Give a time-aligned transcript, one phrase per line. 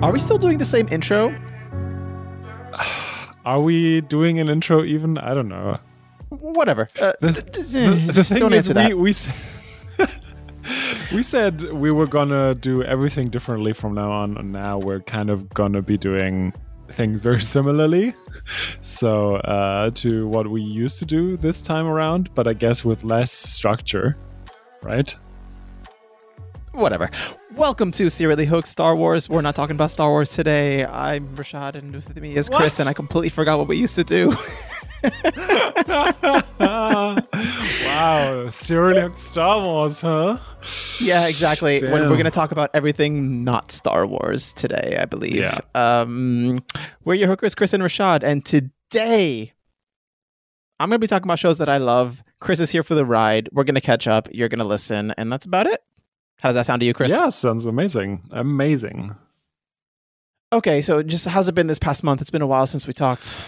[0.00, 1.34] Are we still doing the same intro?
[3.44, 5.18] Are we doing an intro even?
[5.18, 5.78] I don't know.
[6.28, 6.88] Whatever.
[7.00, 8.88] Uh, The, d- d- the, the just don't answer that.
[8.88, 9.28] we we, s-
[11.12, 15.30] we said we were gonna do everything differently from now on, and now we're kind
[15.30, 16.52] of gonna be doing
[16.92, 18.14] things very similarly.
[18.82, 23.02] So uh, to what we used to do this time around, but I guess with
[23.02, 24.16] less structure,
[24.82, 25.14] right?
[26.78, 27.10] Whatever.
[27.56, 29.28] Welcome to Serially Hooked Star Wars.
[29.28, 30.84] We're not talking about Star Wars today.
[30.86, 32.80] I'm Rashaad, and with me is Chris, What?
[32.80, 34.28] and I completely forgot what we used to do.
[36.60, 40.38] wow, serially hooked Star Wars, huh?
[41.00, 41.80] yeah, exactly.
[41.82, 45.34] When we're going to talk about everything not Star Wars today, I believe.
[45.34, 45.58] Yeah.
[45.74, 46.62] Um,
[47.04, 49.52] we're your hookers, Chris and Rashaad, and today
[50.78, 52.22] I'm going to be talking about shows that I love.
[52.38, 53.48] Chris is here for the ride.
[53.50, 54.28] We're going to catch up.
[54.30, 55.82] You're going to listen, and that's about it.
[56.40, 57.10] How does that sound to you, Chris?
[57.10, 58.22] Yeah, sounds amazing.
[58.30, 59.16] Amazing.
[60.52, 62.20] Okay, so just how's it been this past month?
[62.20, 63.42] It's been a while since we talked.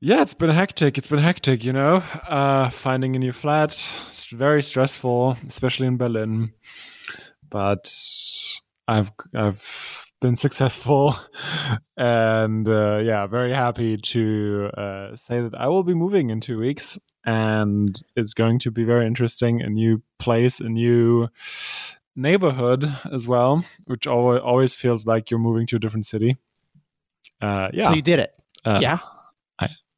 [0.00, 0.98] Yeah, it's been hectic.
[0.98, 2.02] It's been hectic, you know.
[2.28, 6.52] Uh, finding a new flat, it's very stressful, especially in Berlin.
[7.48, 7.88] But
[8.88, 11.14] I've I've been successful,
[11.98, 16.58] and uh, yeah, very happy to uh, say that I will be moving in two
[16.58, 19.60] weeks, and it's going to be very interesting.
[19.60, 21.28] A new place, a new
[22.16, 26.38] neighborhood as well, which always always feels like you're moving to a different city.
[27.42, 28.32] Uh, yeah, So you did it.
[28.64, 28.98] uh, yeah.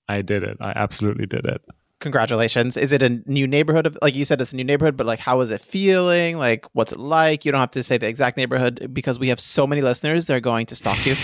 [0.07, 0.59] I did it.
[0.61, 1.63] I absolutely did it.
[2.05, 2.77] Congratulations.
[2.77, 3.87] Is it a new neighborhood?
[3.87, 6.37] Of, like you said, it's a new neighborhood, but like, how is it feeling?
[6.37, 7.47] Like, what's it like?
[7.47, 10.27] You don't have to say the exact neighborhood because we have so many listeners.
[10.27, 11.17] They're going to stalk you.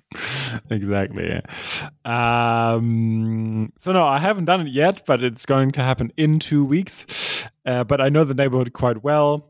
[0.70, 1.42] exactly.
[2.06, 6.64] Um, so no, I haven't done it yet, but it's going to happen in two
[6.64, 7.04] weeks.
[7.66, 9.46] Uh, but I know the neighborhood quite well.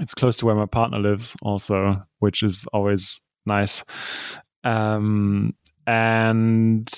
[0.00, 3.82] It's close to where my partner lives, also, which is always nice.
[4.62, 6.88] Um, and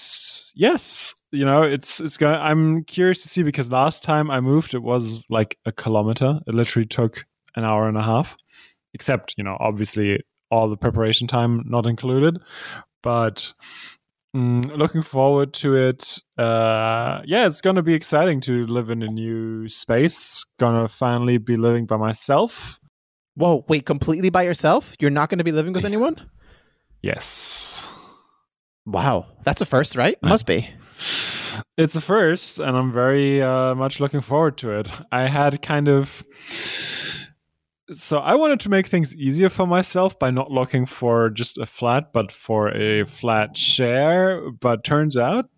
[0.54, 2.34] yes, you know, it's it's going.
[2.34, 6.41] I'm curious to see because last time I moved, it was like a kilometer.
[6.47, 7.25] It literally took
[7.56, 8.37] an hour and a half,
[8.94, 12.38] except you know, obviously all the preparation time not included.
[13.03, 13.53] But
[14.37, 16.19] mm, looking forward to it.
[16.38, 20.44] Uh, yeah, it's gonna be exciting to live in a new space.
[20.60, 22.78] Gonna finally be living by myself.
[23.34, 24.94] Whoa, wait, completely by yourself?
[25.00, 26.16] You're not going to be living with anyone?
[27.00, 27.91] Yes.
[28.84, 30.19] Wow, that's a first, right?
[30.22, 30.69] I- Must be.
[31.76, 34.92] It's a first, and I'm very uh, much looking forward to it.
[35.10, 36.24] I had kind of.
[37.94, 41.66] So I wanted to make things easier for myself by not looking for just a
[41.66, 44.50] flat, but for a flat share.
[44.50, 45.50] But turns out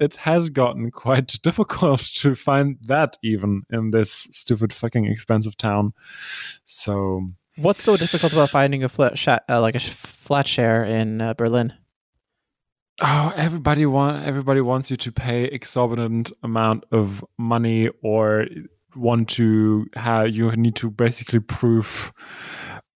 [0.00, 5.92] it has gotten quite difficult to find that even in this stupid fucking expensive town.
[6.64, 10.84] So What's so difficult about finding a flat, sha- uh, like a sh- flat share
[10.84, 11.72] in uh, Berlin?
[13.00, 18.46] Oh, everybody want everybody wants you to pay exorbitant amount of money or
[18.94, 22.10] want to have you need to basically prove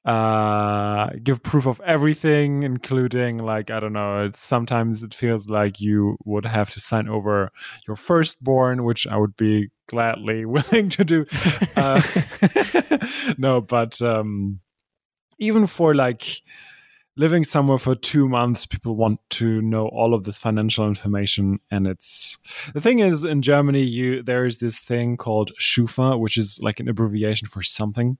[0.07, 5.79] uh give proof of everything including like i don't know it's sometimes it feels like
[5.79, 7.51] you would have to sign over
[7.87, 11.27] your firstborn which i would be gladly willing to do.
[11.77, 12.01] Uh,
[13.37, 14.61] no but um
[15.39, 16.41] even for like
[17.21, 21.61] living somewhere for two months, people want to know all of this financial information.
[21.71, 22.39] And it's
[22.73, 26.81] the thing is in Germany, you there is this thing called Schufa, which is like
[26.81, 28.17] an abbreviation for something.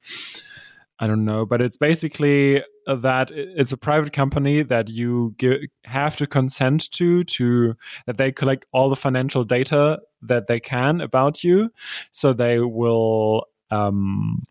[1.03, 6.17] I don't know, but it's basically that it's a private company that you gi- have
[6.17, 7.75] to consent to to
[8.05, 11.71] that they collect all the financial data that they can about you,
[12.13, 14.43] so they will um,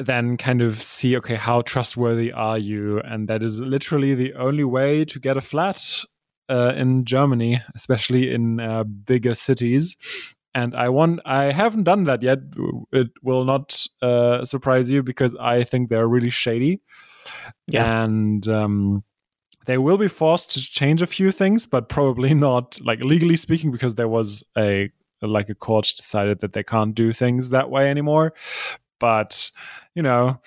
[0.00, 3.00] then kind of see okay how trustworthy are you?
[3.00, 6.04] And that is literally the only way to get a flat
[6.48, 9.96] uh, in germany especially in uh, bigger cities.
[10.52, 12.38] And i want i haven't done that yet.
[12.92, 16.80] It will not uh, surprise you because i think they're really shady.
[17.66, 18.04] Yeah.
[18.04, 19.04] and um,
[19.66, 23.70] they will be forced to change a few things but probably not like legally speaking
[23.70, 24.90] because there was a
[25.22, 28.32] like a court decided that they can't do things that way anymore
[29.00, 29.50] but
[29.94, 30.40] you know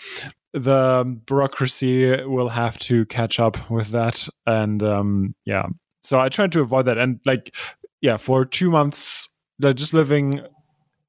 [0.53, 5.65] the bureaucracy will have to catch up with that and um yeah
[6.01, 7.53] so i tried to avoid that and like
[8.01, 9.27] yeah for two months
[9.59, 10.39] like, just living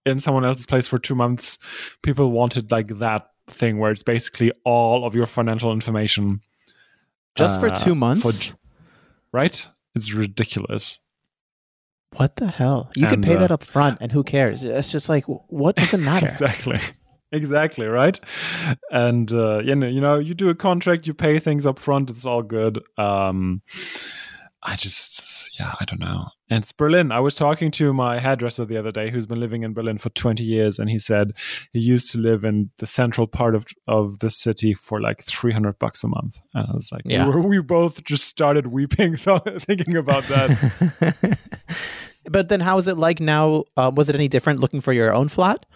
[0.06, 1.58] in someone else's place for two months
[2.02, 6.40] people wanted like that thing where it's basically all of your financial information
[7.34, 8.22] Just for uh, two months?
[8.22, 8.56] for-
[9.32, 11.00] right it's ridiculous
[12.16, 12.90] What the hell?
[12.96, 14.62] You could pay uh, that up front, and who cares?
[14.62, 16.26] It's just like, what does it matter?
[16.26, 16.78] exactly
[17.32, 18.20] exactly right
[18.90, 22.10] and uh, you know you know you do a contract you pay things up front
[22.10, 23.60] it's all good um
[24.62, 28.64] i just yeah i don't know and it's berlin i was talking to my hairdresser
[28.64, 31.32] the other day who's been living in berlin for 20 years and he said
[31.72, 35.78] he used to live in the central part of of the city for like 300
[35.78, 37.26] bucks a month and i was like Yeah.
[37.28, 41.38] we, were- we both just started weeping thinking about that
[42.30, 43.64] but then, how is it like now?
[43.76, 45.66] Uh, was it any different looking for your own flat?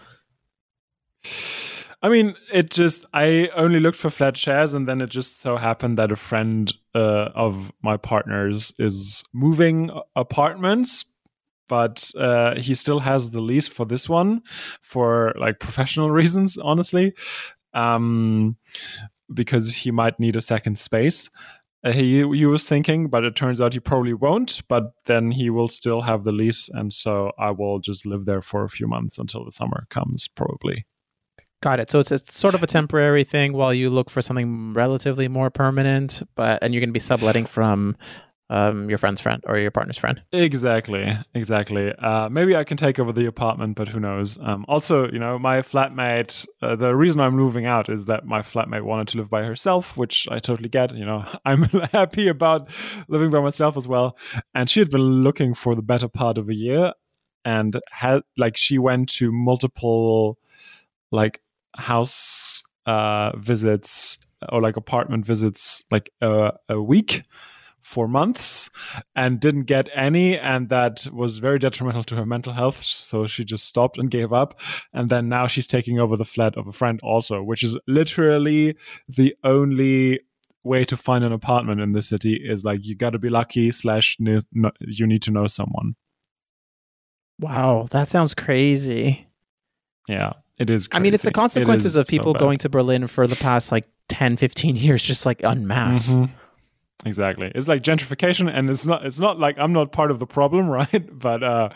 [2.01, 5.57] I mean, it just I only looked for flat shares, and then it just so
[5.57, 11.05] happened that a friend uh, of my partner's is moving apartments,
[11.67, 14.41] but uh, he still has the lease for this one
[14.81, 17.13] for like professional reasons, honestly,
[17.73, 18.55] um,
[19.33, 21.29] because he might need a second space.
[21.83, 24.61] Uh, he he was thinking, but it turns out he probably won't.
[24.69, 28.41] But then he will still have the lease, and so I will just live there
[28.41, 30.85] for a few months until the summer comes, probably.
[31.61, 31.91] Got it.
[31.91, 35.49] So it's, it's sort of a temporary thing while you look for something relatively more
[35.49, 37.97] permanent, but and you're going to be subletting from
[38.49, 40.21] um, your friend's friend or your partner's friend.
[40.31, 41.91] Exactly, exactly.
[41.93, 44.37] Uh, maybe I can take over the apartment, but who knows?
[44.41, 46.47] Um, also, you know, my flatmate.
[46.61, 49.97] Uh, the reason I'm moving out is that my flatmate wanted to live by herself,
[49.97, 50.95] which I totally get.
[50.95, 52.69] You know, I'm happy about
[53.07, 54.17] living by myself as well.
[54.55, 56.93] And she had been looking for the better part of a year,
[57.45, 60.39] and had like she went to multiple
[61.11, 61.41] like
[61.79, 64.17] house uh, visits
[64.49, 67.23] or like apartment visits like uh, a week
[67.81, 68.69] for months
[69.15, 72.83] and didn't get any and that was very detrimental to her mental health.
[72.83, 74.59] So she just stopped and gave up.
[74.93, 78.75] And then now she's taking over the flat of a friend also which is literally
[79.07, 80.19] the only
[80.63, 83.71] way to find an apartment in the city is like you got to be lucky
[83.71, 85.95] slash you need to know someone.
[87.39, 89.25] Wow, that sounds crazy.
[90.07, 91.39] yeah it is I mean, it's the crazy.
[91.39, 92.39] It consequences of people bad.
[92.39, 96.17] going to Berlin for the past like 10, 15 years, just like en masse.
[96.17, 96.29] Mhm.
[97.05, 97.49] Exactly.
[97.55, 99.05] It's like gentrification, and it's not.
[99.05, 101.07] It's not like I'm not part of the problem, right?
[101.17, 101.69] But uh,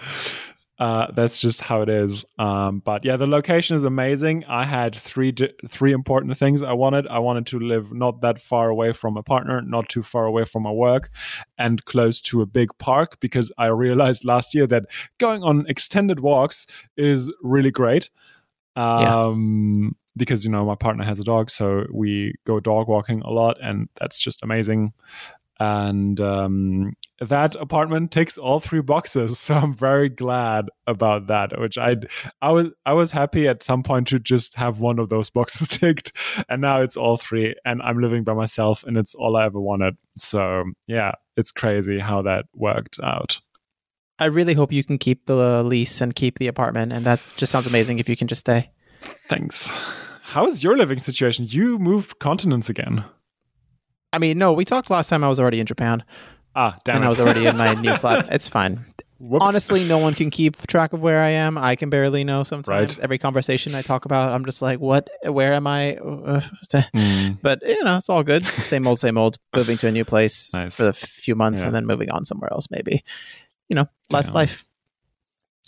[0.80, 2.25] uh, that's just how it is.
[2.39, 4.44] Um, but yeah, the location is amazing.
[4.50, 7.07] I had three di- three important things I wanted.
[7.07, 10.44] I wanted to live not that far away from a partner, not too far away
[10.44, 11.09] from my work,
[11.57, 14.83] and close to a big park because I realized last year that
[15.19, 18.09] going on extended walks is really great.
[18.75, 19.25] Yeah.
[19.25, 23.29] Um, because you know my partner has a dog, so we go dog walking a
[23.29, 24.93] lot, and that's just amazing.
[25.59, 31.59] And um, that apartment ticks all three boxes, so I'm very glad about that.
[31.59, 31.95] Which I
[32.41, 35.67] I was I was happy at some point to just have one of those boxes
[35.67, 36.11] ticked,
[36.49, 39.59] and now it's all three, and I'm living by myself, and it's all I ever
[39.59, 39.97] wanted.
[40.15, 43.39] So yeah, it's crazy how that worked out.
[44.19, 46.94] I really hope you can keep the lease and keep the apartment.
[46.94, 48.71] And that just sounds amazing if you can just stay.
[49.27, 49.71] Thanks.
[50.21, 51.45] How is your living situation?
[51.50, 53.04] You moved continents again.
[54.13, 56.04] I mean, no, we talked last time I was already in Japan
[56.56, 57.07] Ah, damn and it.
[57.07, 58.27] I was already in my new flat.
[58.31, 58.86] It's fine.
[59.19, 59.45] Whoops.
[59.48, 61.57] Honestly, no one can keep track of where I am.
[61.57, 62.89] I can barely know sometimes.
[62.92, 63.00] Right.
[63.00, 65.10] Every conversation I talk about, I'm just like, what?
[65.24, 65.95] Where am I?
[65.95, 66.42] Uh,
[66.74, 68.45] Mm, But, you know, it's all good.
[68.45, 69.38] Same old, same old.
[69.56, 70.75] Moving to a new place Nice.
[70.75, 71.68] for a few months Yeah.
[71.68, 73.04] and then moving on somewhere else, maybe.
[73.73, 74.33] You know, less Yeah.
[74.33, 74.65] life.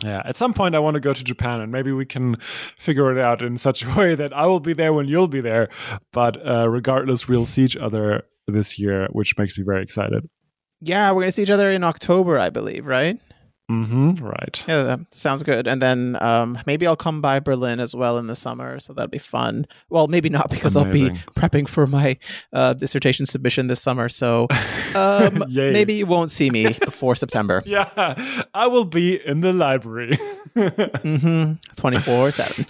[0.03, 3.11] yeah, at some point I want to go to Japan and maybe we can figure
[3.11, 5.69] it out in such a way that I will be there when you'll be there.
[6.11, 10.29] But uh, regardless, we'll see each other this year, which makes me very excited.
[10.81, 13.19] Yeah, we're going to see each other in October, I believe, right?
[13.69, 14.23] Mm-hmm.
[14.23, 14.63] Right.
[14.67, 15.65] Yeah, that sounds good.
[15.65, 19.09] And then um, maybe I'll come by Berlin as well in the summer, so that'll
[19.09, 19.65] be fun.
[19.89, 22.17] Well, maybe not because I'll be prepping for my
[22.53, 24.07] uh, dissertation submission this summer.
[24.07, 24.47] So
[24.95, 27.63] um, maybe you won't see me before September.
[27.75, 28.15] Yeah,
[28.53, 30.17] I will be in the library.
[30.55, 31.53] Mm-hmm.
[31.75, 32.65] Twenty four seven.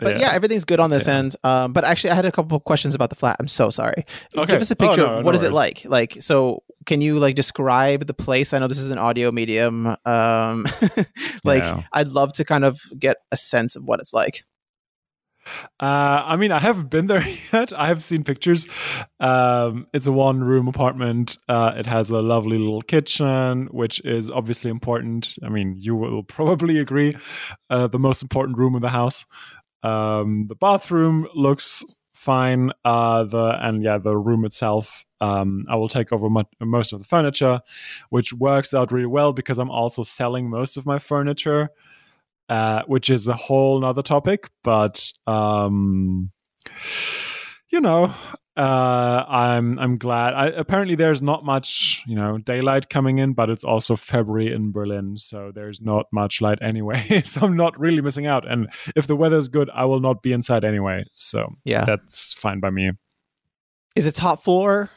[0.00, 0.30] But yeah.
[0.32, 1.16] everything's good on this Yeah.
[1.16, 1.36] end.
[1.42, 3.36] Um, but actually, I had a couple of questions about the flat.
[3.40, 4.06] I'm so sorry.
[4.36, 4.52] Okay.
[4.52, 5.06] Give us a Oh, picture.
[5.06, 5.84] no, what no is it like?
[5.84, 8.52] Like, so can you like describe the place?
[8.52, 9.86] I know this is an audio medium.
[10.06, 10.66] Um,
[11.44, 11.82] like, Yeah.
[11.92, 14.44] I'd love to kind of get a sense of what it's like.
[15.80, 15.84] Uh,
[16.26, 17.72] I mean, I haven't been there yet.
[17.72, 18.66] I have seen pictures.
[19.18, 21.38] Um, it's a one room apartment.
[21.48, 25.36] Uh, it has a lovely little kitchen, which is obviously important.
[25.42, 27.14] I mean, you will probably agree.
[27.70, 29.24] Uh, the most important room in the house.
[29.82, 32.72] Um, the bathroom looks fine.
[32.84, 35.04] Uh, the and yeah, the room itself.
[35.20, 37.60] Um, I will take over mo- most of the furniture,
[38.10, 41.70] which works out really well because I'm also selling most of my furniture
[42.48, 44.50] uh, which is a whole nother topic.
[44.62, 46.30] But um,
[47.70, 48.14] you know,
[48.58, 50.34] uh, I'm I'm glad.
[50.34, 54.72] I, apparently, there's not much you know daylight coming in, but it's also February in
[54.72, 57.22] Berlin, so there's not much light anyway.
[57.24, 58.50] so I'm not really missing out.
[58.50, 61.04] And if the weather's good, I will not be inside anyway.
[61.14, 61.84] So Yeah.
[61.84, 62.90] that's fine by me.
[63.94, 64.90] Is it top floor?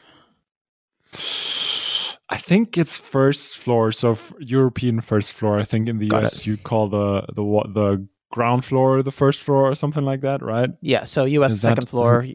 [2.28, 5.60] I think it's first floor, so f- European first floor.
[5.60, 9.10] I think in the Got US you call the the what the ground floor the
[9.10, 10.70] first floor or something like that, right?
[10.80, 11.04] Yeah.
[11.04, 11.52] So U.S.
[11.52, 12.26] Is that- second floor.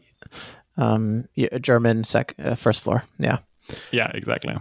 [0.78, 3.04] Um, yeah, German sec uh, first floor.
[3.18, 3.38] Yeah.
[3.90, 4.56] Yeah, exactly.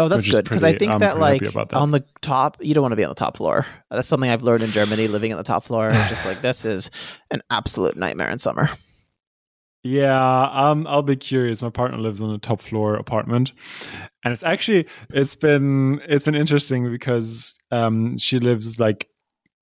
[0.00, 1.74] Oh, that's good because I think I'm that like that.
[1.74, 3.66] on the top, you don't want to be on the top floor.
[3.90, 5.88] That's something I've learned in Germany, living on the top floor.
[5.88, 6.92] It's just like this is
[7.32, 8.70] an absolute nightmare in summer.
[9.82, 11.62] Yeah, um, I'll be curious.
[11.62, 13.52] My partner lives on a top floor apartment,
[14.24, 19.08] and it's actually it's been it's been interesting because um, she lives like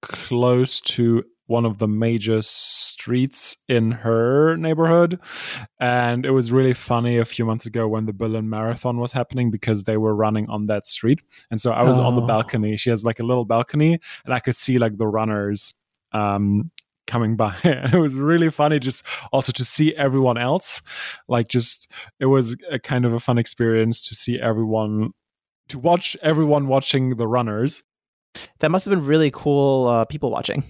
[0.02, 5.18] close to one of the major streets in her neighborhood,
[5.80, 9.50] and it was really funny a few months ago when the Berlin Marathon was happening
[9.50, 12.26] because they were running on that street, and so I was on the Oh.
[12.26, 12.76] balcony.
[12.76, 15.74] She has like a little balcony, and I could see like the runners
[16.12, 16.70] um
[17.06, 20.82] coming by and it was really funny just also to see everyone else
[21.28, 21.88] like just
[22.18, 25.12] it was a kind of a fun experience to see everyone
[25.68, 27.84] to watch everyone watching the runners
[28.58, 29.86] That must have been really cool.
[29.86, 30.64] Uh, people watching.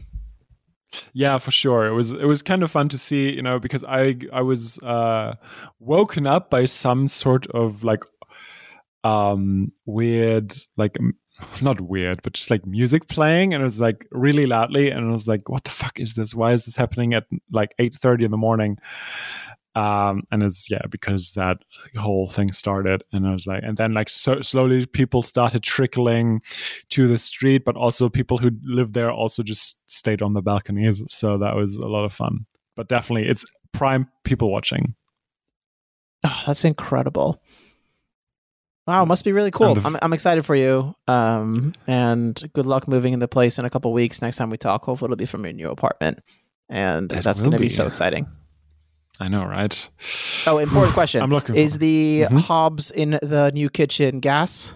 [1.13, 1.87] Yeah for sure.
[1.87, 4.79] It was it was kind of fun to see you know because i i was
[4.81, 5.35] uh
[5.79, 8.05] woken up by some sort of like
[9.05, 10.97] um weird like
[11.63, 15.13] not weird but just like music playing and it was like really loudly and i
[15.13, 16.35] was like what the fuck is this?
[16.35, 18.79] Why is this happening at like 8:30 in the morning
[19.77, 21.59] um and it's yeah because that
[21.97, 26.41] whole thing started and i was like and then like so slowly people started trickling
[26.89, 31.03] to the street but also people who lived there also just stayed on the balconies
[31.07, 34.95] so that was a lot of fun but definitely it's prime people watching
[36.25, 37.41] Oh, that's incredible.
[38.87, 39.77] Wow, must be really cool.
[39.79, 40.95] F- I'm, I'm excited for you.
[41.07, 44.23] Um, and good luck moving in the place in a couple weeks.
[44.23, 46.21] Next time we talk, hopefully it'll be from your new apartment,
[46.69, 47.69] and It that's going to be be.
[47.69, 48.27] so exciting.
[49.21, 49.89] I know right
[50.47, 52.39] Oh, important question: i'm looking Is the Mhm.
[52.41, 54.73] hobs in the new kitchen gas?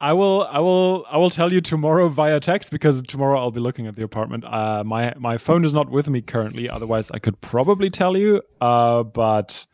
[0.00, 3.58] I will, I will, I will tell you tomorrow via text because tomorrow I'll be
[3.60, 4.44] looking at the apartment.
[4.44, 6.70] Uh, my my phone is not with me currently.
[6.70, 8.40] Otherwise, I could probably tell you.
[8.60, 9.66] Uh, but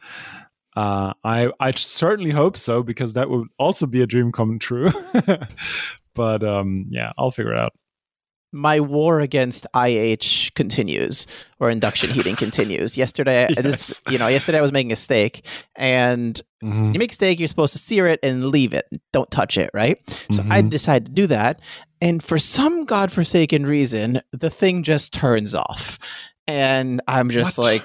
[0.76, 4.90] uh, I I certainly hope so because that would also be a dream come true.
[6.14, 7.72] but um, yeah, I'll figure it out.
[8.54, 11.26] My war against IH continues,
[11.60, 12.96] or induction heating continues.
[13.04, 15.44] Yesterday, this you know, yesterday I was making a steak,
[15.76, 16.94] and Mhm.
[16.94, 18.86] you make steak, you're supposed to sear it and leave it.
[19.12, 19.98] Don't touch it, right?
[20.30, 20.70] So I Mhm.
[20.70, 21.60] decided to do that.
[22.00, 25.98] And for some godforsaken reason, the thing just turns off.
[26.46, 27.64] And I'm just What?
[27.64, 27.84] like,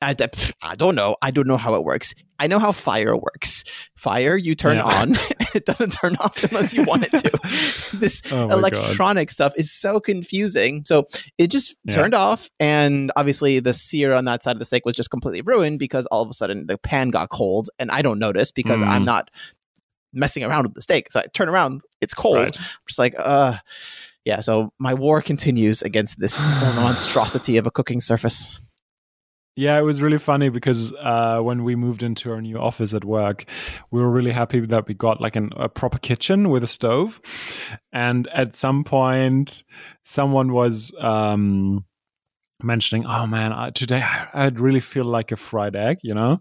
[0.00, 0.14] I,
[0.62, 1.16] I don't know.
[1.20, 2.14] I don't know how it works.
[2.38, 3.64] I know how fire works.
[3.96, 4.84] Fire, you turn Yeah.
[4.84, 5.16] on,
[5.54, 7.90] it doesn't turn off unless you want it to.
[7.98, 8.74] this Oh my God.
[8.74, 10.84] electronic stuff is so confusing.
[10.86, 11.94] So it just Yeah.
[11.96, 15.40] turned off, and obviously the sear on that side of the steak was just completely
[15.42, 18.80] ruined because all of a sudden the pan got cold, and I don't notice because
[18.80, 18.88] Mm.
[18.88, 19.30] I'm not
[20.12, 21.10] messing around with the steak.
[21.10, 22.36] So I turn around, it's cold.
[22.36, 22.56] Right.
[22.56, 23.56] I'm just like, uh,
[24.24, 24.40] yeah.
[24.40, 26.38] So my war continues against this
[26.76, 28.60] monstrosity of a cooking surface.
[29.58, 33.04] Yeah, it was really funny because uh, when we moved into our new office at
[33.04, 33.44] work,
[33.90, 37.20] we were really happy that we got like an, a proper kitchen with a stove.
[37.92, 39.64] And at some point,
[40.04, 41.84] someone was um,
[42.62, 46.40] mentioning, "Oh man, I, today I, I'd really feel like a fried egg," you know.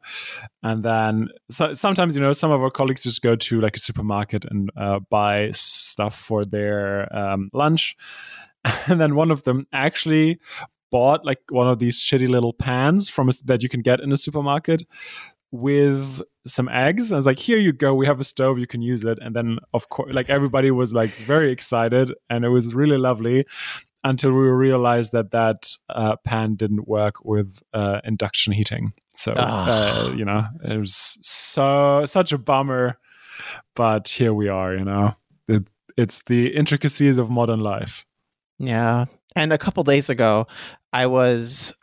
[0.61, 3.79] And then so, sometimes, you know, some of our colleagues just go to like a
[3.79, 7.95] supermarket and uh, buy stuff for their um, lunch.
[8.87, 10.39] And then one of them actually
[10.91, 14.11] bought like one of these shitty little pans from a, that you can get in
[14.11, 14.83] a supermarket
[15.51, 17.11] with some eggs.
[17.11, 17.93] I was like, here you go.
[17.93, 18.59] We have a stove.
[18.59, 19.17] You can use it.
[19.21, 23.45] And then, of course, like everybody was like very excited and it was really lovely
[24.03, 28.93] until we realized that that uh, pan didn't work with uh, induction heating.
[29.15, 30.11] So, uh, Ah.
[30.13, 32.97] you know, it was so, such a bummer.
[33.75, 35.13] But here we are, you know,
[35.47, 38.05] it, it's the intricacies of modern life.
[38.59, 39.05] Yeah.
[39.37, 40.47] And a couple days ago,
[40.93, 41.73] I was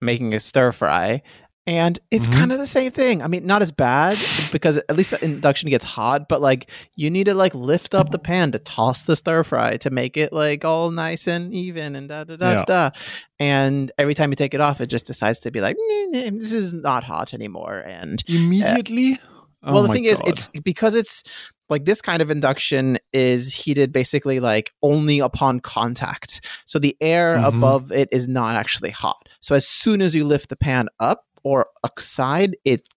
[0.00, 1.22] making a stir fry.
[1.66, 2.32] And it's Mhm.
[2.32, 3.22] kind of the same thing.
[3.22, 7.10] I mean, not as bad because at least the induction gets hot, but like you
[7.10, 10.32] need to like lift up the pan to toss the stir fry to make it
[10.32, 12.64] like all nice and even and da da da Yeah.
[12.64, 12.90] da.
[13.38, 16.38] And every time you take it off, it just decides to be like, "Mm, mm,
[16.40, 17.84] this is not hot anymore.
[17.86, 19.18] And Immediately?
[19.62, 21.22] Oh well, the my thing is, it's because it's
[21.70, 26.44] like this kind of induction is heated basically like only upon contact.
[26.66, 27.46] So the air Mhm.
[27.46, 29.28] above it is not actually hot.
[29.40, 32.88] So as soon as you lift the pan up or aside, it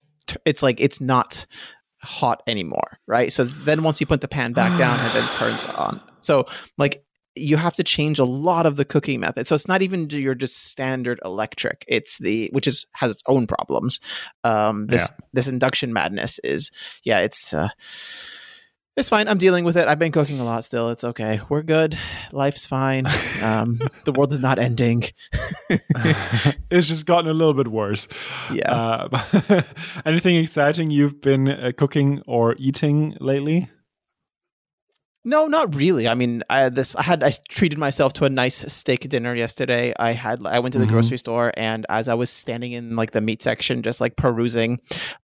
[0.46, 1.46] it's like it's not
[2.02, 3.32] hot anymore, right?
[3.32, 6.02] So then once you put the pan back down, it then turns on.
[6.22, 6.46] So
[6.78, 7.04] like
[7.36, 9.48] you have to change a lot of the cooking method.
[9.48, 11.84] So it's not even your just standard electric.
[11.88, 14.00] It's the which is has its own problems.
[14.44, 16.70] Um, this this induction madness is
[17.04, 17.70] yeah, it's uh,
[18.96, 19.28] it's fine.
[19.28, 19.88] I'm dealing with it.
[19.88, 20.90] I've been cooking a lot still.
[20.90, 21.42] It's okay.
[21.50, 21.98] We're good.
[22.32, 23.06] Life's fine.
[23.42, 25.04] Um, the world is not ending.
[26.70, 28.08] it's just gotten a little bit worse.
[28.52, 28.72] Yeah.
[28.72, 29.62] Uh,
[30.06, 33.70] anything exciting you've been uh, cooking or eating lately?
[35.26, 36.08] No, not really.
[36.08, 39.94] I mean, I this I had I treated myself to a nice steak dinner yesterday.
[39.98, 40.90] I had I went to the Mhm.
[40.90, 44.80] grocery store and as I was standing in like the meat section just like perusing,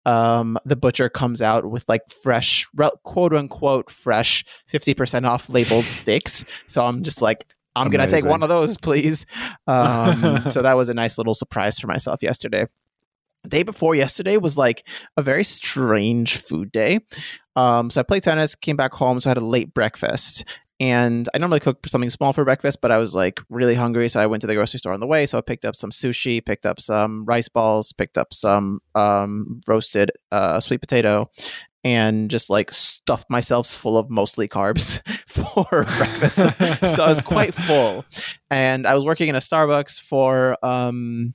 [0.06, 2.66] um the butcher comes out with like fresh
[3.02, 6.44] quote unquote fresh 50% off labeled steaks.
[6.68, 9.26] So I'm just like I'm going to take one of those, please.
[9.66, 12.66] Um so that was a nice little surprise for myself yesterday.
[13.44, 17.00] The day before yesterday was like a very strange food day.
[17.56, 20.44] Um, so I played tennis, came back home, so I had a late breakfast.
[20.80, 24.20] And I normally cook something small for breakfast, but I was like really hungry, so
[24.20, 25.26] I went to the grocery store on the way.
[25.26, 29.60] So I picked up some sushi, picked up some rice balls, picked up some um,
[29.66, 31.30] roasted uh, sweet potato,
[31.82, 36.36] and just like stuffed myself full of mostly carbs for breakfast.
[36.94, 38.04] so I was quite full,
[38.50, 41.34] and I was working in a Starbucks for um,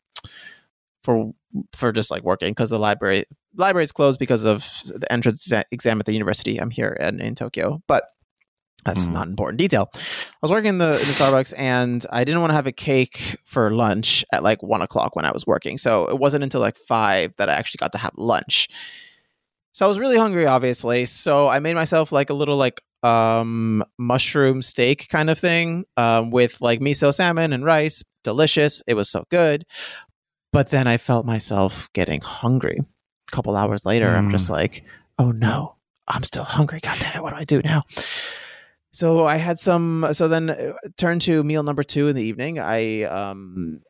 [1.04, 1.34] for
[1.76, 6.00] for just like working because the library library is closed because of the entrance exam
[6.00, 6.58] at the university.
[6.60, 8.06] I'm here in, in Tokyo, but
[8.86, 9.14] that's Mhm.
[9.14, 9.90] not important detail.
[9.96, 10.00] I
[10.42, 13.38] was working in the, in the Starbucks and I didn't want to have a cake
[13.46, 15.78] for lunch at like one o'clock when I was working.
[15.78, 18.68] So it wasn't until like five that I actually got to have lunch.
[19.74, 21.06] So I was really hungry, obviously.
[21.06, 26.32] So I made myself like a little like um mushroom steak kind of thing um,
[26.32, 28.04] with like miso salmon and rice.
[28.24, 28.82] Delicious.
[28.88, 29.66] It was so good.
[30.54, 32.80] But then I felt myself getting hungry.
[32.80, 34.86] A couple hours later, I'm just like,
[35.18, 35.76] oh no,
[36.08, 36.80] I'm still hungry.
[36.80, 37.82] God damn it, what do I do now?
[38.92, 40.08] So I had some.
[40.12, 42.60] So then uh, turned to meal number two in the evening.
[42.60, 43.82] I um,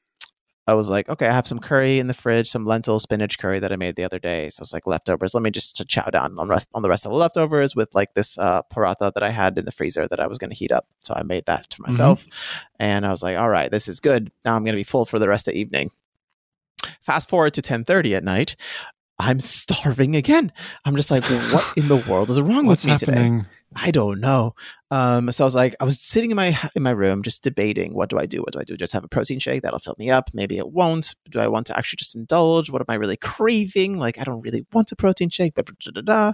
[0.65, 3.59] I was like, okay, I have some curry in the fridge, some lentil spinach curry
[3.59, 4.49] that I made the other day.
[4.49, 5.33] So it's like leftovers.
[5.33, 8.13] Let me just chow down on rest on the rest of the leftovers with like
[8.13, 10.71] this uh, paratha that I had in the freezer that I was going to heat
[10.71, 10.87] up.
[10.99, 12.25] So I made that to myself,
[12.79, 14.31] and I was like, all right, this is good.
[14.45, 15.91] Now I'm going to be full for the rest of the evening.
[17.01, 18.55] Fast forward to 10:30 at night.
[19.19, 20.51] I'm starving again.
[20.85, 23.41] I'm just like, what in the world is wrong What's with me today?
[23.75, 24.55] I don't know.
[24.93, 27.95] Um, so I was like, I was sitting in my in my room, just debating,
[27.95, 28.41] what do I do?
[28.41, 28.77] What do I do?
[28.77, 30.29] Just have a protein shake that'll fill me up?
[30.35, 31.15] Maybe it won't.
[31.31, 32.69] Do I want to actually just indulge?
[32.69, 33.97] What am I really craving?
[33.97, 35.55] Like, I don't really want a protein shake.
[35.55, 36.33] But da, da, da.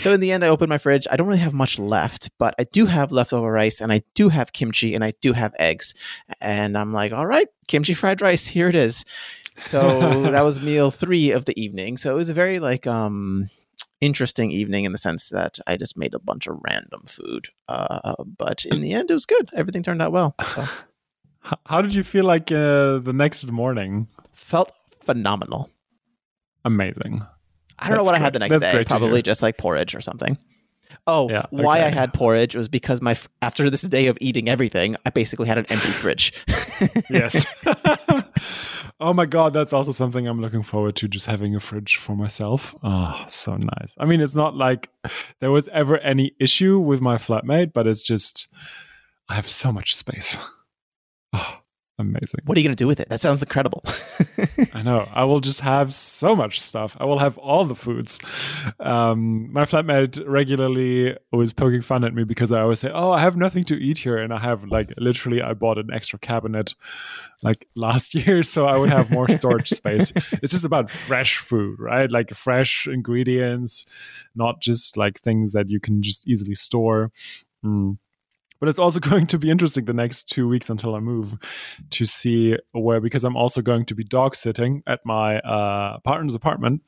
[0.00, 1.06] so in the end, I opened my fridge.
[1.08, 4.30] I don't really have much left, but I do have leftover rice, and I do
[4.30, 5.94] have kimchi, and I do have eggs.
[6.40, 9.04] And I'm like, all right, kimchi fried rice, here it is.
[9.66, 11.98] So that was meal three of the evening.
[11.98, 13.48] So it was a very like um
[14.04, 17.48] interesting evening in the sense that I just made a bunch of random food.
[17.68, 19.50] Uh, but in the end, it was good.
[19.54, 20.34] Everything turned out well.
[20.46, 20.66] So
[21.66, 24.08] How did you feel like uh, the next morning?
[24.32, 25.70] felt phenomenal.
[26.64, 27.24] Amazing.
[27.78, 28.84] I don't know That's what I had the next That's day.
[28.84, 30.38] Probably just like porridge or something.
[31.06, 34.96] Oh, Yeah, why I had porridge was because my after this day of eating everything,
[35.04, 36.32] I basically had an empty fridge.
[37.10, 37.46] Yes.
[39.00, 41.08] oh my god, that's also something I'm looking forward to.
[41.08, 42.74] Just having a fridge for myself.
[42.82, 43.94] Oh, so nice.
[43.98, 44.90] I mean, it's not like
[45.40, 48.48] there was ever any issue with my flatmate, but it's just
[49.28, 50.38] I have so much space.
[51.32, 51.58] Oh,
[51.98, 52.40] amazing.
[52.44, 53.08] what are you going to do with it?
[53.08, 53.84] That sounds incredible.
[54.72, 55.08] I know.
[55.12, 56.96] I will just have so much stuff.
[56.98, 58.20] I will have all the foods.
[58.80, 63.20] Um, my flatmate regularly was poking fun at me because I always say, "Oh, I
[63.20, 66.74] have nothing to eat here," and I have like literally, I bought an extra cabinet
[67.42, 70.12] like last year, so I would have more storage space.
[70.42, 72.10] It's just about fresh food, right?
[72.10, 73.84] Like fresh ingredients,
[74.34, 77.12] not just like things that you can just easily store.
[77.64, 77.98] Mm.
[78.60, 81.36] But it's also going to be interesting the next two weeks until I move
[81.90, 86.34] to see where, because I'm also going to be dog sitting at my uh, partner's
[86.34, 86.82] apartment.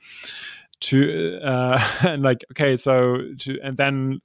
[0.81, 4.21] To uh, and like okay, so to and then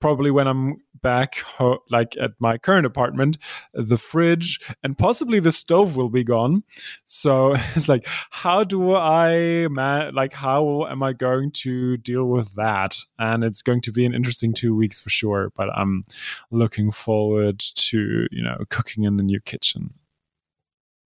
[0.00, 3.38] probably when I'm back, ho- like at my current apartment,
[3.72, 6.62] the fridge and possibly the stove will be gone.
[7.04, 9.66] So it's like, how do I?
[10.12, 12.96] Like, how am I going to deal with that?
[13.18, 15.52] And it's going to be an interesting two weeks for sure.
[15.54, 16.04] But I'm
[16.50, 19.94] looking forward to you know cooking in the new kitchen.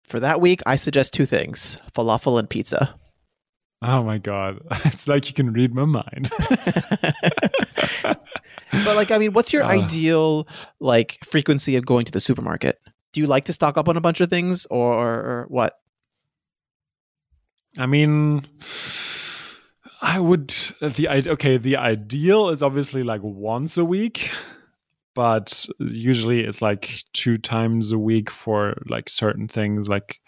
[0.05, 2.99] For that week, I suggest two things: falafel and pizza.
[3.83, 4.61] Oh my god.
[4.85, 6.31] It's like you can read my mind.
[8.03, 9.68] but like I mean, what's your Uh.
[9.83, 10.47] ideal
[10.81, 12.79] like frequency of going to the supermarket?
[13.12, 15.79] Do you like to stock up on a bunch of things or, or what?
[17.79, 18.47] I mean,
[20.01, 20.49] I would
[20.81, 21.57] the i- okay.
[21.59, 24.31] The ideal is obviously like once a week,
[25.14, 29.88] but usually it's like two times a week for like certain things.
[29.88, 30.21] Like,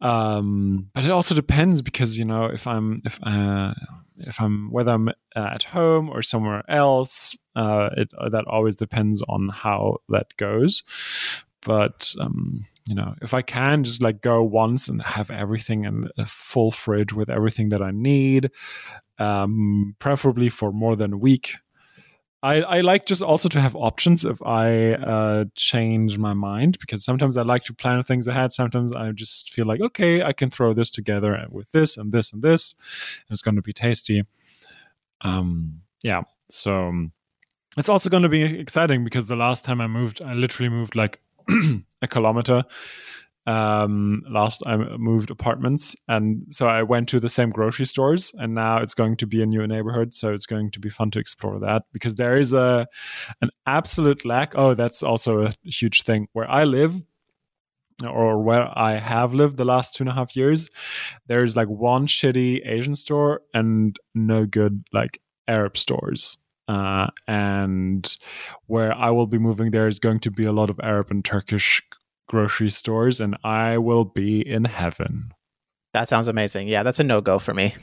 [0.00, 3.72] um, but it also depends because you know if I'm if uh,
[4.18, 9.22] if I'm whether I'm uh, at home or somewhere else, uh, it that always depends
[9.28, 10.82] on how that goes.
[11.64, 16.04] But um, you know, if I can just like go once and have everything in
[16.18, 18.50] a full fridge with everything that I need,
[19.18, 21.54] um, preferably for more than a week.
[22.46, 27.04] I, I like just also to have options if I uh, change my mind because
[27.04, 28.52] sometimes I like to plan things ahead.
[28.52, 32.32] Sometimes I just feel like, okay, I can throw this together with this and this
[32.32, 32.76] and this,
[33.28, 34.22] and it's going to be tasty.
[35.22, 37.12] Um, yeah, so um,
[37.76, 40.94] it's also going to be exciting because the last time I moved, I literally moved
[40.94, 41.20] like
[42.02, 42.62] a kilometer
[43.46, 45.94] um last i moved apartments.
[46.08, 49.42] And so i went to the same grocery stores and now it's going to be
[49.42, 50.14] a new neighborhood.
[50.14, 52.86] So it's going to be fun to explore that because there is a
[53.40, 54.54] an absolute lack.
[54.56, 56.28] Oh that's also a huge thing.
[56.32, 57.00] Where i live
[58.04, 60.68] or where I have lived the last two and a half years,
[61.28, 66.36] there's like one shitty Asian store and no good like Arab stores.
[66.68, 68.16] Uh, and
[68.66, 71.24] where I will be moving, there is going to be a lot of Arab and
[71.24, 71.80] Turkish
[72.26, 75.32] grocery stores, and I will be in heaven.
[75.92, 76.68] That sounds amazing.
[76.68, 77.74] Yeah, that's a no go for me.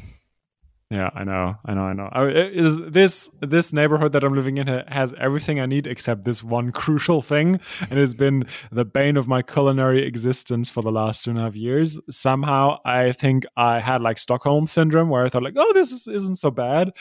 [0.94, 2.10] Yeah, I know, I know, I know.
[2.12, 6.24] I, is this this neighborhood that I'm living in ha- has everything I need except
[6.24, 10.92] this one crucial thing, and it's been the bane of my culinary existence for the
[10.92, 12.00] last two and a half years.
[12.12, 16.06] Somehow, I think I had like Stockholm syndrome, where I thought like, oh, this is,
[16.06, 16.92] isn't so bad,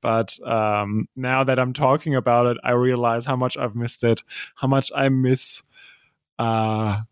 [0.00, 4.22] but um, now that I'm talking about it, I realize how much I've missed it,
[4.54, 5.64] how much I miss.
[6.40, 7.02] Uh,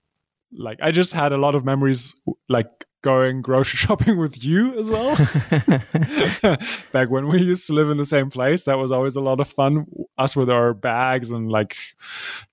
[0.52, 2.14] like I just had a lot of memories,
[2.48, 2.68] like
[3.02, 5.14] going grocery shopping with you as well.
[6.92, 9.40] Back when we used to live in the same place, that was always a lot
[9.40, 9.86] of fun.
[10.16, 11.76] Us with our bags and like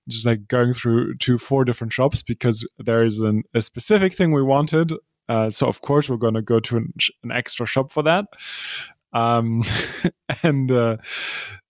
[0.08, 4.32] just like going through to four different shops because there is an, a specific thing
[4.32, 4.92] we wanted.
[5.28, 6.92] Uh, so of course we're going to go to an,
[7.24, 8.26] an extra shop for that.
[9.14, 9.64] Um,
[10.42, 10.98] and uh,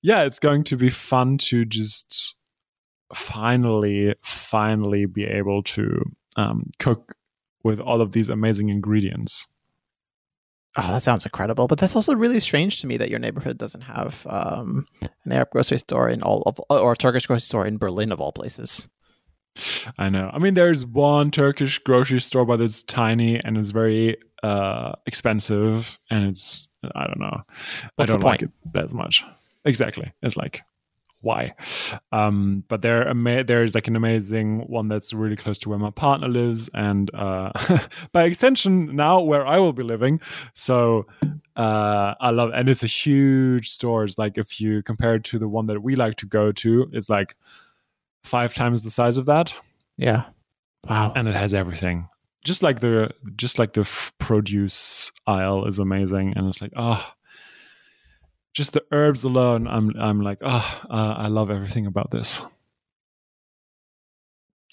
[0.02, 2.36] yeah, it's going to be fun to just
[3.14, 6.02] finally, finally be able to
[6.36, 7.14] um, cook
[7.62, 9.46] with all of these amazing ingredients.
[10.78, 11.68] Oh, that sounds incredible.
[11.68, 14.86] But that's also really strange to me that your neighborhood doesn't have um,
[15.24, 18.20] an Arab grocery store in all of, or a Turkish grocery store in Berlin of
[18.20, 18.88] all places.
[19.96, 20.30] I know.
[20.32, 25.98] I mean, there's one Turkish grocery store, but it's tiny and it's very uh, expensive,
[26.10, 27.40] and it's I don't know.
[27.96, 29.24] What's I don't like it that much.
[29.64, 30.12] Exactly.
[30.22, 30.62] It's like
[31.26, 31.54] why?
[32.12, 35.78] Um, but there, ama- there is like an amazing one that's really close to where
[35.78, 37.50] my partner lives, and uh,
[38.12, 40.20] by extension, now where I will be living.
[40.54, 41.06] So
[41.56, 44.04] uh, I love, and it's a huge store.
[44.04, 46.88] It's like if you compare it to the one that we like to go to,
[46.92, 47.36] it's like
[48.24, 49.54] five times the size of that
[49.96, 50.24] Yeah.
[50.88, 51.12] Wow.
[51.14, 52.08] and it has everything
[52.44, 57.04] just like the just like the f- produce aisle is amazing and it's like oh
[58.56, 62.42] just the herbs alone i'm i'm like oh uh, i love everything about this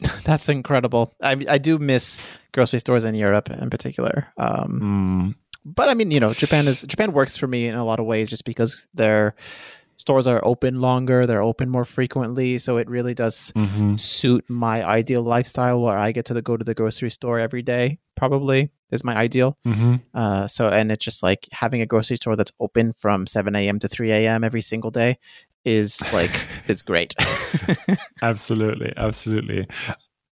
[0.24, 1.14] That's incredible.
[1.22, 4.28] I I do miss grocery stores in Europe in particular.
[4.38, 7.86] Um, Mm, but I mean, you know, Japan is Japan works for me in a
[7.86, 9.36] lot of ways just because their
[9.98, 14.00] stores are open longer, they're open more frequently, so it really does mhm.
[14.00, 17.62] suit my ideal lifestyle where I get to the, go to the grocery store every
[17.62, 18.00] day.
[18.16, 19.58] Probably is my ideal.
[19.66, 20.02] Mhm.
[20.14, 23.80] Uh, so and it's just like having a grocery store that's open from seven a.m.
[23.80, 24.44] to three a.m.
[24.44, 25.18] every single day
[25.66, 27.14] is like it's great.
[28.22, 29.68] absolutely absolutely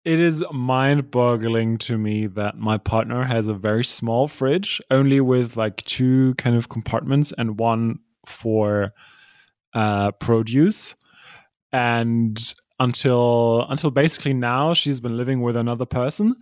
[0.05, 5.57] it is mind-boggling to me that my partner has a very small fridge only with
[5.57, 8.94] like two kind of compartments and one for
[9.75, 10.97] uh produce.
[11.73, 12.41] And
[12.81, 16.37] until until basically now she's been living with another person.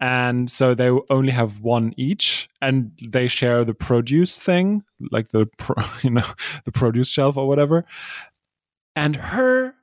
[0.00, 2.48] And so they only have one each.
[2.60, 6.26] And they share the produce thing like the pro, you know
[6.64, 7.84] the produce shelf or whatever.
[8.96, 9.74] And her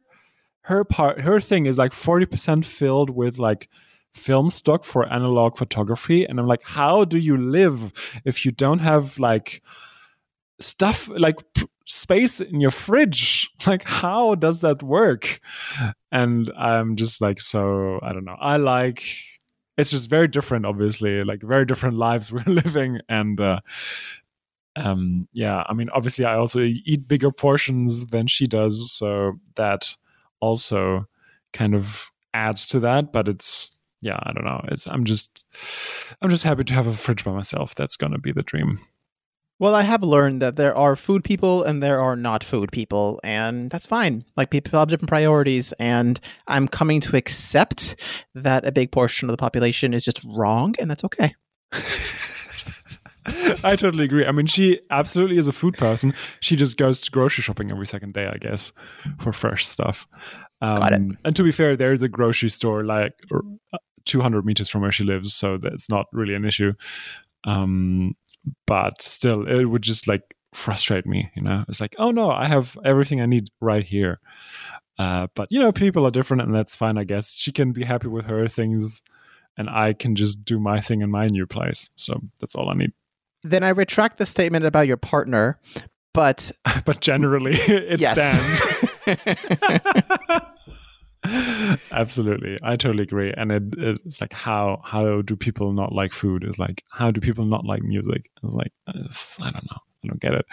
[0.64, 3.68] her part her thing is like 40% filled with like
[4.14, 6.26] film stock for analog photography.
[6.26, 7.92] And i'm like how do you live
[8.26, 9.62] if you don't have like
[10.60, 15.40] stuff like p- space in your fridge like how does that work
[16.12, 19.04] and i'm just like so i don't know i like
[19.78, 23.00] it's just very different, obviously, like very different lives we're living.
[23.10, 23.60] And uh,
[24.76, 29.96] um, yeah, I mean, obviously, I also eat bigger portions than she does, so that
[30.40, 31.08] also
[31.54, 33.12] kind of adds to that.
[33.12, 34.64] But it's yeah, I don't know.
[34.70, 35.46] It's I'm just
[36.22, 37.76] I'm just happy to have a fridge by myself.
[37.76, 38.80] That's gonna be the dream.
[39.62, 43.20] Well, I have learned that there are food people and there are not food people,
[43.24, 44.26] and that's fine.
[44.36, 47.96] Like people have different priorities, and I'm coming to accept
[48.34, 51.36] that a big portion of the population is just wrong, and that's okay.
[53.64, 54.26] I totally agree.
[54.26, 56.16] I mean, she absolutely is a food person.
[56.40, 58.74] She just goes to grocery shopping every second day, I guess,
[59.20, 60.08] for fresh stuff.
[60.62, 61.02] Um, Got it.
[61.24, 64.92] And to be fair, there is a grocery store like uh, 200 meters from where
[64.92, 66.74] she lives, so that's not really an issue.
[67.44, 68.16] Um,
[68.66, 71.32] but still, it would just like frustrate me.
[71.36, 74.20] You know, it's like, oh no, I have everything I need right here.
[74.98, 76.98] Uh, but you know, people are different, and that's fine.
[76.98, 79.02] I guess she can be happy with her things,
[79.58, 81.90] and I can just do my thing in my new place.
[81.96, 82.92] So that's all I need.
[83.44, 85.60] Then I retract the statement about your partner,
[86.14, 86.52] but
[86.86, 88.14] but generally, it yes.
[88.14, 88.82] stands.
[91.92, 93.34] Absolutely, I totally agree.
[93.36, 96.44] And it, it's like how how do people not like food?
[96.44, 98.30] Is like how do people not like music?
[98.44, 99.78] It's like I don't know.
[100.04, 100.46] I don't get it.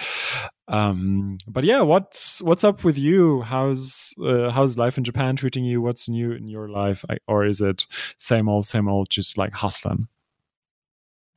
[0.69, 3.41] Um, but yeah, what's what's up with you?
[3.43, 5.81] How's uh, how's life in Japan treating you?
[5.81, 7.87] What's new in your life, I, or is it
[8.19, 10.09] same old, same old, just like hustling?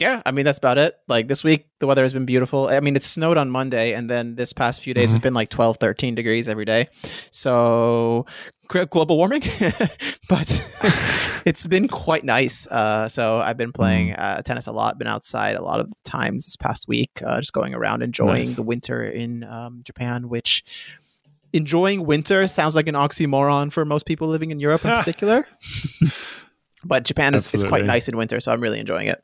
[0.01, 0.95] Yeah, I mean that's about it.
[1.07, 2.67] Like this week the weather has been beautiful.
[2.67, 5.15] I mean it snowed on Monday and then this past few days mm-hmm.
[5.17, 6.87] it's been like 12 13 degrees every day.
[7.31, 8.25] So
[8.67, 9.41] global warming,
[10.29, 10.67] but
[11.45, 12.67] it's been quite nice.
[12.67, 14.15] Uh, so I've been playing mm.
[14.17, 17.53] uh, tennis a lot, been outside a lot of times this past week, uh, just
[17.53, 18.55] going around enjoying nice.
[18.55, 20.63] the winter in um, Japan, which
[21.53, 25.45] enjoying winter sounds like an oxymoron for most people living in Europe in particular.
[26.83, 29.21] but Japan is, is quite nice in winter, so I'm really enjoying it.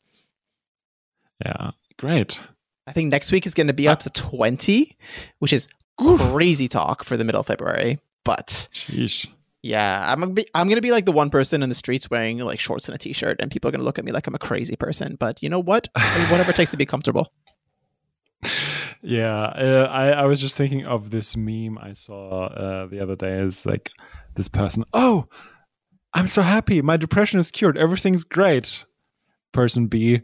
[1.44, 2.40] Yeah, great.
[2.86, 4.96] I think next week is going to be up to 20,
[5.40, 7.98] which is crazy talk for the middle of February.
[8.24, 9.26] But Sheesh.
[9.62, 12.38] yeah, I'm gonna be I'm gonna be like the one person in the streets wearing
[12.38, 14.38] like shorts and a t-shirt, and people are gonna look at me like I'm a
[14.38, 15.16] crazy person.
[15.16, 15.88] But you know what?
[15.96, 17.32] I mean, whatever it takes to be comfortable.
[19.00, 23.14] Yeah, uh, I I was just thinking of this meme I saw uh, the other
[23.14, 23.38] day.
[23.38, 23.92] Is like
[24.34, 24.84] this person.
[24.92, 25.26] Oh,
[26.14, 26.82] I'm so happy.
[26.82, 27.78] My depression is cured.
[27.78, 28.84] Everything's great.
[29.52, 30.22] Person B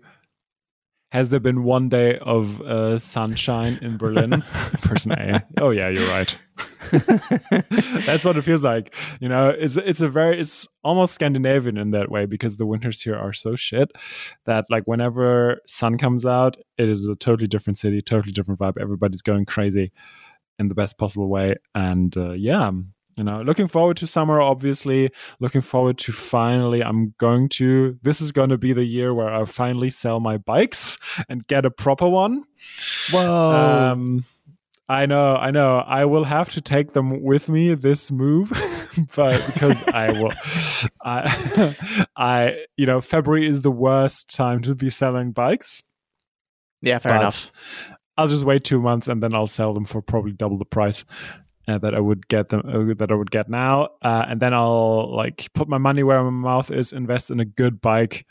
[1.15, 4.43] has there been one day of uh, sunshine in Berlin?
[4.83, 5.45] Person A.
[5.61, 6.37] Oh yeah, you're right.
[6.91, 8.93] That's what it feels like.
[9.21, 13.01] You know, it's it's a very it's almost Scandinavian in that way because the winters
[13.01, 13.93] here are so shit
[14.47, 18.81] that like whenever sun comes out, it is a totally different city, totally different vibe.
[18.81, 19.93] Everybody's going crazy
[20.59, 22.73] in the best possible way, and uh, yeah,
[23.17, 25.11] you know looking forward to summer obviously.
[25.41, 29.33] Looking forward to finally i'm going to this is going to be the year where
[29.33, 30.99] i finally sell my bikes
[31.29, 32.45] and get a proper one.
[33.11, 33.91] Whoa.
[33.93, 34.25] Um,
[34.89, 35.79] i know i know.
[35.79, 38.53] I will have to take them with me this move
[39.17, 40.33] but because i will
[41.05, 45.83] i i you know february is the worst time to be selling bikes.
[46.83, 47.51] Yeah fair enough.
[48.17, 51.05] I'll just wait two months and then I'll sell them for probably double the price
[51.67, 54.53] uh, that I would get them uh, that I would get now, uh, and then
[54.53, 58.27] I'll like put my money where my mouth is, invest in a good bike,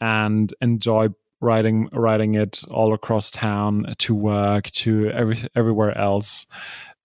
[0.00, 1.08] and enjoy
[1.40, 6.46] riding riding it all across town to work to every everywhere else,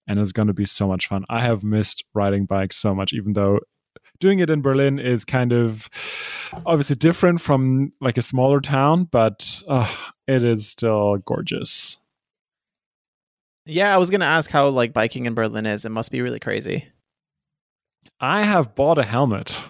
[0.07, 1.25] and it's going to be so much fun.
[1.29, 3.59] I have missed riding bikes so much, even though
[4.19, 5.89] doing it in Berlin is kind of
[6.65, 9.61] obviously different from like a smaller town, but
[10.27, 11.97] it is still gorgeous.
[13.65, 15.85] Yeah, I was gonna ask how like biking in Berlin is.
[15.85, 16.87] It must be really crazy.
[18.19, 19.65] I have bought a helmet.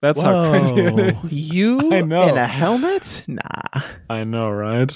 [0.00, 0.30] That's Whoa.
[0.32, 1.32] how crazy it is.
[1.54, 2.28] You I know.
[2.28, 3.24] in a helmet?
[3.26, 3.82] Nah.
[4.08, 4.92] I know, right?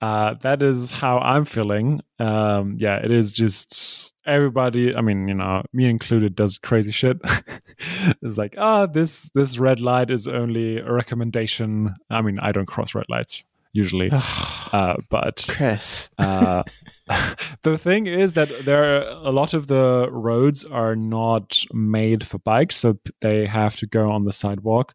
[0.00, 2.00] Uh, that is how I'm feeling.
[2.18, 4.96] Um, yeah, it is just everybody.
[4.96, 7.18] I mean, you know, me included, does crazy shit.
[8.22, 11.94] it's like, ah, oh, this this red light is only a recommendation.
[12.08, 14.10] I mean, I don't cross red lights usually.
[14.72, 16.62] uh, but Chris, uh,
[17.62, 22.38] the thing is that there are, a lot of the roads are not made for
[22.38, 24.94] bikes, so they have to go on the sidewalk,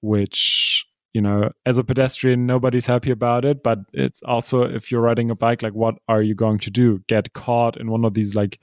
[0.00, 5.02] which you know as a pedestrian nobody's happy about it but it's also if you're
[5.02, 8.14] riding a bike like what are you going to do get caught in one of
[8.14, 8.58] these like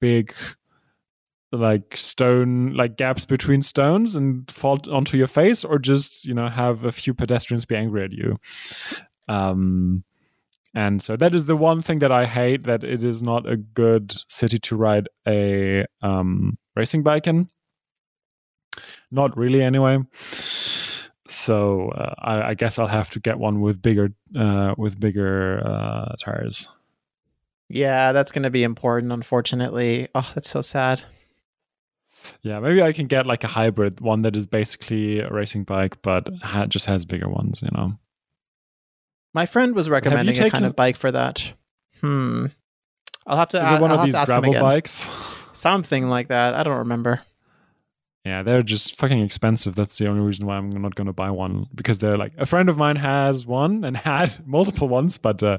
[0.00, 0.32] big
[1.52, 6.48] like stone like gaps between stones and fall onto your face or just you know
[6.48, 8.38] have a few pedestrians be angry at you
[9.28, 10.02] um
[10.74, 13.56] and so that is the one thing that i hate that it is not a
[13.56, 17.48] good city to ride a um racing bike in
[19.10, 19.98] not really anyway.
[21.28, 25.62] So uh, I, I, guess I'll have to get one with bigger uh, with bigger
[25.64, 26.68] uh, tires.
[27.68, 29.12] Yeah, that's going to be important.
[29.12, 31.02] Unfortunately, oh, that's so sad.
[32.42, 36.00] Yeah, maybe I can get like a hybrid one that is basically a racing bike,
[36.02, 37.62] but ha- just has bigger ones.
[37.62, 37.98] You know.
[39.34, 40.48] My friend was recommending taken...
[40.48, 41.52] a kind of bike for that.
[42.00, 42.46] Hmm.
[43.26, 43.58] I'll have to.
[43.58, 45.10] Is it one I'll of these gravel bikes?
[45.52, 46.54] Something like that.
[46.54, 47.22] I don't remember.
[48.24, 49.74] Yeah, they're just fucking expensive.
[49.74, 52.46] That's the only reason why I'm not going to buy one because they're like a
[52.46, 55.58] friend of mine has one and had multiple ones, but uh,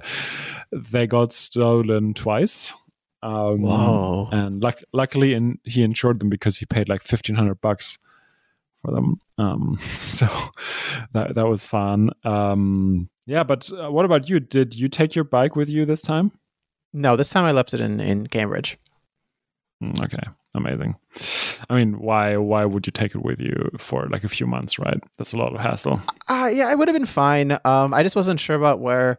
[0.71, 2.73] they got stolen twice.
[3.23, 4.29] Um, Whoa!
[4.31, 7.97] And luck- luckily, in, he insured them because he paid like fifteen hundred bucks
[8.83, 9.21] for them.
[9.37, 10.27] Um, so
[11.13, 12.11] that that was fun.
[12.23, 14.39] Um, yeah, but uh, what about you?
[14.39, 16.31] Did you take your bike with you this time?
[16.91, 18.77] No, this time I left it in in Cambridge.
[19.81, 20.95] Mm, okay, amazing.
[21.69, 24.77] I mean, why why would you take it with you for like a few months,
[24.77, 25.01] right?
[25.17, 26.01] That's a lot of hassle.
[26.27, 27.53] Uh, yeah, I would have been fine.
[27.63, 29.17] Um, I just wasn't sure about where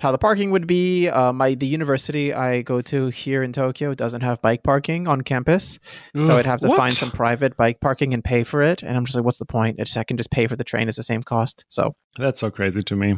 [0.00, 1.08] how the parking would be.
[1.08, 5.20] Uh, my the university I go to here in Tokyo doesn't have bike parking on
[5.20, 5.78] campus,
[6.16, 6.76] Ugh, so I'd have to what?
[6.76, 8.82] find some private bike parking and pay for it.
[8.82, 9.76] And I'm just like, what's the point?
[9.78, 11.64] It's, I can just pay for the train; it's the same cost.
[11.68, 13.16] So that's so crazy to me.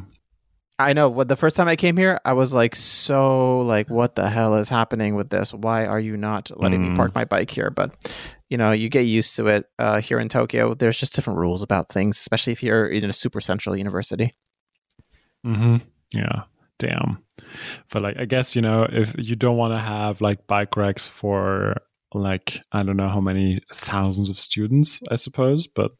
[0.79, 1.09] I know.
[1.09, 4.57] What the first time I came here, I was like, so like, what the hell
[4.57, 5.55] is happening with this?
[5.55, 6.91] Why are you not letting mm.
[6.91, 7.17] me park mm.
[7.17, 7.71] my bike here?
[7.71, 7.93] But
[8.49, 10.75] you know, you get used to it uh, here in Tokyo.
[10.75, 14.35] There's just different rules about things, especially if you're in a super central university.
[15.45, 15.79] Hmm.
[16.13, 16.43] Yeah.
[16.83, 17.23] Damn.
[17.93, 21.07] But like, I guess you know, if you don't want to have like bike racks
[21.07, 21.77] for
[22.13, 25.93] like I don't know how many thousands of students, I suppose, but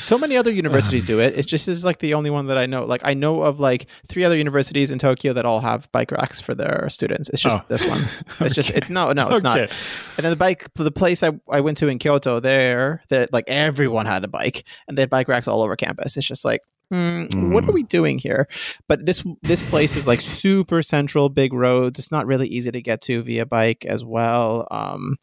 [0.00, 1.36] so many other universities um, do it.
[1.36, 2.86] It's just is like the only one that I know.
[2.86, 6.40] Like I know of like three other universities in Tokyo that all have bike racks
[6.40, 7.28] for their students.
[7.28, 7.64] It's just oh.
[7.68, 8.00] this one.
[8.00, 8.48] It's okay.
[8.48, 9.60] just it's no no it's okay.
[9.60, 9.60] not.
[9.60, 13.44] And then the bike the place I, I went to in Kyoto there that like
[13.46, 16.16] everyone had a bike and they had bike racks all over campus.
[16.16, 17.52] It's just like Mm, mm.
[17.52, 18.46] what are we doing here?
[18.86, 21.98] But this this place is like super central, big roads.
[21.98, 24.68] It's not really easy to get to via bike as well.
[24.70, 25.16] Um,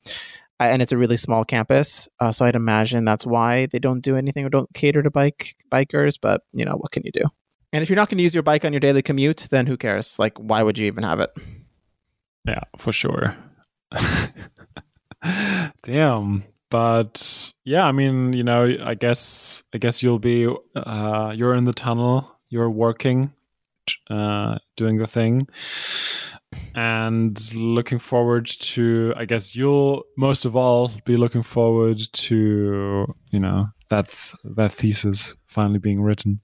[0.60, 4.18] and it's a really small campus, uh, so I'd imagine that's why they don't do
[4.18, 6.18] anything or don't cater to bike bikers.
[6.20, 7.24] But you know, what can you do?
[7.72, 9.78] And if you're not going to use your bike on your daily commute, then who
[9.78, 10.18] cares?
[10.18, 11.30] Like, why would you even have it?
[12.48, 13.38] Yeah, for sure.
[15.84, 16.44] Damn.
[16.70, 21.66] But yeah, I mean, you know, I guess I guess you'll be uh, you're in
[21.66, 23.34] the tunnel, you're working,
[24.10, 25.48] uh, doing the thing
[26.74, 33.40] and looking forward to i guess you'll most of all be looking forward to you
[33.40, 36.40] know that's that thesis finally being written.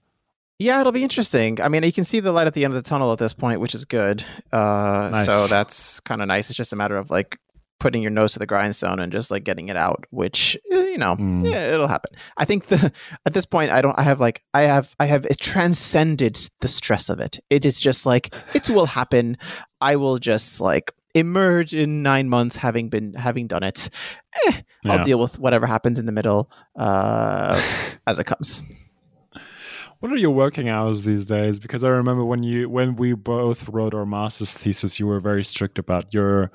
[0.57, 1.61] Yeah it'll be interesting.
[1.61, 3.33] I mean you can see the light at the end of the tunnel at this
[3.33, 4.23] point which is good.
[4.51, 5.25] Uh, nice.
[5.25, 6.49] so that's kind of nice.
[6.49, 7.37] It's just a matter of like
[7.79, 10.97] putting your nose to the grindstone and just like getting it out which eh, you
[10.97, 11.49] know mm.
[11.49, 12.11] yeah it'll happen.
[12.37, 12.91] I think the
[13.25, 16.67] at this point i don't i have like i have i have it transcended the
[16.67, 17.39] stress of it.
[17.49, 19.37] It is just like it will happen.
[19.81, 23.89] I will just like emerge in nine months having been having done it.
[24.47, 27.61] Eh, i'll deal with whatever happens in the middle uh
[28.07, 28.61] as it comes.
[29.99, 31.57] What are your working hours these days?
[31.57, 35.43] Because I remember when you when we both wrote our master's thesis, you were very
[35.43, 36.51] strict about your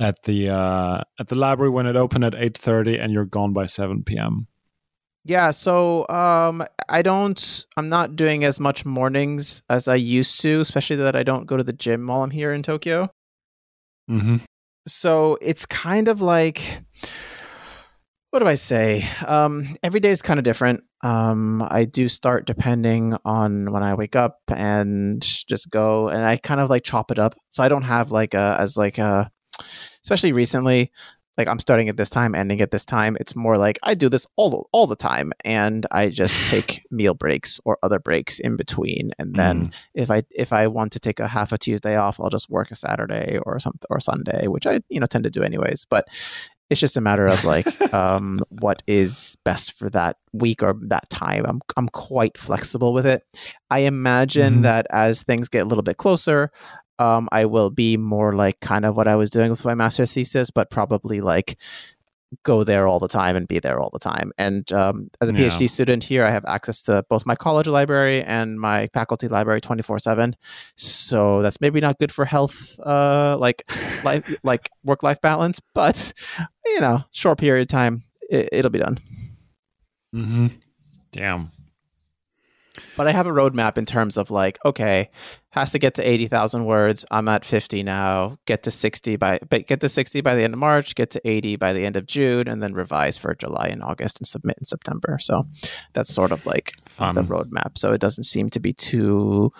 [0.00, 3.66] at the uh, at the library when it opened at 8:30 and you're gone by
[3.66, 4.46] 7 p.m.
[5.24, 7.66] Yeah, so um, I don't.
[7.76, 11.56] I'm not doing as much mornings as I used to, especially that I don't go
[11.56, 13.10] to the gym while I'm here in Tokyo.
[14.08, 14.36] Mm-hmm.
[14.86, 16.80] So it's kind of like,
[18.30, 19.04] what do I say?
[19.26, 20.84] Um, every day is kind of different.
[21.02, 26.36] Um, I do start depending on when I wake up and just go, and I
[26.36, 27.36] kind of like chop it up.
[27.50, 29.28] So I don't have like a as like a
[30.02, 30.90] especially recently
[31.36, 33.16] like I'm starting at this time, ending at this time.
[33.20, 37.14] It's more like I do this all all the time, and I just take meal
[37.14, 39.10] breaks or other breaks in between.
[39.18, 39.74] And then mm.
[39.94, 42.70] if I if I want to take a half a Tuesday off, I'll just work
[42.70, 45.86] a Saturday or something or Sunday, which I you know tend to do anyways.
[45.88, 46.08] But
[46.68, 51.08] it's just a matter of like um, what is best for that week or that
[51.10, 51.44] time.
[51.46, 53.22] I'm I'm quite flexible with it.
[53.70, 54.62] I imagine mm.
[54.62, 56.50] that as things get a little bit closer,
[56.98, 60.12] um, I will be more like kind of what I was doing with my master's
[60.12, 61.58] thesis, but probably like
[62.42, 64.32] go there all the time and be there all the time.
[64.38, 65.46] And um, as a yeah.
[65.46, 69.60] PhD student here, I have access to both my college library and my faculty library
[69.60, 70.36] 24 seven.
[70.76, 73.70] So that's maybe not good for health, uh, like
[74.04, 76.12] life, like work life balance, but
[76.64, 78.98] you know, short period of time, it, will be done.
[80.12, 80.48] Hmm.
[81.12, 81.52] Damn.
[82.96, 85.08] But I have a roadmap in terms of like, okay,
[85.50, 87.04] has to get to eighty thousand words.
[87.10, 88.38] I'm at fifty now.
[88.46, 90.94] Get to sixty by, but get to sixty by the end of March.
[90.94, 94.18] Get to eighty by the end of June, and then revise for July and August
[94.18, 95.18] and submit in September.
[95.20, 95.44] So
[95.94, 97.14] that's sort of like Fun.
[97.14, 97.78] the roadmap.
[97.78, 99.52] So it doesn't seem to be too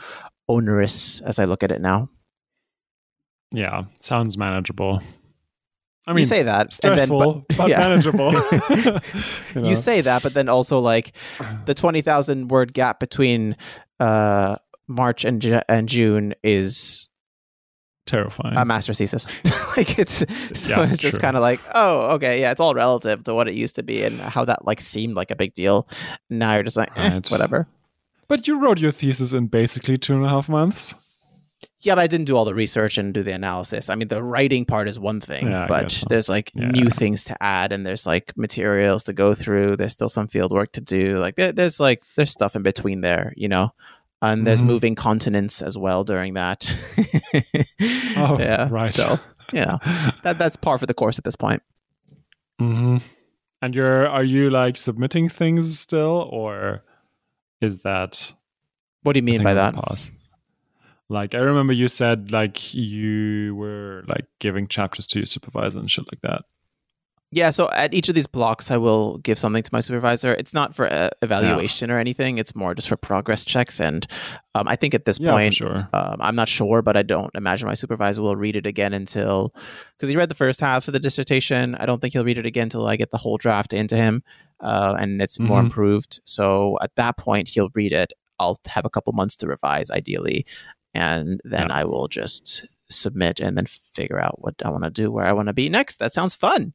[0.48, 2.08] onerous as I look at it now.
[3.52, 5.00] Yeah, sounds manageable.
[6.06, 7.78] I mean, you say that, stressful, then, but, but yeah.
[7.78, 8.32] manageable.
[9.54, 9.68] you know?
[9.68, 11.12] you say that, but then also like
[11.64, 13.56] the twenty thousand word gap between
[13.98, 17.08] uh, March and and June is
[18.06, 18.56] terrifying.
[18.56, 19.26] a master thesis.
[19.76, 23.24] like it's so Yeah, it's just kind of like oh okay yeah it's all relative
[23.24, 25.88] to what it used to be and how that like seemed like a big deal.
[26.30, 27.66] Now you're just like eh, whatever.
[28.28, 30.94] but you wrote your thesis in basically two and a half months.
[31.80, 33.88] Yeah, but I didn't do all the research and do the analysis.
[33.88, 36.06] I mean, the writing part is one thing, Yeah, but so.
[36.08, 36.68] there's like Yeah.
[36.68, 39.76] new things to add, and there's like materials to go through.
[39.76, 41.16] There's still some field work to do.
[41.16, 43.72] Like there, there's like there's stuff in between there, you know.
[44.22, 44.66] And there's Mhm.
[44.66, 46.66] moving continents as well during that.
[48.16, 48.92] Oh, yeah, right.
[48.92, 49.18] So
[49.52, 49.78] you know
[50.22, 51.62] that that's par for the course at this point.
[52.58, 52.98] hmm
[53.62, 56.82] And you're are you like submitting things still, or
[57.60, 58.32] is that
[59.02, 59.74] What do you mean by that?
[59.74, 60.10] pause?
[61.08, 65.90] Like I remember you said like you were like giving chapters to your supervisor and
[65.90, 66.42] shit like that.
[67.32, 70.32] Yeah, so at each of these blocks, I will give something to my supervisor.
[70.34, 72.38] It's not for uh, evaluation or anything.
[72.38, 73.80] It's more just for progress checks.
[73.80, 74.06] And
[74.54, 75.88] um, I think at this Yeah, point, sure.
[75.92, 79.52] Um, I'm not sure, but I don't imagine my supervisor will read it again until
[79.96, 81.74] because he read the first half of the dissertation.
[81.74, 84.22] I don't think he'll read it again until I get the whole draft into him,
[84.60, 85.64] uh, and it's more Mhm.
[85.64, 86.20] improved.
[86.24, 88.12] So at that point, he'll read it.
[88.38, 90.46] I'll have a couple months to revise, ideally,
[90.96, 95.10] and then I will just submit and then figure out what I want to do,
[95.10, 95.98] where I want to be next.
[95.98, 96.72] That sounds fun.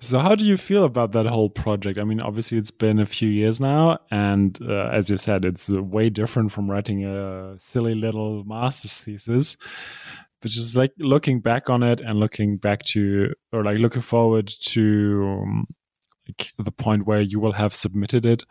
[0.00, 3.06] so how do you feel about that whole project i mean obviously it's been a
[3.06, 7.56] few years now and uh, as you said it's uh, way different from writing a
[7.58, 9.56] silly little master's thesis
[10.42, 14.46] but just like looking back on it and looking back to or like looking forward
[14.46, 15.66] to um,
[16.28, 18.44] like the point where you will have submitted it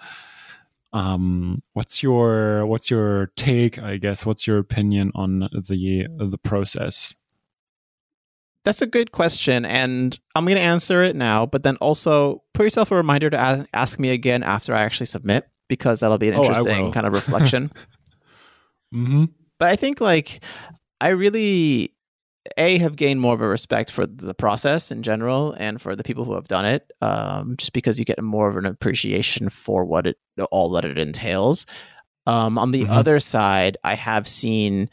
[0.96, 7.16] um what's your what's your take i guess what's your opinion on the the process
[8.64, 11.46] That's a good question, and I'm going to answer it now.
[11.46, 15.06] But then also put yourself a reminder to ask, ask me again after I actually
[15.06, 16.92] submit, because that'll be an Oh, interesting will.
[16.92, 17.70] kind of reflection.
[18.94, 19.26] mm-hmm.
[19.60, 20.42] but I think like
[21.00, 21.94] I really
[22.58, 26.04] a have gained more of a respect for the process in general and for the
[26.04, 29.84] people who have done it, um, just because you get more of an appreciation for
[29.86, 30.18] what it
[30.52, 31.66] all that it entails.
[32.28, 32.90] Um, on the Mhm.
[32.90, 34.90] other side, I have seen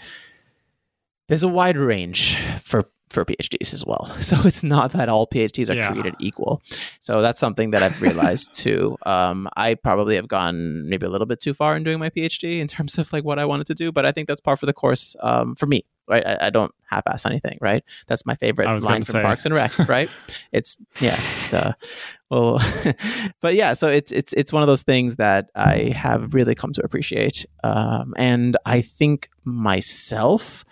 [1.29, 4.11] there's a wide range for for PhDs as well.
[4.23, 5.87] So it's not that all PhDs are Yeah.
[5.89, 6.63] created equal.
[7.01, 8.97] So that's something that I've realized too.
[9.05, 12.59] Um, I probably have gone maybe a little bit too far in doing my PhD
[12.61, 14.65] in terms of like what I wanted to do, but I think that's par for
[14.65, 15.85] the course um, for me.
[16.13, 17.59] Right, I, I don't half-ass anything.
[17.61, 19.23] Right, that's my favorite line from say.
[19.23, 19.77] Parks and Rec.
[19.89, 20.11] Right,
[20.53, 21.19] it's yeah,
[21.51, 21.77] the
[22.31, 22.61] well,
[23.41, 23.73] but yeah.
[23.73, 27.47] So it's it's it's one of those things that I have really come to appreciate,
[27.65, 30.65] um, and I think myself.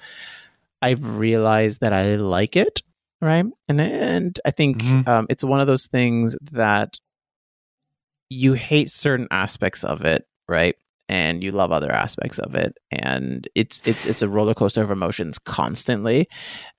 [0.82, 2.80] I've realized that I like it,
[3.20, 3.44] right?
[3.68, 5.06] And and I think Mhm.
[5.06, 6.98] um, it's one of those things that
[8.30, 10.74] you hate certain aspects of it, right?
[11.10, 14.92] And you love other aspects of it, and it's it's it's a roller coaster of
[14.92, 16.28] emotions constantly.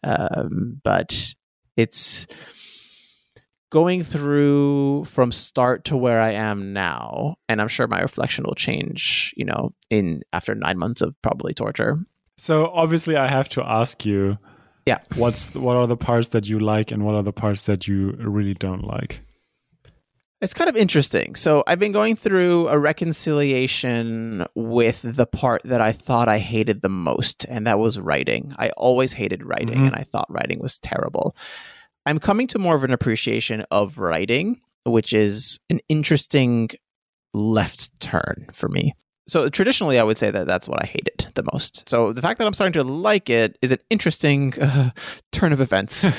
[0.05, 1.33] Um, but
[1.75, 2.27] it's
[3.71, 8.55] going through from start to where I am now, and I'm sure my reflection will
[8.55, 9.33] change.
[9.35, 11.99] You know, in after nine months of probably torture.
[12.37, 14.37] So obviously, I have to ask you.
[14.85, 14.99] Yeah.
[15.15, 18.11] What's what are the parts that you like, and what are the parts that you
[18.13, 19.19] really don't like?
[20.41, 21.35] It's kind of interesting.
[21.35, 26.81] So I've been going through a reconciliation with the part that I thought I hated
[26.81, 28.53] the most, and that was writing.
[28.57, 29.87] I always hated writing, Mhm.
[29.87, 31.35] and I thought writing was terrible.
[32.05, 36.69] I'm coming to more of an appreciation of writing, which is an interesting
[37.33, 38.93] left turn for me.
[39.27, 41.87] So traditionally, I would say that that's what I hated the most.
[41.87, 44.89] So the fact that I'm starting to like it is an interesting uh,
[45.31, 46.05] turn of events.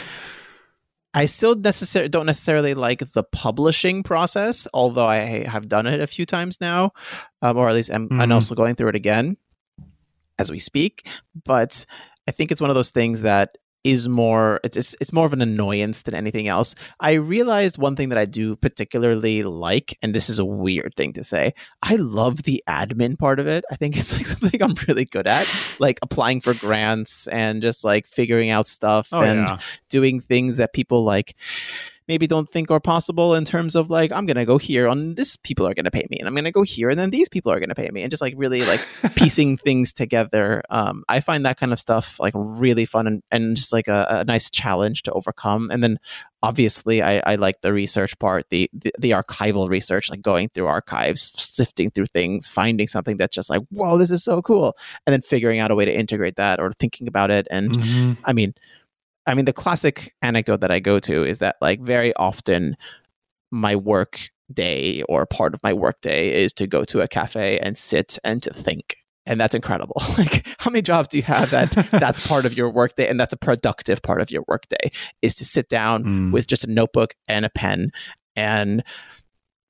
[1.15, 6.07] I still necessar- don't necessarily like the publishing process, although I have done it a
[6.07, 6.93] few times now,
[7.43, 8.35] um, or at least I'm, I'm Mhm.
[8.35, 9.37] also going through it again
[10.39, 11.09] as we speak.
[11.45, 11.85] But
[12.27, 15.43] I think it's one of those things that is more it's, it's more of an
[15.43, 16.75] annoyance than anything else.
[17.01, 21.13] I realized one thing that I do particularly like, and this is a weird thing
[21.15, 21.55] to say.
[21.83, 23.65] I love the admin part of it.
[23.71, 25.47] I think it's like something I'm really good at,
[25.79, 29.59] like applying for grants and just like figuring out stuff Oh and yeah.
[29.89, 31.35] doing things that people like
[32.09, 35.37] maybe don't think are possible in terms of like I'm gonna go here on this
[35.37, 37.61] people are gonna pay me and I'm gonna go here and then these people are
[37.61, 38.81] gonna pay me and just like really like
[39.15, 40.63] piecing things together.
[40.71, 44.07] Um, I find that kind of stuff like really fun and, and just like a,
[44.11, 45.71] a nice challenge to overcome.
[45.71, 45.99] And then
[46.43, 50.67] obviously I, I like the research part, the, the, the archival research, like going through
[50.67, 54.77] archives, sifting through things, finding something that's just like, whoa, this is so cool,
[55.07, 57.47] and then figuring out a way to integrate that or thinking about it.
[57.51, 58.17] And Mhm.
[58.25, 58.55] I mean,
[59.27, 62.77] I mean, the classic anecdote that I go to is that like very often
[63.51, 67.59] my work day or part of my work day is to go to a cafe
[67.59, 68.97] and sit and to think.
[69.25, 70.03] And that's incredible.
[70.19, 73.33] Like, how many jobs do you have that that's part of your workday and that's
[73.33, 74.91] a productive part of your workday
[75.23, 76.33] is to sit down Mm.
[76.33, 77.93] with just a notebook and a pen
[78.35, 78.83] and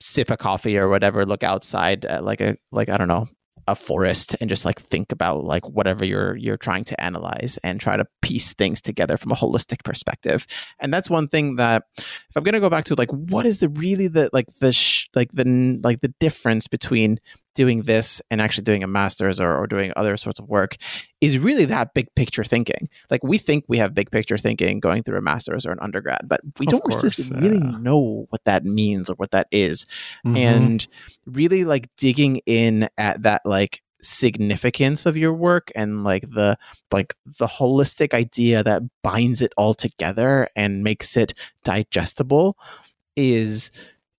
[0.00, 3.28] sip a coffee or whatever, look outside like a like I don't know
[3.68, 7.80] a forest and just like think about like whatever you're you're trying to analyze and
[7.80, 10.46] try to piece things together from a holistic perspective.
[10.80, 13.58] And that's one thing that if i'm going to go back to like what is
[13.58, 17.18] the really the like the sh- like the like the difference between
[17.54, 20.76] doing this and actually doing a master's or, or doing other sorts of work
[21.20, 22.88] is really that big picture thinking.
[23.10, 26.20] Like we think we have big picture thinking going through a master's or an undergrad
[26.28, 29.86] but we Of don't course, just really know what that means or what that is.
[30.26, 30.36] Mhm.
[30.38, 30.86] and
[31.26, 36.56] really like digging in at that like significance of your work and like the
[36.90, 42.56] like the holistic idea that binds it all together and makes it digestible
[43.14, 43.70] is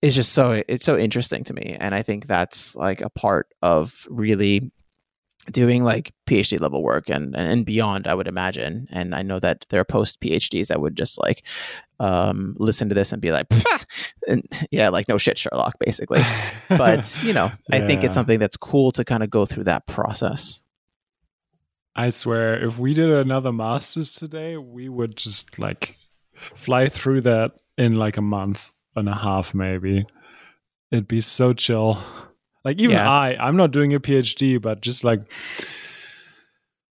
[0.04, 1.78] is just so it's so interesting to me.
[1.80, 4.70] And i think that's like a part of really
[5.52, 8.88] doing like phd level work and and beyond i would imagine.
[8.92, 11.44] And i know that there are post phds that would just like
[12.00, 13.48] um listen to this and be like
[14.28, 16.22] and yeah like no shit sherlock basically.
[16.68, 19.88] But you know i think it's something that's cool to kind of go through that
[19.88, 20.62] process.
[21.96, 25.96] I swear, if we did another masters today, we would just like
[26.34, 30.06] fly through that in like a month and a half, maybe.
[30.92, 31.98] It'd be so chill.
[32.64, 33.10] Like even Yeah.
[33.10, 35.20] I, I'm not doing a PhD, but just like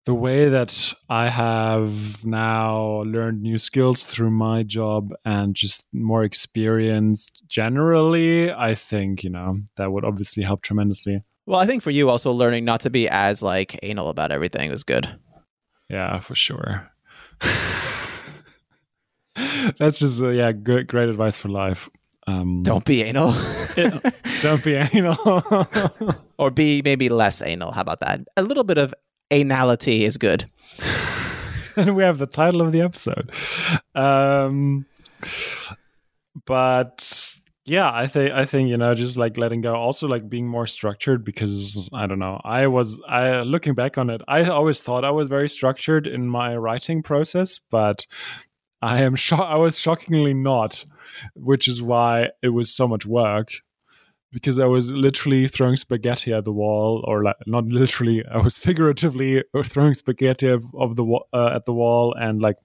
[0.04, 6.24] the way that I have now learned new skills through my job and just more
[6.24, 11.22] experience generally, I think, you know, that would obviously help tremendously.
[11.46, 14.70] well i think for you also learning not to be as like anal about everything
[14.70, 15.08] was good
[15.88, 16.88] Yeah, for sure.
[19.78, 21.88] That's just uh, yeah, good, great advice for life.
[22.28, 23.34] Um, don't be anal
[24.42, 25.18] don't be anal.
[26.38, 28.94] or be maybe less anal how about that a little bit of
[29.32, 30.48] anality is good
[31.76, 33.32] and we have the title of the episode.
[33.94, 34.86] Um,
[36.46, 40.46] but yeah, I think I think you know just like letting go, also like being
[40.46, 42.40] more structured because I don't know.
[42.44, 46.26] I was I looking back on it, I always thought I was very structured in
[46.26, 48.06] my writing process, but
[48.82, 50.84] I am sho- I was shockingly not,
[51.34, 53.52] which is why it was so much work.
[54.32, 58.56] Because I was literally throwing spaghetti at the wall, or like not literally, I was
[58.58, 61.04] figuratively throwing spaghetti of, of the
[61.34, 62.56] uh, at the wall, and like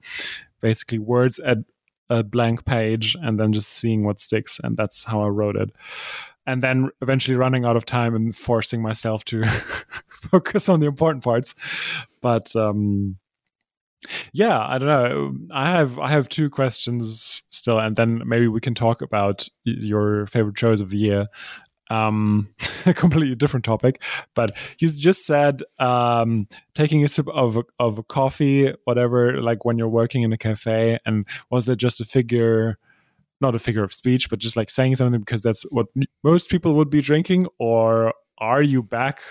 [0.61, 1.57] basically words at
[2.09, 5.71] a blank page, and then just seeing what sticks, and that's how I wrote it.
[6.45, 9.43] And then eventually running out of time and forcing myself to
[10.31, 11.53] focus on the important parts.
[12.21, 13.17] But um,
[14.33, 15.35] yeah, I don't know.
[15.53, 20.27] I have I have two questions still, and then maybe we can talk about your
[20.27, 21.27] favorite shows of the year.
[21.89, 22.53] Um,
[22.85, 24.01] a completely different topic,
[24.35, 29.77] but you just said um, taking a sip of of a coffee, whatever, like when
[29.77, 32.77] you're working in a cafe, and was it just a figure?
[33.39, 35.85] Not a figure of speech, but just like saying something because that's what
[36.23, 39.21] most people would be drinking, or are you back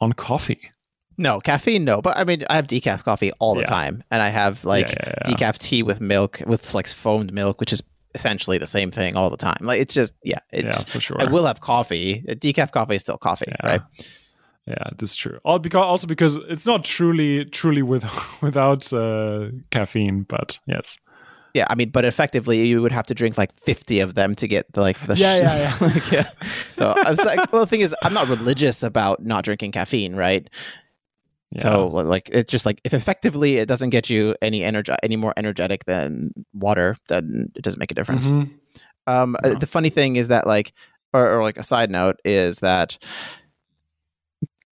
[0.00, 0.70] on coffee?
[1.18, 3.66] No caffeine no but i mean i have decaf coffee all the Yeah.
[3.66, 7.60] time and i have like Yeah, yeah, decaf tea with milk with like foamed milk
[7.60, 7.82] which is
[8.14, 11.16] essentially the same thing all the time like it's just yeah it's yeah, for sure.
[11.20, 13.82] i will have coffee decaf coffee is still coffee right
[14.66, 15.38] Yeah, that's true.
[15.44, 18.02] All because also because it's not truly truly with
[18.42, 20.98] without uh, caffeine, but yes.
[21.52, 24.48] Yeah, I mean, but effectively, you would have to drink like fifty of them to
[24.48, 25.86] get the, like the Yeah, yeah, yeah.
[25.86, 26.28] like, yeah.
[26.76, 30.16] So I was like, well, the thing is, I'm not religious about not drinking caffeine,
[30.16, 30.48] right?
[31.54, 31.62] Yeah.
[31.62, 35.32] So like, it's just like if effectively it doesn't get you any energy, any more
[35.36, 38.32] energetic than water, then it doesn't make a difference.
[38.32, 38.50] Mhm.
[39.06, 39.54] Um, uh, No.
[39.56, 40.72] the funny thing is that like,
[41.12, 42.98] or, or like a side note is that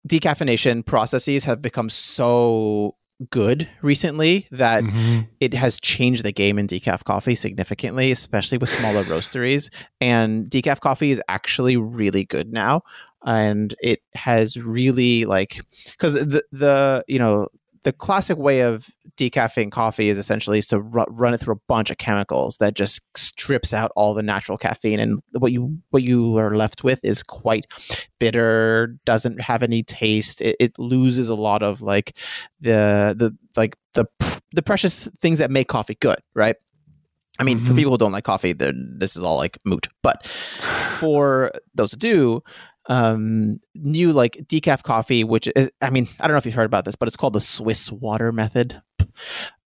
[0.09, 2.97] decaffeination processes have become so
[3.31, 5.29] good recently that Mhm.
[5.39, 9.71] it has changed the game in decaf coffee significantly, especially with smaller roasteries.
[10.01, 12.83] And decaf coffee is actually really good now,
[13.25, 17.49] and it has really like because the the you know
[17.85, 21.61] the classic way of decaffeinating coffee is essentially is to ru- run it through a
[21.69, 26.03] bunch of chemicals that just strips out all the natural caffeine, and what you what
[26.03, 27.67] you are left with is quite
[28.19, 30.41] bitter, doesn't have any taste.
[30.41, 32.17] It, it loses a lot of like
[32.61, 34.07] the the like the
[34.53, 36.57] the precious things that make coffee good, right?
[37.39, 37.67] I mean, mm-hmm.
[37.67, 39.89] for people who don't like coffee, this is all like moot.
[40.03, 42.43] But for those who do,
[42.87, 46.67] um, new like decaf coffee, which is, I mean, I don't know if you've heard
[46.67, 48.81] about this, but it's called the Swiss water method.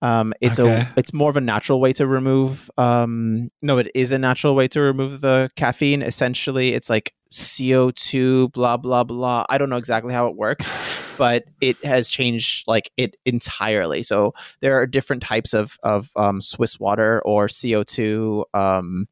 [0.03, 0.83] Um, it's okay.
[0.83, 2.71] a it's more of a natural way to remove.
[2.77, 6.03] Um, no, it is a natural way to remove the caffeine.
[6.03, 9.45] Essentially, it's like CO two, blah blah blah.
[9.49, 10.75] I don't know exactly how it works,
[11.19, 14.03] but it has changed like it entirely.
[14.03, 19.09] So there are different types of of um, Swiss water or CO two um,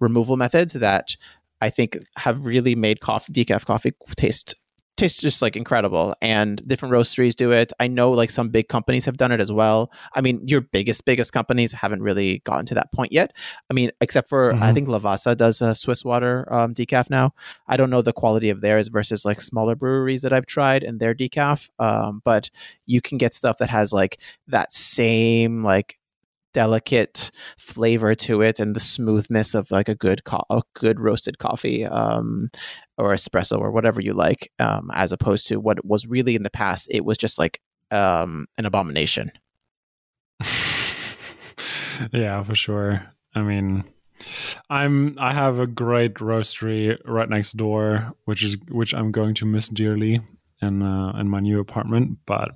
[0.00, 1.16] removal methods that
[1.60, 4.54] I think have really made coffee decaf coffee taste
[4.98, 7.72] tastes just like incredible and different roasteries do it.
[7.80, 9.92] I know like some big companies have done it as well.
[10.14, 13.32] I mean your biggest biggest companies haven't really gotten to that point yet.
[13.70, 14.62] I mean except for mm-hmm.
[14.62, 17.32] i think lavazza does a swiss water um, decaf now.
[17.68, 21.00] I don't know the quality of theirs versus like smaller breweries that i've tried and
[21.00, 22.50] their decaf um, but
[22.86, 25.97] you can get stuff that has like that same like
[26.54, 31.38] delicate flavor to it and the smoothness of like a good co- a good roasted
[31.38, 32.50] coffee um,
[32.96, 36.50] or espresso or whatever you like um, as opposed to what was really in the
[36.50, 39.30] past it was just like um, an abomination.
[42.12, 43.02] Yeah for sure.
[43.34, 43.84] I mean
[44.68, 49.46] i'm i have a great roastery right next door which is which i'm going to
[49.46, 50.20] miss dearly
[50.60, 52.18] in uh, in my new apartment.
[52.26, 52.50] But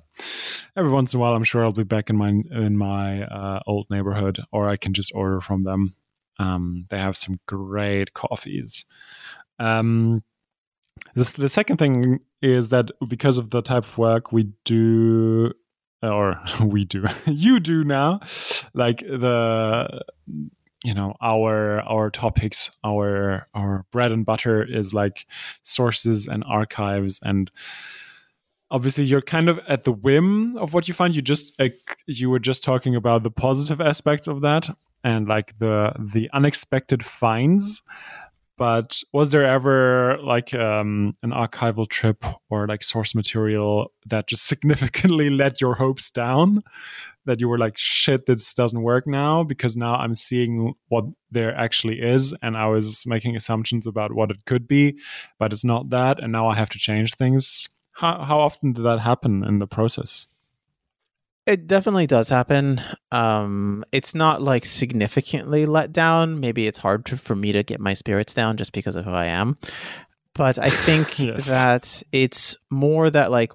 [0.75, 3.59] every once in a while, I'm sure I'll be back in my in my uh,
[3.67, 5.95] old neighborhood, or I can just order from them.
[6.39, 8.85] Um, they have some great coffees.
[9.59, 10.23] Um,
[11.15, 15.51] this, the second thing is that because of the type of work we do,
[16.01, 18.19] or we do, you do now,
[18.73, 20.03] like the
[20.83, 25.25] you know our our topics our our bread and butter is like
[25.61, 27.51] sources and archives and
[28.73, 31.15] obviously you're kind of at the whim of what you find.
[31.15, 31.69] You just uh,
[32.07, 37.05] you were just talking about the positive aspects of that and like the the unexpected
[37.05, 37.83] finds
[38.57, 44.45] but was there ever like um, an archival trip or like source material that just
[44.47, 46.63] significantly let your hopes down?
[47.25, 51.55] That you were like shit this doesn't work now because now i'm seeing what there
[51.55, 54.99] actually is and i was making assumptions about what it could be
[55.39, 58.83] but it's not that and now i have to change things how, how often did
[58.83, 60.27] that happen in the process
[61.45, 62.81] it definitely does happen.
[63.11, 66.39] Um, it's not like significantly let down.
[66.39, 69.11] Maybe it's hard to, for me to get my spirits down just because of who
[69.11, 69.57] I am.
[70.33, 71.47] But I think yes.
[71.47, 73.51] that it's more that like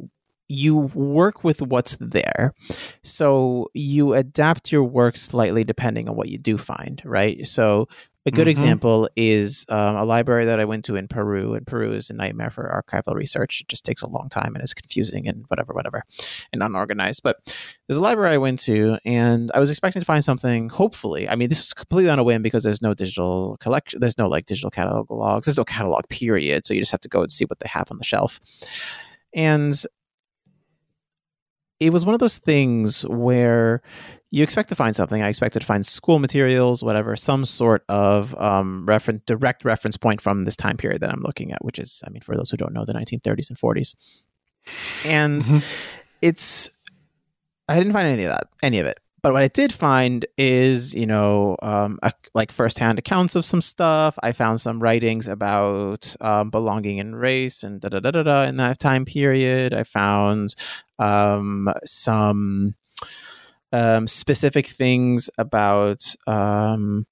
[0.49, 2.55] you work with what's there.
[3.03, 7.47] So you adapt your work slightly depending on what you do find, right?
[7.47, 7.89] So
[8.28, 8.50] a good mm-hmm.
[8.50, 12.14] example is um, a library that I went to in Peru, and Peru is a
[12.14, 13.60] nightmare for archival research.
[13.60, 16.04] It just takes a long time and it's confusing and whatever, whatever,
[16.52, 17.22] and unorganized.
[17.22, 17.38] But
[17.86, 20.68] there's a library I went to, and I was expecting to find something.
[20.68, 24.00] Hopefully, I mean, this is completely on a whim because there's no digital collection.
[24.00, 25.46] There's no like digital catalog logs.
[25.46, 27.90] There's no catalog period, so you just have to go and see what they have
[27.90, 28.38] on the shelf.
[29.34, 29.74] And
[31.80, 33.82] it was one of those things where
[34.30, 35.22] you expect to find something.
[35.22, 40.20] I expected to find school materials, whatever, some sort of um, reference, direct reference point
[40.20, 42.58] from this time period that I'm looking at, which is, I mean, for those who
[42.58, 43.94] don't know, the 1930s and 40s.
[45.04, 45.58] And mm-hmm.
[46.20, 46.70] it's,
[47.68, 49.00] I didn't find any of that, any of it.
[49.20, 53.60] But what I did find is, you know, um, a, like firsthand accounts of some
[53.60, 54.16] stuff.
[54.22, 58.42] I found some writings about um, belonging and race and da da da da da
[58.44, 59.74] in that time period.
[59.74, 60.54] I found
[61.00, 62.76] um, some
[63.72, 66.14] um, specific things about.
[66.26, 67.06] Um,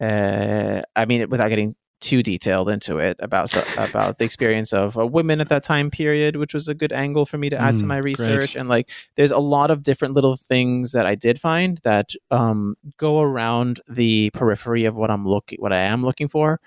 [0.00, 5.06] uh, I mean, without getting too detailed into it about about the experience of uh,
[5.06, 7.80] women at that time period, which was a good angle for me to add mm,
[7.80, 8.52] to my research.
[8.52, 8.56] Great.
[8.56, 12.76] And like, there's a lot of different little things that I did find that um,
[12.98, 16.60] go around the periphery of what I'm looking, what I am looking for,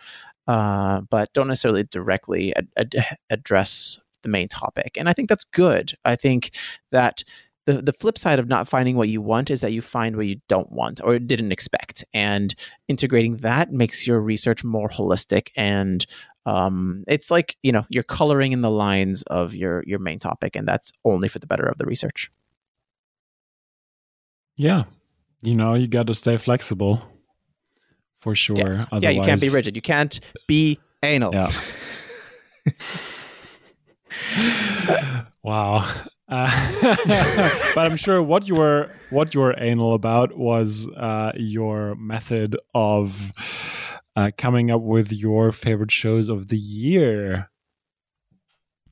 [0.48, 4.98] uh, but don't necessarily directly ad- ad- address the main topic.
[4.98, 5.94] And I think that's good.
[6.04, 6.52] I think
[6.92, 7.24] that
[7.68, 10.26] the the flip side of not finding what you want is that you find what
[10.26, 12.56] you don't want or didn't expect, and
[12.88, 16.08] integrating that makes your research more holistic and
[16.48, 20.56] um, it's like you know you're coloring in the lines of your your main topic,
[20.56, 22.32] and that's only for the better of the research.
[24.56, 24.86] Yeah,
[25.44, 27.02] you know you got to stay flexible
[28.22, 28.56] for sure.
[28.58, 28.86] Yeah.
[28.92, 29.04] Otherwise...
[29.04, 29.76] yeah, you can't be rigid.
[29.76, 31.34] You can't be anal.
[31.34, 31.52] Yeah.
[35.44, 35.86] wow.
[36.30, 36.48] Uh,
[37.76, 42.58] but I'm sure what you were what you were anal about was uh, your method
[42.74, 43.32] of
[44.16, 47.50] uh, coming up with your favorite shows of the year.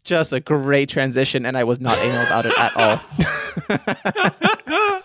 [0.04, 3.02] Just a great transition, and I was not anal about it at all.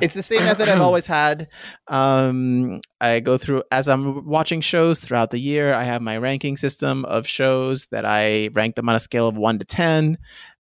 [0.00, 1.48] it's the same method I've always had.
[1.88, 5.74] Um, I go through as I'm watching shows throughout the year.
[5.74, 9.36] I have my ranking system of shows that I rank them on a scale of
[9.36, 10.16] one to ten,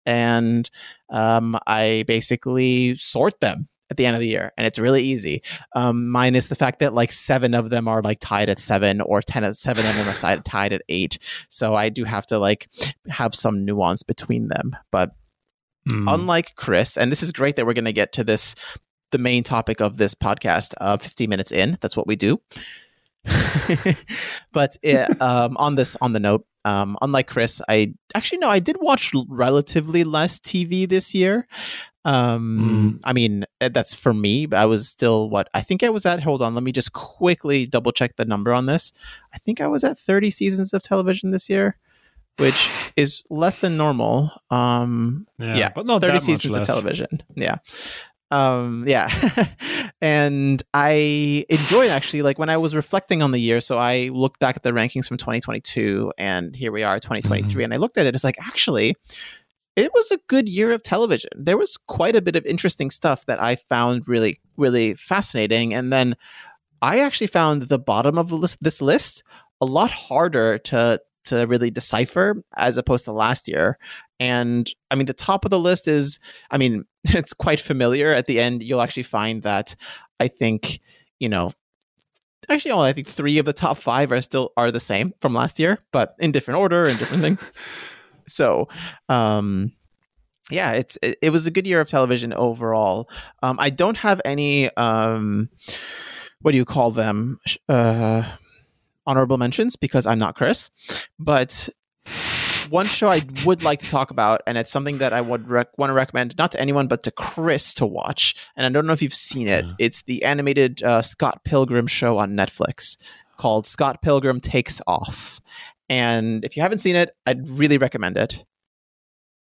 [0.06, 0.70] and
[1.10, 5.42] um, I basically sort them at the end of the year, and it's really easy.
[5.76, 9.22] Um, minus the fact that like seven of them are like tied at seven, or
[9.22, 11.18] ten at seven of them are tied at eight.
[11.50, 12.70] So I do have to like
[13.08, 15.12] have some nuance between them, but.
[15.90, 16.14] Mm.
[16.14, 18.54] Unlike Chris, and this is great that we're going to get to this
[19.12, 22.40] the main topic of this podcast uh, 15 minutes in that's what we do
[24.52, 28.60] but it, um, on this on the note um, unlike chris i actually no i
[28.60, 31.48] did watch relatively less tv this year.
[32.06, 33.02] Um, mm.
[33.04, 36.06] i mean eh, that's for me but i was still what i think i was
[36.06, 38.94] at hold on let me just quickly double check the number on this.
[39.34, 41.78] I think i was at 30 seasons of television this year
[42.40, 44.32] which is less than normal.
[44.50, 47.58] Um yeah, yeah but not 30 seasons of television yeah
[48.32, 49.10] um yeah
[50.02, 54.40] and i enjoyed actually like when i was reflecting on the year so i looked
[54.40, 57.62] back at the rankings from 2022 and here we are 2023 mm-hmm.
[57.62, 58.96] and i looked at it it's like actually
[59.76, 63.26] it was a good year of television there was quite a bit of interesting stuff
[63.26, 66.16] that i found really really fascinating and then
[66.82, 68.30] i actually found the bottom of
[68.62, 69.24] this list
[69.62, 73.78] a lot harder to to really decipher as opposed to last year.
[74.20, 76.20] And I mean, the top of the list is,
[76.52, 78.14] I mean, it's quite familiar.
[78.14, 79.76] At the end, you'll actually find that
[80.20, 80.80] I think,
[81.20, 81.52] you know,
[82.50, 85.34] actually, only I think three of the top five are still are the same from
[85.34, 87.40] last year, but in different order and different things.
[88.32, 88.68] So,
[89.10, 89.72] um,
[90.52, 93.10] yeah, it's it, it, was a good year of television overall.
[93.42, 95.50] Um, I don't have any um,
[96.42, 97.40] what do you call them?
[97.68, 98.24] Uh,
[99.06, 100.70] honorable mentions because I'm not Chris.
[101.18, 101.70] But
[102.70, 105.78] one show I would like to talk about, and it's something that I would rec-
[105.78, 108.36] want to recommend not to anyone but to Chris to watch.
[108.56, 109.66] And I don't know if you've seen it.
[109.66, 109.74] Yeah.
[109.80, 112.98] It's the animated uh, Scott Pilgrim show on Netflix
[113.38, 115.40] called Scott Pilgrim Takes Off.
[115.90, 118.46] And if you haven't seen it, I'd really recommend it.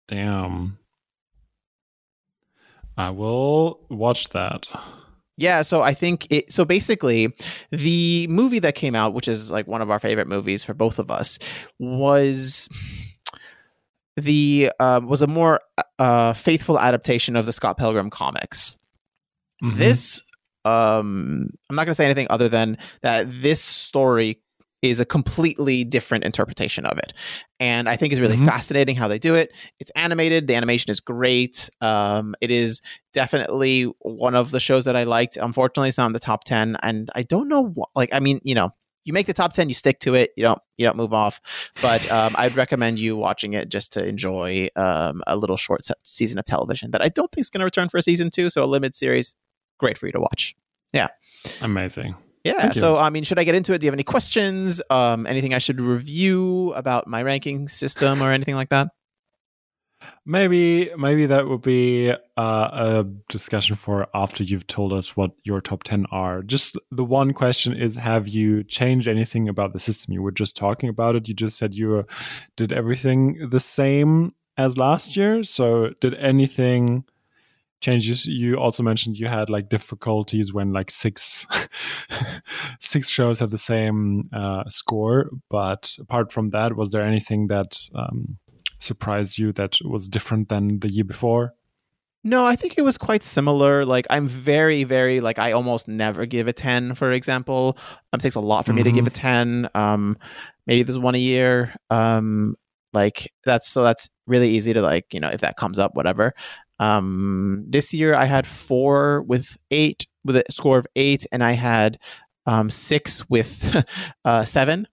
[0.07, 0.77] Damn.
[2.97, 4.65] I will watch that.
[5.39, 6.51] Yeah, so I think it.
[6.51, 7.31] So basically,
[7.69, 10.97] the movie that came out, which is like one of our favorite movies for both
[10.97, 11.37] of us,
[11.77, 12.67] was
[14.17, 15.61] the uh, was a more
[15.99, 18.77] uh, faithful adaptation of the Scott Pilgrim comics.
[19.63, 19.77] Mm-hmm.
[19.77, 20.23] This,
[20.65, 23.27] um, I'm not going to say anything other than that.
[23.41, 24.41] This story
[24.81, 27.13] is a completely different interpretation of it.
[27.59, 28.45] And I think is really mm-hmm.
[28.45, 29.51] fascinating how they do it.
[29.79, 31.69] It's animated, the animation is great.
[31.81, 32.81] Um, it is
[33.13, 35.37] definitely one of the shows that I liked.
[35.37, 36.77] Unfortunately, it's not in the top 10.
[36.83, 38.71] And I don't know what, like, I mean, you know,
[39.07, 41.41] you make the top 10 you stick to it you don't you don't move off
[41.81, 46.37] but um, i'd recommend you watching it just to enjoy um, a little short season
[46.37, 48.63] of television that i don't think is going to return for a season two so
[48.63, 49.35] a limited series
[49.77, 50.55] great for you to watch
[50.93, 51.07] yeah
[51.61, 52.71] amazing yeah.
[52.71, 53.79] So, I mean, should I get into it?
[53.79, 54.81] Do you have any questions?
[54.89, 58.87] Um, anything I should review about my ranking system or anything like that?
[60.25, 65.61] Maybe, maybe that would be uh, a discussion for after you've told us what your
[65.61, 66.43] top ten are.
[66.43, 70.13] Just the one question is: Have you changed anything about the system?
[70.13, 71.27] You were just talking about it.
[71.27, 72.05] You just said you
[72.55, 75.43] did everything the same as last year.
[75.43, 77.05] So, did anything?
[77.79, 81.45] changes you also mentioned you had like difficulties when like six
[82.79, 87.77] six shows have the same uh, score but apart from that was there anything that
[87.93, 88.37] um,
[88.79, 91.53] surprised you that was different than the year before
[92.27, 93.85] no, I think it was quite similar.
[93.85, 97.77] Like I'm very, very like I almost never give a ten, for example.
[98.11, 98.77] It takes a lot for mm-hmm.
[98.77, 99.07] me to give mm-hmm.
[99.07, 99.69] a ten.
[99.73, 100.17] Um,
[100.65, 101.73] maybe there's one a year.
[101.89, 102.55] Um,
[102.91, 106.33] like that's so that's really easy to like you know if that comes up, whatever.
[106.79, 111.53] Um, this year I had four with eight with a score of eight, and I
[111.53, 111.97] had
[112.45, 113.85] um, six with
[114.25, 114.87] uh, seven.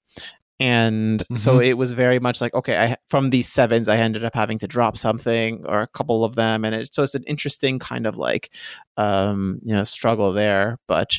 [0.60, 1.36] And mm-hmm.
[1.36, 4.58] so it was very much like, okay, I, from these sevens, I ended up having
[4.58, 6.64] to drop something or a couple of them.
[6.64, 8.54] And it, so it's an interesting kind of like,
[8.96, 10.78] um, you know, struggle there.
[10.86, 11.18] But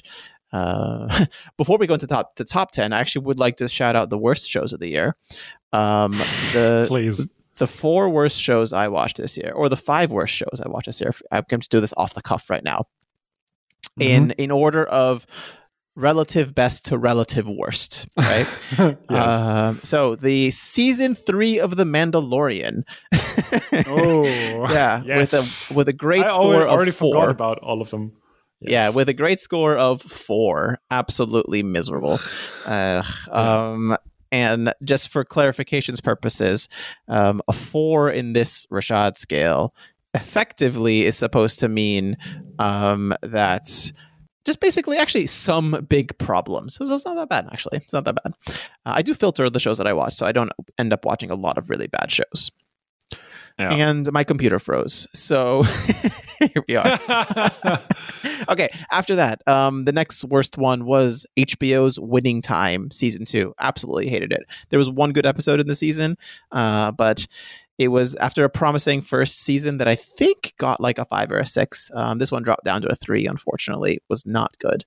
[0.54, 1.26] uh,
[1.58, 4.10] before we go into top, the top 10, I actually would like to shout out
[4.10, 5.16] the worst shows of the year.
[5.74, 6.14] Um,
[6.54, 7.28] the, Please
[7.58, 10.88] the four worst shows I watched this year, or the five worst shows I watched
[10.88, 11.14] this year.
[11.32, 12.88] I'm going to do this off the cuff right now.
[14.00, 14.02] Mm-hmm.
[14.02, 15.26] In in order of
[15.96, 18.48] relative best to relative worst, right?
[18.78, 19.00] yes.
[19.10, 22.84] Um, so the season three of The Mandalorian.
[23.88, 24.24] oh,
[24.72, 25.32] yeah, yes.
[25.32, 27.14] with a with a great I score already, of already four.
[27.14, 28.14] forgot about all of them.
[28.62, 32.20] Yeah, with a great score of four, absolutely miserable.
[32.66, 33.98] Uh, um,
[34.32, 36.68] and just for clarification's purposes,
[37.08, 39.74] um, a four in this Rashaad scale
[40.14, 42.18] effectively is supposed to mean
[42.58, 43.92] um, that
[44.46, 46.76] just basically actually some big problems.
[46.76, 47.80] So it's not that bad, actually.
[47.80, 48.34] It's not that bad.
[48.86, 51.32] Uh, I do filter the shows that I watch, so I don't end up watching
[51.32, 52.52] a lot of really bad shows.
[53.58, 53.74] Yeah.
[53.74, 55.08] And my computer froze.
[55.14, 55.64] So
[56.40, 57.00] here we are
[58.50, 64.10] okay after that um the next worst one was hbo's winning time season two absolutely
[64.10, 66.18] hated it there was one good episode in the season
[66.52, 67.26] uh but
[67.78, 71.40] it was after a promising first season that i think got like a five or
[71.40, 71.92] a six.
[71.94, 73.96] Um, this one dropped down to a three unfortunately.
[73.96, 74.86] It was not good.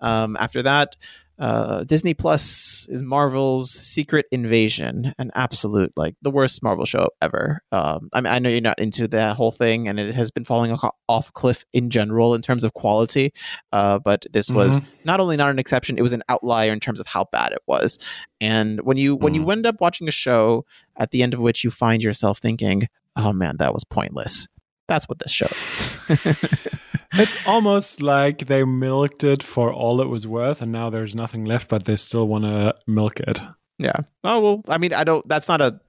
[0.00, 0.96] Um, after that
[1.40, 7.62] uh, Disney Plus is Marvel's Secret Invasion, an absolute like the worst Marvel show ever.
[7.72, 10.44] Um, I mean, I know you're not into that whole thing, and it has been
[10.44, 10.76] falling
[11.08, 13.32] off cliff in general in terms of quality.
[13.72, 17.00] Uh, but this was not only not an exception; it was an outlier in terms
[17.00, 17.98] of how bad it was.
[18.40, 19.52] And when you when you Mhm.
[19.52, 20.66] end up watching a show
[20.96, 24.46] at the end of which you find yourself thinking, "Oh man, that was pointless,"
[24.88, 25.94] that's what this show is.
[27.14, 31.44] it's almost like they milked it for all it was worth, and now there's nothing
[31.44, 33.40] left, but they still want to milk it.
[33.78, 33.96] Yeah.
[34.24, 35.26] Oh well, I mean, I don't.
[35.28, 35.80] That's not a.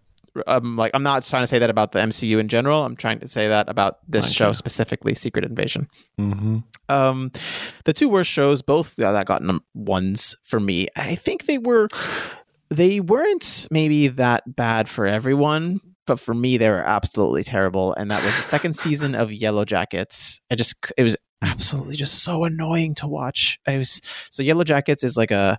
[0.47, 2.86] Um, like I'm not trying to say that about the MCU in general.
[2.86, 5.89] I'm trying to say that about this Thank show specifically, Secret Invasion.
[6.17, 6.59] Mm-hmm.
[6.88, 7.32] Um,
[7.84, 10.88] the two worst shows, both uh, that got num- ones for me.
[10.95, 11.89] I think they were.
[12.69, 17.93] They weren't maybe that bad for everyone, but for me, they were absolutely terrible.
[17.93, 20.39] And that was the second season of Yellowjackets.
[20.49, 23.60] I just it was absolutely just so annoying to watch.
[23.68, 25.58] I was so Yellowjackets is like a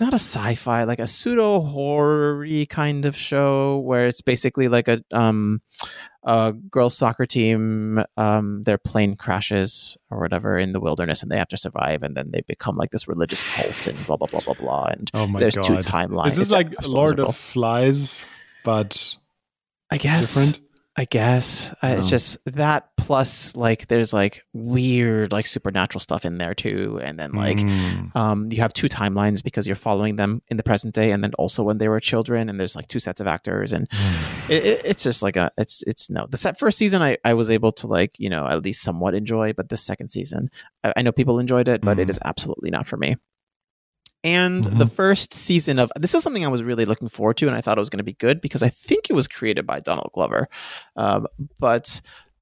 [0.00, 4.88] it's not a sci-fi like a pseudo horror kind of show where it's basically like
[4.88, 5.60] a um
[6.24, 11.36] a girls soccer team um their plane crashes or whatever in the wilderness and they
[11.36, 14.40] have to survive and then they become like this religious cult and blah blah blah
[14.40, 15.64] blah blah and Oh my there's god!
[15.64, 17.28] two timelines Is this It's like Lord miserable.
[17.28, 18.24] of Flies,
[18.64, 19.18] but
[19.90, 20.64] i guess different?
[21.00, 22.10] I guess uh, it's Oh.
[22.10, 27.32] just that plus like there's like weird like supernatural stuff in there too, and then
[27.32, 28.14] like Mm.
[28.14, 31.32] um, you have two timelines because you're following them in the present day, and then
[31.38, 33.88] also when they were children, and there's like two sets of actors, and
[34.50, 37.32] it, it, it's just like a it's it's no the set first season I I
[37.32, 40.50] was able to like you know at least somewhat enjoy, but the second season
[40.84, 42.10] I, I know people enjoyed it, but it Mhm.
[42.10, 43.16] is absolutely not for me.
[44.22, 44.78] And Mhm.
[44.78, 47.60] the first season of this was something I was really looking forward to, and I
[47.62, 50.10] thought it was going to be good because I think it was created by Donald
[50.12, 50.48] Glover,
[50.96, 51.26] um,
[51.58, 52.00] but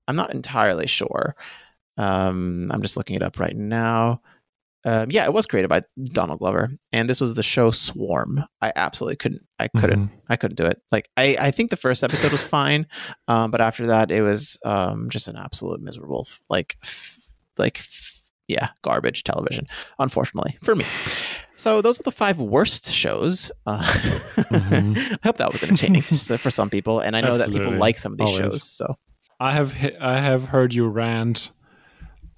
[0.08, 1.36] I'm not entirely sure.
[1.96, 4.20] Um, I'm just looking it up right now.
[4.84, 8.44] Um, yeah, it was created by Donald Glover, and this was the show Swarm.
[8.62, 9.42] I absolutely couldn't.
[9.58, 10.06] I couldn't.
[10.06, 10.10] Mhm.
[10.28, 10.80] I couldn't do it.
[10.92, 12.86] Like I, I think the first episode was fine,
[13.26, 17.18] um, but after that, it was um, just an absolute miserable, like, f-
[17.58, 17.82] like,
[18.46, 19.66] yeah, garbage television.
[19.98, 20.84] Unfortunately for me.
[21.58, 23.50] So those are the five worst shows.
[23.66, 24.96] Uh, Mhm.
[25.22, 27.98] I hope that was entertaining to, for some people, and I know that people like
[27.98, 28.38] some of these Always.
[28.52, 28.62] shows.
[28.62, 28.96] So
[29.40, 31.50] I have he- I have heard you rant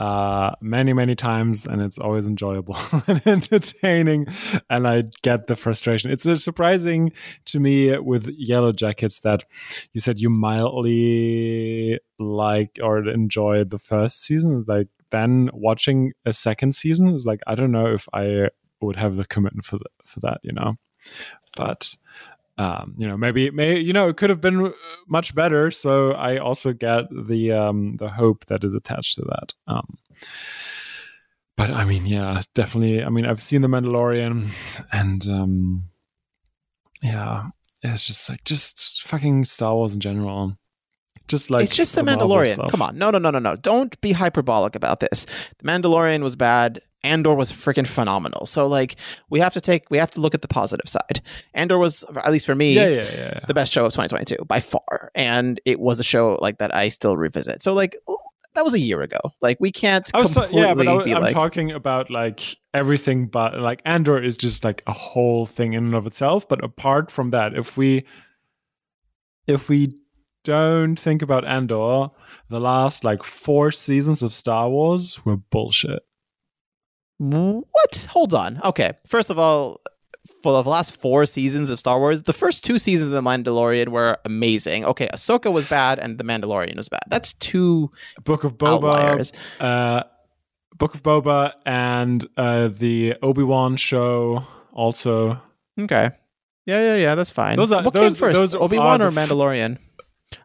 [0.01, 4.27] uh, many many times, and it's always enjoyable and entertaining.
[4.71, 6.11] And I get the frustration.
[6.11, 7.13] It's uh, surprising
[7.47, 9.45] to me with Yellowjackets that
[9.93, 14.65] you said you mildly like or enjoy the first season.
[14.67, 18.49] Like then watching a second season is like I don't know if I
[18.87, 20.77] would have the commitment for th- for that, you know.
[21.57, 21.95] But
[22.59, 24.73] um, you know, maybe, may you know, it could have been uh,
[25.09, 25.71] much better.
[25.71, 29.55] So I also get the um, the hope that is attached to that.
[29.67, 29.99] Um,
[31.57, 33.03] but I mean, yeah, definitely.
[33.03, 34.49] I mean, I've seen the Mandalorian,
[34.93, 35.85] and um,
[37.03, 37.45] yeah,
[37.83, 40.57] it's just like just fucking Star Wars in general.
[41.31, 42.69] Just like it's just the, Marvel Mandalorian.
[42.71, 43.55] Come on, no, no, no, no, no.
[43.55, 45.27] Don't be hyperbolic about this.
[45.59, 46.83] The Mandalorian was bad.
[47.05, 48.47] Andor was freaking phenomenal.
[48.47, 48.97] So like,
[49.31, 51.21] we have to take, we have to look at the positive side.
[51.55, 53.41] Andor was, at least for me, Yeah, yeah, yeah.
[53.47, 56.89] the best show of 2022 by far, and it was a show like that I
[56.89, 57.63] still revisit.
[57.63, 58.19] So like, oh,
[58.55, 59.21] that was a year ago.
[59.41, 63.27] Like, we can't I was completely yeah, but I, am like, talking about like everything,
[63.27, 66.49] but like Andor is just like a whole thing in and of itself.
[66.49, 68.05] But apart from that, if we
[69.47, 70.00] if we
[70.45, 72.09] don't think about Andor,
[72.49, 76.01] the last like four seasons of Star Wars were bullshit.
[77.19, 78.07] What?
[78.11, 78.61] Hold on.
[78.65, 78.93] Okay.
[79.07, 79.81] First of all,
[80.43, 83.89] for the last four seasons of Star Wars, the first two seasons of The Mandalorian
[83.89, 84.85] were amazing.
[84.85, 87.01] Okay, Ahsoka was bad and The Mandalorian was bad.
[87.09, 87.91] That's two
[88.25, 89.33] Book of Boba, outliers.
[89.61, 90.03] uh,
[90.77, 95.41] Book of Boba and uh, the Obi Wan show also.
[95.79, 96.11] Okay.
[96.67, 97.15] Yeah, yeah, yeah.
[97.15, 97.57] That's fine.
[97.57, 99.79] Those are- what those- came first, those Obi Wan or f- Mandalorian?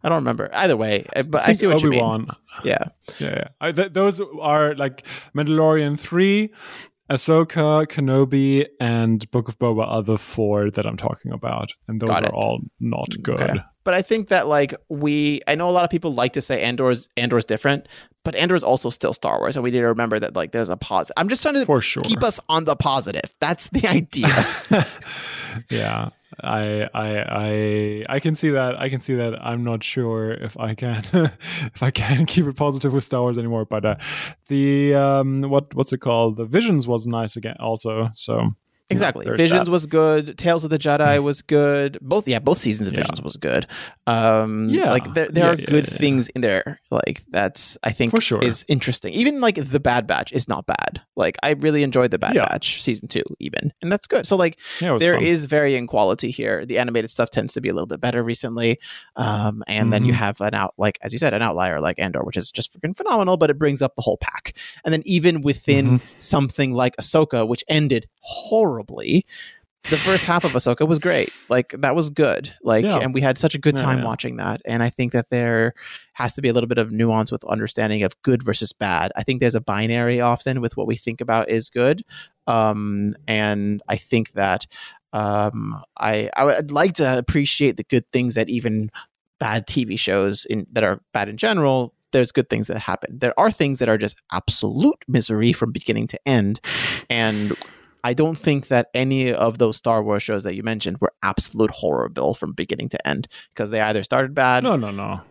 [0.04, 0.50] I don't remember.
[0.54, 2.28] Either way, uh, but I, think see what you mean.
[2.64, 2.86] Yeah.
[3.20, 3.48] Yeah, yeah.
[3.62, 5.06] I, th- those are like
[5.36, 6.54] Mandalorian three,
[7.12, 12.10] Ahsoka, Kenobi, and Book of Boba are the four that I'm talking about, and those
[12.10, 13.42] are all not good.
[13.42, 13.60] Okay.
[13.86, 16.62] But I think that like we, I know a lot of people like to say
[16.62, 17.88] Andor's Andor's different,
[18.26, 20.76] but Andor's also still Star Wars, and we need to remember that like there's a
[20.76, 21.12] pause.
[21.16, 22.04] I'm just trying to For sure.
[22.04, 23.34] keep us on the positive.
[23.40, 24.28] That's the idea.
[25.70, 26.10] yeah.
[26.44, 28.78] I I I I can see that.
[28.78, 29.36] I can see that.
[29.42, 33.38] I'm not sure if I can if I can keep it positive with Star Wars
[33.38, 33.64] anymore.
[33.66, 33.96] But uh,
[34.50, 36.36] the um what what's it called?
[36.38, 38.10] The Visions was nice again also.
[38.16, 38.50] So
[38.92, 39.26] Exactly.
[39.36, 39.72] Visions that.
[39.72, 40.38] was good.
[40.38, 41.98] Tales of the Jedi was good.
[42.04, 43.02] Both, yeah, both seasons of Yeah.
[43.02, 43.66] Visions was good.
[44.06, 44.92] Um, Yeah.
[44.92, 46.80] like there, there Yeah, are yeah, good things in there.
[46.92, 48.44] Like that's, I think, For sure.
[48.44, 49.14] is interesting.
[49.16, 51.02] Even like the Bad Batch is not bad.
[51.16, 52.36] Like I really enjoyed the Bad.
[52.36, 54.28] Batch season two, even, and that's good.
[54.28, 55.24] So like there fun.
[55.24, 56.64] is varying quality here.
[56.64, 58.78] The animated stuff tends to be a little bit better recently,
[59.16, 60.18] um, and then you Mhm.
[60.18, 62.96] have an out, like as you said, an outlier like Andor, which is just freaking
[62.96, 64.56] phenomenal, but it brings up the whole pack.
[64.84, 66.02] And then even within Mhm.
[66.20, 68.75] something like Ahsoka, which ended horribly.
[69.90, 71.30] The first half of Ahsoka was great.
[71.48, 72.52] Like that was good.
[72.64, 72.98] Like Yeah.
[72.98, 74.06] and we had such a good Yeah, time yeah.
[74.06, 74.62] watching that.
[74.66, 75.76] And I think that there
[76.14, 79.12] has to be a little bit of nuance with understanding of good versus bad.
[79.16, 82.04] I think there's a binary often with what we think about is good.
[82.48, 84.66] Um and I think that
[85.14, 88.90] um I I would like to appreciate the good things that even
[89.40, 93.20] bad TV shows in that are bad in general there's good things that happen.
[93.20, 96.62] There are things that are just absolute misery from beginning to end.
[97.10, 97.54] And
[98.06, 101.72] I don't think that any of those Star Wars shows that you mentioned were absolute
[101.72, 105.22] horrible from beginning to end because they either started bad No, no, no.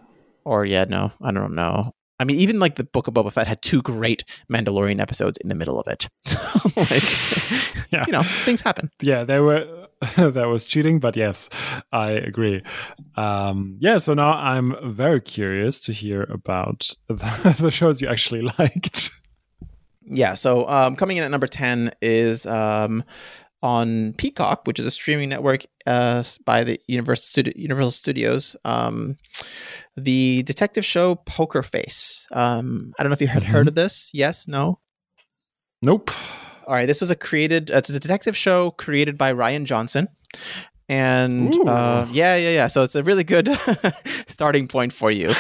[0.45, 1.93] or, yeah, no, I don't know.
[2.20, 5.49] I mean, even like the Book of Boba Fett had two great Mandalorian episodes in
[5.49, 6.09] the middle of it.
[6.27, 6.41] So,
[6.77, 7.03] like,
[7.93, 8.05] Yeah.
[8.07, 8.91] you know, things happen.
[9.01, 9.66] yeah, they were
[10.16, 11.49] that was cheating, but yes,
[11.93, 12.62] I agree.
[13.16, 18.43] Um, yeah, so now I'm very curious to hear about the, the shows you actually
[18.59, 19.11] liked.
[20.07, 20.35] Yeah.
[20.35, 23.03] So um, coming in at number 10 is um,
[23.63, 28.57] on Peacock, which is a streaming network uh, by the Universal, Studi- Universal Studios.
[28.65, 29.17] Um,
[29.97, 32.27] the detective show Poker Face.
[32.33, 33.69] Um, I don't know if you had heard Mhm.
[33.71, 34.11] of this.
[34.13, 34.47] Yes?
[34.49, 34.81] No?
[35.83, 36.11] Nope.
[36.67, 36.87] All right.
[36.87, 40.09] This was a created, uh, it's a detective show created by Rian Johnson.
[40.89, 42.66] And uh, yeah, yeah, yeah.
[42.66, 43.49] So it's a really good
[44.26, 45.30] starting point for you.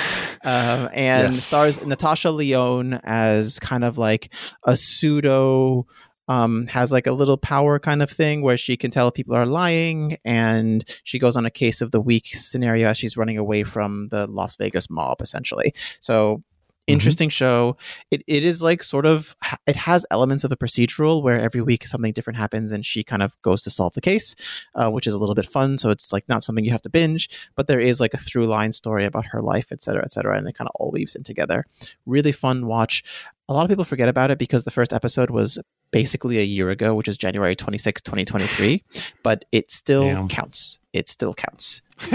[0.44, 1.44] Um, and Yes.
[1.44, 4.32] stars Natasha Lyonne as kind of like
[4.64, 5.86] a pseudo,
[6.28, 9.34] um, has like a little power kind of thing where she can tell if people
[9.36, 10.16] are lying.
[10.24, 14.08] And she goes on a case of the week scenario as she's running away from
[14.08, 15.74] the Las Vegas mob, essentially.
[16.00, 16.42] So
[16.86, 17.76] interesting show.
[18.10, 19.34] It, it is like sort of
[19.66, 23.22] it has elements of a procedural where every week something different happens and she kind
[23.22, 24.34] of goes to solve the case
[24.74, 25.78] uh, which is a little bit fun.
[25.78, 28.46] So it's like not something you have to binge but there is like a through
[28.46, 31.14] line story about her life et cetera et cetera and it kind of all weaves
[31.14, 31.64] in together.
[32.06, 33.02] Really fun watch.
[33.48, 35.58] A lot of people forget about it because the first episode was
[35.90, 38.82] basically a year ago which is january 26 2023
[39.22, 40.28] but it still Damn.
[40.28, 40.80] counts.
[40.92, 41.82] It still counts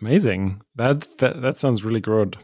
[0.00, 0.62] Amazing.
[0.76, 2.36] That, that that sounds really good.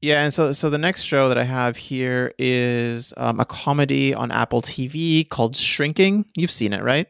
[0.00, 4.14] Yeah, and so so the next show that I have here is um, a comedy
[4.14, 6.26] on Apple TV called Shrinking.
[6.36, 7.08] You've seen it, right?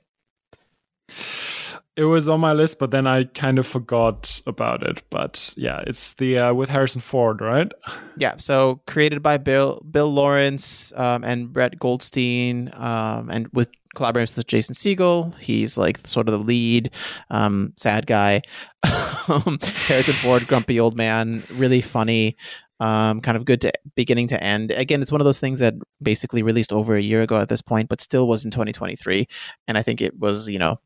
[1.97, 5.03] It was on my list, but then I kind of forgot about it.
[5.11, 7.71] But yeah, it's the uh, with Harrison Ford, right?
[8.17, 8.35] Yeah.
[8.39, 13.69] So created by Bill Bill Lawrence um, and Brett Goldstein, um, and with
[13.99, 15.37] collaborations with Jason Segel.
[15.39, 16.91] He's like sort of the lead
[17.31, 18.43] um, sad guy.
[19.29, 22.35] Um, Harrison Ford, grumpy old man, really funny.
[22.81, 24.71] Um, kind of good to beginning to end.
[24.71, 27.61] Again, it's one of those things that basically released over a year ago at this
[27.61, 29.29] point, but still was in 2023,
[29.67, 30.81] and I think it was you know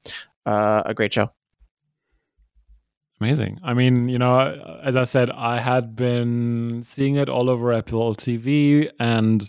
[0.44, 1.30] uh, a great show.
[3.20, 3.60] Amazing.
[3.62, 8.16] I mean, you know, as I said, I had been seeing it all over Apple
[8.16, 9.48] TV and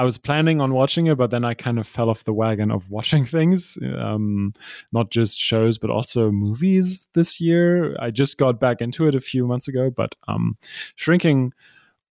[0.00, 2.70] I was planning on watching it, but then I kind of fell off the wagon
[2.70, 4.54] of watching things, um,
[4.92, 7.94] not just shows, but also movies this year.
[8.00, 10.56] I just got back into it a few months ago, but um,
[10.96, 11.52] Shrinking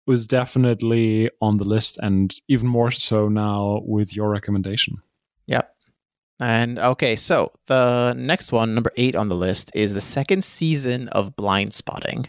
[0.07, 5.03] was definitely on the list and even more so now with your recommendation.
[5.47, 5.71] Yep.
[6.41, 11.09] And okay, so the next one, number eight on the list, is the second season
[11.09, 12.29] of Blindspotting.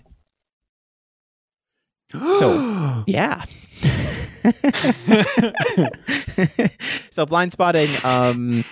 [2.39, 3.43] So, Yeah.
[7.11, 8.63] so Blindspotting um,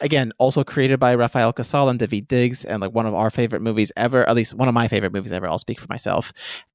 [0.00, 3.62] again, also created by Rafael Casal and Daveed Diggs, and like one of our favorite
[3.62, 5.46] movies ever, at least one of my favorite movies ever.
[5.48, 6.32] I'll speak for myself.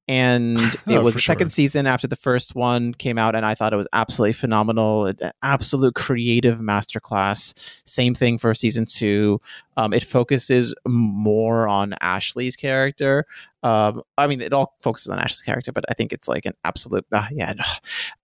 [0.08, 3.44] And it Oh, was for the second season after the first one came out, and
[3.44, 5.06] I thought it was absolutely phenomenal.
[5.06, 7.54] An absolute creative masterclass.
[7.84, 9.40] Same thing for season two.
[9.76, 13.26] Um, it focuses more on Ashley's character.
[13.62, 16.54] Um, I mean, it all focuses on Ashley's character, but I think it's like an
[16.64, 17.64] absolute, uh, yeah, no,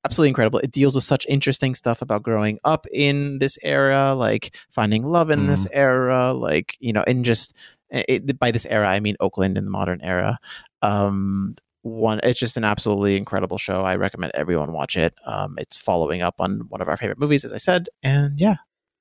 [0.05, 0.61] absolutely incredible.
[0.61, 5.31] It deals with such interesting stuff about growing up in this era, like finding love
[5.31, 7.57] in this era, like you know, and just
[7.91, 10.39] it, by this era, I mean Oakland in the modern era.
[10.83, 13.83] Um, one, it's just an absolutely incredible show.
[13.83, 15.15] I recommend everyone watch it.
[15.27, 18.57] Um, it's following up on one of our favorite movies, as I said, and yeah,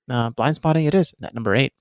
[0.09, 1.73] uh, Blindspotting it is at number eight.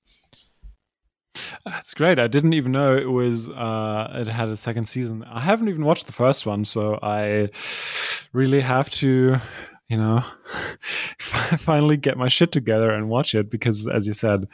[1.65, 2.19] That's great.
[2.19, 5.23] I didn't even know it was uh it had a second season.
[5.23, 7.49] I haven't even watched the first one, so I
[8.33, 9.37] really have to,
[9.91, 10.21] you know,
[11.19, 14.47] finally get my shit together and watch it because as you said,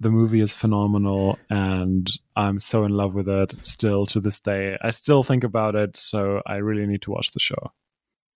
[0.00, 4.78] the movie is phenomenal and I'm so in love with it still to this day.
[4.80, 7.72] I still think about it, so I really need to watch the show.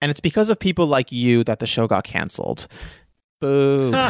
[0.03, 2.69] And it's because of people like you that the show got canceled.
[3.41, 3.93] Boo.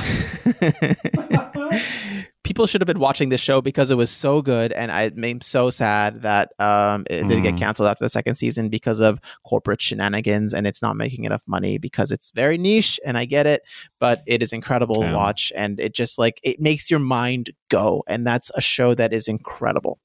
[2.48, 5.40] people should have been watching this show because it was so good and I am
[5.42, 7.58] so sad that um, it didn't get Mhm.
[7.58, 11.76] canceled after the second season because of corporate shenanigans and it's not making enough money
[11.76, 13.60] because it's very niche and I get it
[14.00, 18.02] but it is incredible to watch and it just like it makes your mind go
[18.08, 19.98] and that's a show that is incredible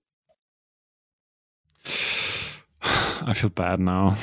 [2.83, 4.17] I feel bad now.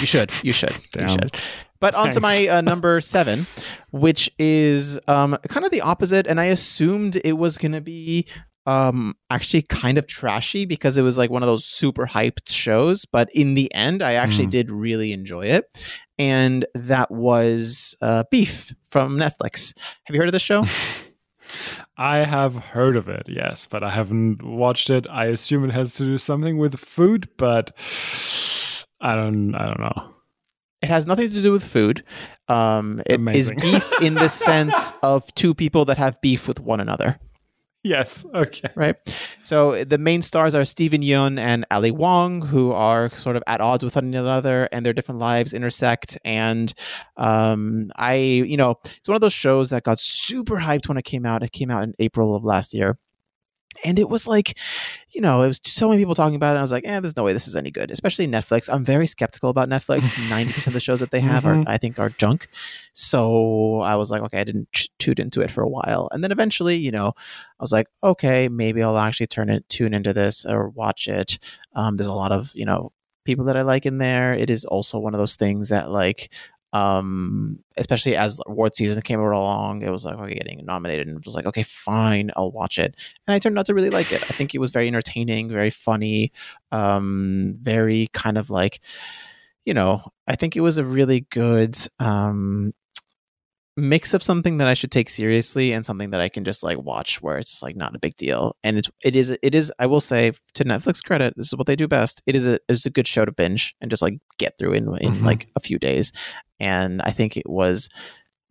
[0.00, 0.30] You should.
[0.42, 0.74] You should.
[0.92, 1.02] Damn.
[1.02, 1.36] You should.
[1.92, 3.46] But on to my uh, number seven,
[3.90, 6.26] which is um, kind of the opposite.
[6.26, 8.26] And I assumed it was going to be
[8.66, 13.04] um, actually kind of trashy because it was like one of those super hyped shows.
[13.04, 14.50] But in the end, I actually Mm.
[14.50, 15.64] did really enjoy it.
[16.18, 19.74] And that was uh, Beef from Netflix.
[20.04, 20.64] Have you heard of this show?
[21.98, 25.06] I have heard of it, yes, but I haven't watched it.
[25.10, 27.70] I assume it has to do something with food, but
[29.00, 30.13] I don't I don't know.
[30.84, 32.04] It has nothing to do with food.
[32.48, 33.58] Um, it is Amazing.
[33.58, 37.18] beef in the sense of two people that have beef with one another.
[37.82, 38.68] Yes, okay.
[38.74, 38.96] right?
[39.42, 43.62] So the main stars are Steven Yeun and Ali Wong, who are sort of at
[43.62, 46.18] odds with one another, and their different lives intersect.
[46.22, 46.72] And
[47.16, 51.04] um, I, you know, it's one of those shows that got super hyped when it
[51.04, 51.42] came out.
[51.42, 52.98] It came out in April of last year.
[53.84, 54.56] And it was like,
[55.10, 56.50] you know, it was so many people talking about it.
[56.52, 58.72] And I was like, eh, there's no way this is any good, especially Netflix.
[58.72, 60.00] I'm very skeptical about Netflix.
[60.28, 61.64] 90% of the shows that they have are, Mhm.
[61.66, 62.48] I think, are junk.
[62.92, 66.08] So I was like, okay, I didn't ch- tune into it for a while.
[66.12, 69.94] And then eventually, you know, I was like, okay, maybe I'll actually turn it, tune
[69.94, 71.38] into this or watch it.
[71.74, 72.92] Um, there's a lot of, you know,
[73.24, 74.34] people that I like in there.
[74.34, 76.30] It is also one of those things that like,
[76.74, 81.24] um, especially as award season came along, it was like, okay, getting nominated and it
[81.24, 82.96] was like, okay, fine, I'll watch it.
[83.26, 84.24] And I turned out to really like it.
[84.24, 86.32] I think it was very entertaining, very funny,
[86.72, 88.80] um, very kind of like,
[89.64, 92.74] you know, I think it was a really good, um,
[93.76, 96.78] mix of something that I should take seriously and something that I can just like
[96.78, 98.56] watch where it's just like not a big deal.
[98.62, 101.66] And it's it is it is I will say to Netflix credit, this is what
[101.66, 102.22] they do best.
[102.26, 104.84] It is a it's a good show to binge and just like get through in
[105.00, 105.24] in Mhm.
[105.24, 106.12] like a few days.
[106.60, 107.88] And I think it was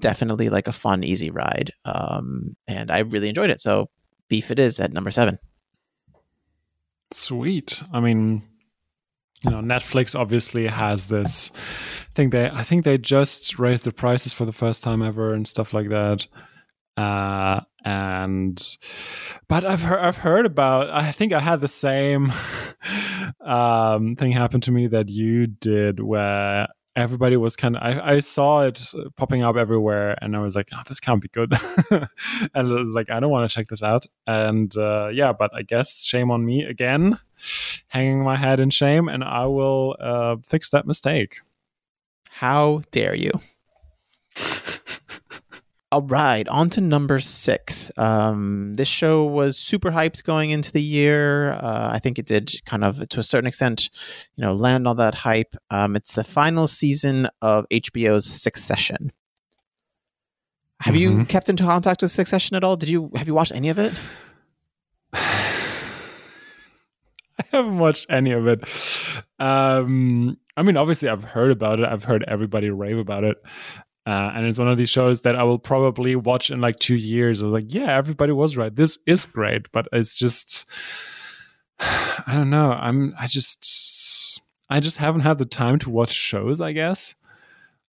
[0.02, 1.72] definitely like a fun, easy ride.
[1.86, 3.62] Um and I really enjoyed it.
[3.62, 3.90] So
[4.28, 5.40] beef it is at number seven.
[7.12, 7.84] Sweet.
[7.94, 8.44] I mean,
[9.44, 11.52] you know, Netflix obviously has this
[12.16, 12.30] thing.
[12.30, 15.74] They, I think they just raised the prices for the first time ever and stuff
[15.74, 16.26] like that.
[16.96, 18.78] Uh, and,
[19.48, 20.90] but I've heard, I've heard about.
[20.90, 22.32] I think I had the same
[23.42, 27.82] um, thing happen to me that you did, where everybody was kind of.
[27.82, 31.30] I, I saw it popping up everywhere, and I was like, "Oh, this can't be
[31.30, 31.54] good."
[31.92, 32.08] and
[32.72, 35.64] it was like, "I don't want to check this out." And uh, yeah, but I
[35.64, 37.20] guess shame on me again,
[37.90, 41.42] hanging my head in shame, and I will uh, fix that mistake.
[42.30, 43.32] How dare you?
[45.92, 47.92] All right, on to number six.
[47.98, 51.52] Um, this show was super hyped going into the year.
[51.52, 53.92] Uh, I think it did kind of, to a certain extent,
[54.36, 55.54] you know, land on that hype.
[55.70, 59.12] Um, it's the final season of HBO's Succession.
[60.80, 61.30] Have you Mhm.
[61.30, 62.76] kept into contact with Succession at all?
[62.76, 63.94] Did you have you watched any of it?
[67.52, 68.64] I haven't watched any of it.
[69.40, 71.86] Um, I mean, obviously, I've heard about it.
[71.86, 73.38] I've heard everybody rave about it.
[74.06, 76.96] Uh, and it's one of these shows that I will probably watch in like two
[76.96, 77.42] years.
[77.42, 78.76] I was like, yeah, everybody was right.
[78.76, 80.66] This is great, but it's just,
[81.80, 82.72] I don't know.
[82.72, 86.60] I'm, I just, I just haven't had the time to watch shows.
[86.60, 87.16] I guess.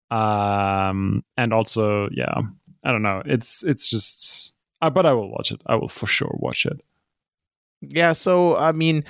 [0.10, 2.42] Um, and also, yeah,
[2.84, 3.22] I don't know.
[3.26, 5.62] It's, it's just, Uh, but I will watch it.
[5.68, 6.82] I will for sure watch it.
[7.82, 9.04] Yeah, so I mean,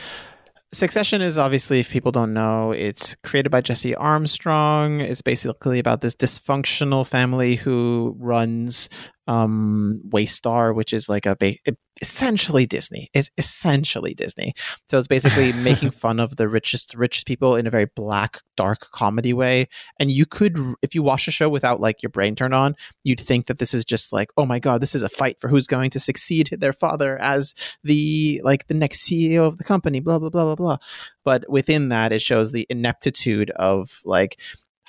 [0.72, 5.02] Succession is obviously, if people don't know, it's created by Jesse Armstrong.
[5.02, 8.88] It's basically about this dysfunctional family who runs
[9.30, 11.54] um, Waystar, which is like a ba-
[12.02, 13.10] essentially Disney.
[13.14, 14.54] It's essentially Disney.
[14.90, 18.90] So it's basically making fun of the richest richest people in a very black, dark
[18.92, 19.68] comedy way.
[20.00, 23.20] And you could, if you watch the show without like your brain turned on, you'd
[23.20, 25.68] think that this is just like, oh my god, this is a fight for who's
[25.68, 27.54] going to succeed their father as
[27.84, 30.00] the like the next CEO of the company.
[30.00, 30.78] Blah blah blah blah blah.
[31.24, 34.40] But within that, it shows the ineptitude of like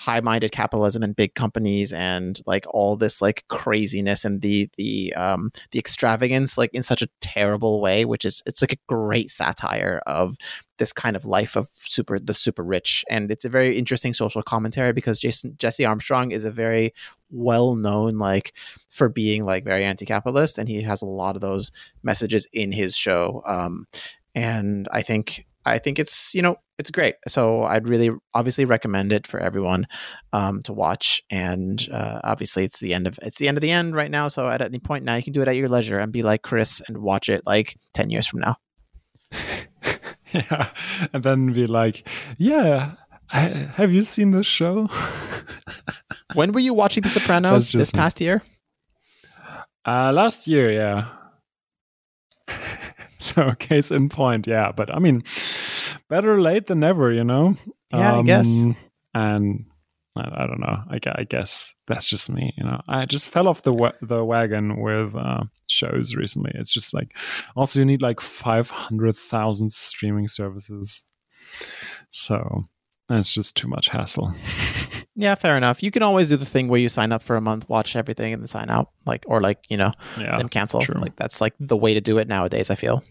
[0.01, 5.51] high-minded capitalism and big companies and like all this like craziness and the the um
[5.73, 10.01] the extravagance like in such a terrible way which is it's like a great satire
[10.07, 10.39] of
[10.81, 13.05] this kind of life of super the super rich.
[13.11, 16.95] And it's a very interesting social commentary because Jason Jesse Armstrong is a very
[17.31, 18.55] well known like
[18.89, 21.71] for being like very anti-capitalist and he has a lot of those
[22.03, 23.43] messages in his show.
[23.47, 23.87] Um
[24.35, 27.15] and I think I think it's you know it's great.
[27.29, 29.87] So I'd really obviously recommend it for everyone
[30.33, 31.23] um, to watch.
[31.31, 34.29] And uh, obviously it's the end of it's the end of the end right now.
[34.29, 36.43] So at any point now you can do it at your leisure and be like
[36.43, 38.57] Chris and watch it like ten years from now.
[40.33, 40.71] yeah,
[41.13, 42.09] and then be like,
[42.39, 42.93] yeah.
[43.33, 44.89] I, have you seen this show?
[46.35, 48.27] when were you watching The Sopranos this past me.
[48.27, 48.43] year?
[49.87, 51.07] Uh, last year, yeah.
[53.21, 54.73] so case in point, yeah.
[54.73, 55.23] But I mean,
[56.11, 57.57] better late than never, you know.
[57.93, 58.47] Yeah, um, I guess.
[58.47, 58.77] Um,
[59.15, 59.65] and
[60.17, 60.83] I, I, don't know.
[60.91, 62.83] I, I, guess that's just me, you know.
[62.87, 66.53] I just fell off the wa- the wagon with uh, shows recently.
[66.55, 67.17] It's just like,
[67.57, 71.07] also you need like five hundred thousand streaming services,
[72.11, 72.69] so
[73.09, 74.35] that's just too much hassle.
[75.17, 75.83] Yeah, fair enough.
[75.83, 78.33] You can always do the thing where you sign up for a month, watch everything,
[78.33, 80.81] and then sign out, like or like you know, yeah, then cancel.
[80.81, 80.99] True.
[80.99, 82.71] Like that's like the way to do it nowadays.
[82.71, 83.03] I feel.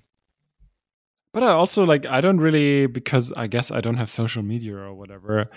[1.33, 4.75] But I also like I don't really because I guess I don't have social media
[4.75, 5.49] or whatever.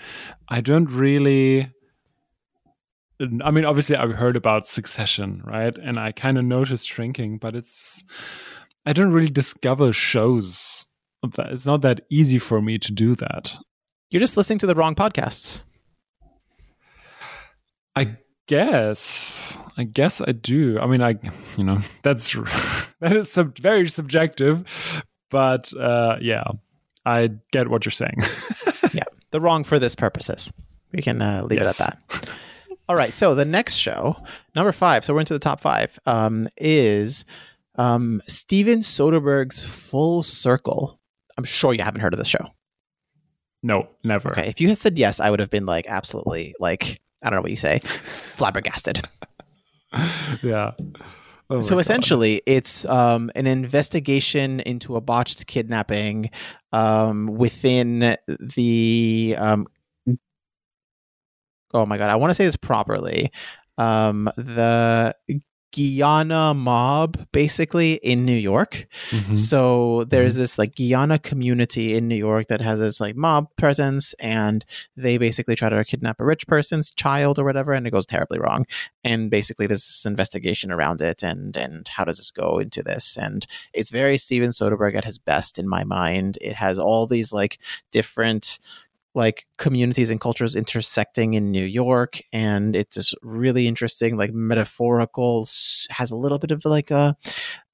[0.47, 1.71] I don't really.
[3.43, 5.75] I mean, obviously, I've heard about Succession, right?
[5.77, 8.03] And I kind of noticed shrinking, but it's
[8.85, 10.87] I don't really discover shows.
[11.23, 13.55] It's not that easy for me to do that.
[14.09, 15.63] You're just listening to the wrong podcasts.
[17.95, 18.17] I
[18.47, 19.57] guess.
[19.77, 20.79] I guess I do.
[20.79, 21.15] I mean, I,
[21.57, 22.33] you know, that's
[22.99, 25.03] that is sub- very subjective,
[25.33, 26.43] but uh, yeah,
[27.05, 28.21] I get what you're saying.
[28.93, 30.53] yeah, the wrong for this purposes.
[30.93, 31.81] We can uh, leave yes.
[31.81, 32.29] it at that.
[32.87, 33.11] All right.
[33.11, 34.15] So the next show,
[34.55, 35.03] number five.
[35.03, 35.97] So we're into the top five.
[36.05, 37.25] Um, is
[37.75, 40.99] um, Steven Soderbergh's Full Circle.
[41.35, 42.47] I'm sure you haven't heard of this show.
[43.63, 44.29] No, never.
[44.31, 44.47] Okay.
[44.47, 47.41] If you had said yes, I would have been like absolutely like I don't know
[47.41, 49.01] what you say, flabbergasted.
[50.43, 50.71] yeah.
[51.53, 56.31] Oh so essentially, it's um, an investigation into a botched kidnapping
[56.71, 59.35] um, within the.
[59.37, 59.67] Um,
[61.71, 63.31] oh my god, I want to say this properly.
[63.77, 65.13] Um, the
[65.75, 68.87] Guyana mob basically in New York.
[69.09, 69.33] Mm-hmm.
[69.35, 70.43] So there's mm-hmm.
[70.43, 74.63] this like Guyana community in New York that has this like mob presence and
[74.95, 78.39] they basically try to kidnap a rich person's child or whatever and it goes terribly
[78.39, 78.65] wrong.
[79.03, 83.17] And basically there's this investigation around it and and how does this go into this?
[83.17, 86.37] And it's very Steven Soderbergh at his best in my mind.
[86.41, 87.59] It has all these like
[87.91, 88.59] different
[89.15, 95.47] like communities and cultures intersecting in New York, and it's just really interesting, like metaphorical,
[95.89, 97.15] has a little bit of like a,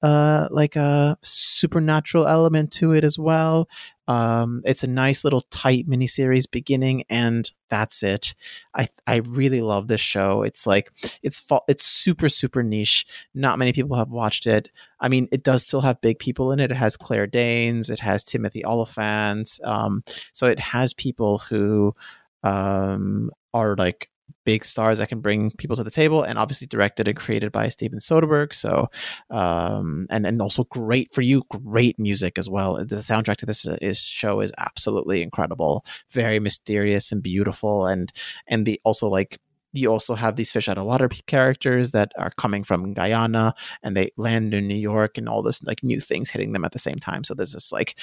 [0.02, 3.68] uh, like a supernatural element to it as well.
[4.08, 8.34] Um, it's a nice little tight miniseries beginning, and that's it.
[8.74, 10.42] I I really love this show.
[10.42, 10.90] It's like
[11.22, 13.06] it's it's super super niche.
[13.34, 14.68] Not many people have watched it.
[14.98, 16.72] I mean, it does still have big people in it.
[16.72, 17.88] It has Claire Danes.
[17.88, 19.60] It has Timothy Olyphant.
[19.62, 20.02] Um,
[20.32, 21.94] so it has people who
[22.42, 24.09] um, are like
[24.44, 27.68] big stars that can bring people to the table and obviously directed and created by
[27.68, 28.54] Steven Soderbergh.
[28.54, 28.88] So,
[29.30, 32.76] um, and, and also great for you, great music as well.
[32.76, 37.86] The soundtrack to this is, show is absolutely incredible, very mysterious and beautiful.
[37.86, 38.12] And,
[38.46, 39.38] and the also like,
[39.72, 43.96] you also have these fish out of water characters that are coming from Guyana and
[43.96, 46.78] they land in New York and all this like new things hitting them at the
[46.78, 47.22] same time.
[47.22, 47.96] So there's this like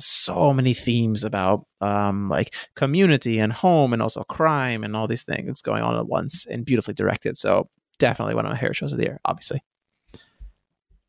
[0.00, 5.22] so many themes about um, like community and home and also crime and all these
[5.22, 7.36] things going on at once and beautifully directed.
[7.36, 7.68] So
[7.98, 9.62] definitely one of my favorite shows of the year, obviously.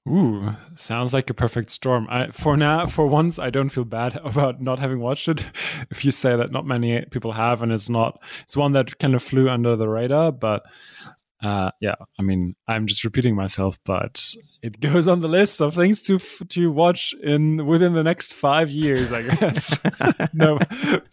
[0.10, 2.08] Ooh, sounds like a perfect storm.
[2.10, 5.46] I, for now, for once, I don't feel bad about not having watched it.
[5.92, 9.14] If you say that not many people have, and it's not, it's one that kind
[9.14, 10.32] of flew under the radar.
[10.32, 10.64] But
[11.42, 14.24] uh, yeah, I mean, I'm just repeating myself, but
[14.62, 16.20] it goes on the list of things to
[16.50, 19.78] to watch in within the next five years, I guess.
[20.34, 20.60] no,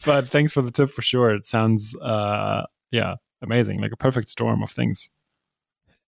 [0.05, 1.35] but thanks for the tip for sure.
[1.35, 5.11] It sounds, uh, yeah, amazing, like a perfect storm of things.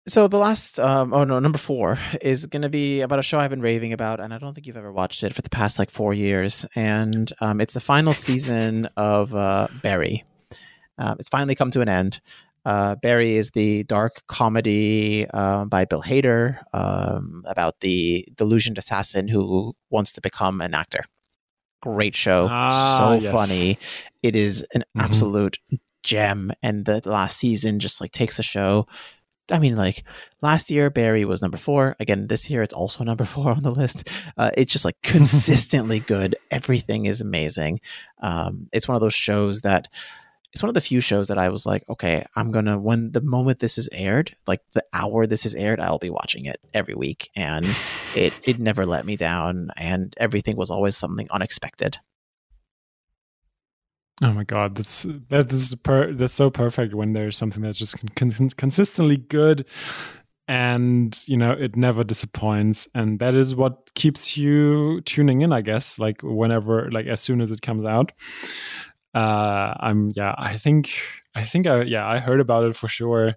[0.08, 3.38] So the last, um, oh no, number four is going to be about a show
[3.38, 5.78] I've been raving about, and I don't think you've ever watched it for the past
[5.78, 6.66] like four years.
[6.74, 10.26] And um, it's the final season of uh, Barry.
[10.98, 12.22] Uh, it's finally come to an end.
[12.66, 19.28] Uh, Barry is the dark comedy uh, by Bill Hader um, about the delusioned assassin
[19.28, 21.04] who wants to become an actor.
[21.82, 23.32] Great show, Ah, so yes.
[23.34, 23.78] funny.
[24.22, 25.04] It is an Mhm.
[25.06, 25.58] absolute
[26.04, 28.86] gem, and the last season just like takes the show.
[29.52, 30.04] I mean, like
[30.42, 31.96] last year, Barry was number four.
[32.00, 34.08] Again, this year it's also number four on the list.
[34.38, 36.36] Uh, it's just like consistently good.
[36.52, 37.80] Everything is amazing.
[38.22, 39.88] Um, it's one of those shows that
[40.54, 43.22] it's one of the few shows that I was like, okay, I'm gonna when the
[43.22, 46.96] moment this is aired, like the hour this is aired, I'll be watching it every
[46.96, 47.66] week, and
[48.16, 51.98] it it never let me down, and everything was always something unexpected.
[54.22, 57.98] Oh my god, that's that is per, that's so perfect when there's something that's just
[58.16, 59.66] con- con- consistently good,
[60.48, 65.62] and you know it never disappoints, and that is what keeps you tuning in, I
[65.62, 66.00] guess.
[66.00, 68.12] Like whenever, like as soon as it comes out,
[69.14, 70.92] uh, I'm yeah, I think
[71.36, 73.36] I think I yeah I heard about it for sure,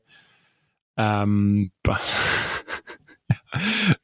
[0.97, 2.01] um, but.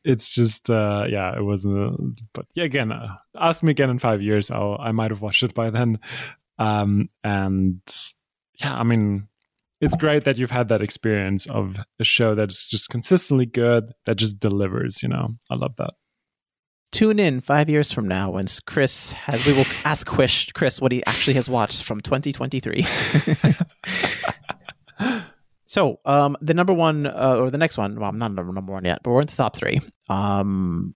[0.04, 1.90] it's just uh yeah it was uh,
[2.34, 5.42] but yeah again uh, ask me again in five years i'll i might have watched
[5.42, 5.98] it by then.
[6.58, 7.80] Um and
[8.60, 9.28] yeah i mean
[9.80, 14.16] it's great that you've had that experience of a show that's just consistently good that
[14.16, 15.28] just delivers you know?
[15.50, 15.94] I love that
[16.90, 19.44] Tune in five years from now when Chris has.
[19.44, 22.86] We will ask Chris, Chris what he actually has watched from 2023.
[25.64, 27.98] so, um, the number one uh, or the next one.
[28.00, 29.80] Well, I'm not number number one yet, but we're into top three.
[30.08, 30.94] Um,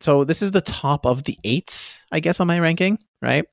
[0.00, 3.44] so this is the top of the eights, I guess, on my ranking, right?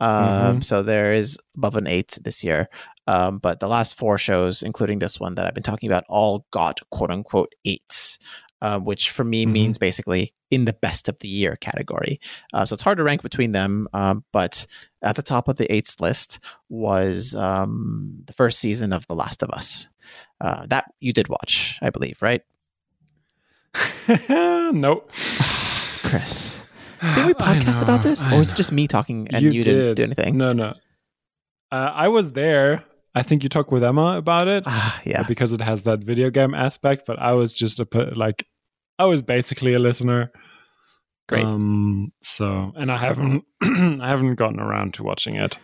[0.00, 0.64] Um, Mhm.
[0.64, 2.68] so there is above an eight this year.
[3.06, 6.46] Um, but the last four shows, including this one that I've been talking about, all
[6.50, 8.18] got quote unquote eights,
[8.62, 9.52] uh, which for me Mhm.
[9.52, 12.20] means basically in the best of the year category.
[12.52, 13.86] Uh, so it's hard to rank between them.
[13.92, 14.66] Um, but
[15.02, 16.38] at the top of the eights list
[16.68, 19.88] was um, the first season of The Last of Us.
[20.40, 22.42] Uh, that you did watch, I believe, right?
[24.28, 25.04] no
[26.02, 26.64] Chris.
[27.14, 28.26] Did we podcast about this?
[28.26, 30.36] Or was it just me talking and you, didn't do anything?
[30.36, 30.74] no no
[31.72, 32.84] uh, i was there
[33.14, 35.22] i think you talked with emma about it Ah, yeah.
[35.24, 38.46] because it has that video game aspect but i was just a like
[38.98, 40.30] i was basically a listener
[41.28, 41.44] Great.
[41.44, 45.58] um so and i haven't i haven't gotten around to watching it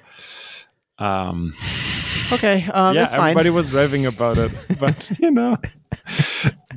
[0.99, 1.53] um
[2.33, 3.31] Okay, um, yeah that's fine.
[3.31, 4.51] everybody was raving about it
[4.81, 5.57] but you know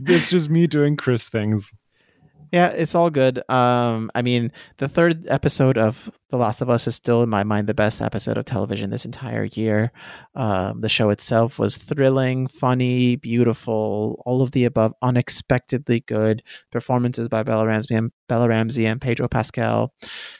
[0.05, 1.71] it's just me doing chris things
[2.51, 3.47] Yeah, it's all good.
[3.47, 7.43] Um, I mean, the third episode of The Last of Us is still, in my
[7.43, 9.91] mind, the best episode of television this entire year.
[10.33, 17.27] Um, the show itself was thrilling, funny, beautiful, all of the above, unexpectedly good performances
[17.27, 19.93] by Bella Ramsey and Bella Ramsey and Pedro Pascal.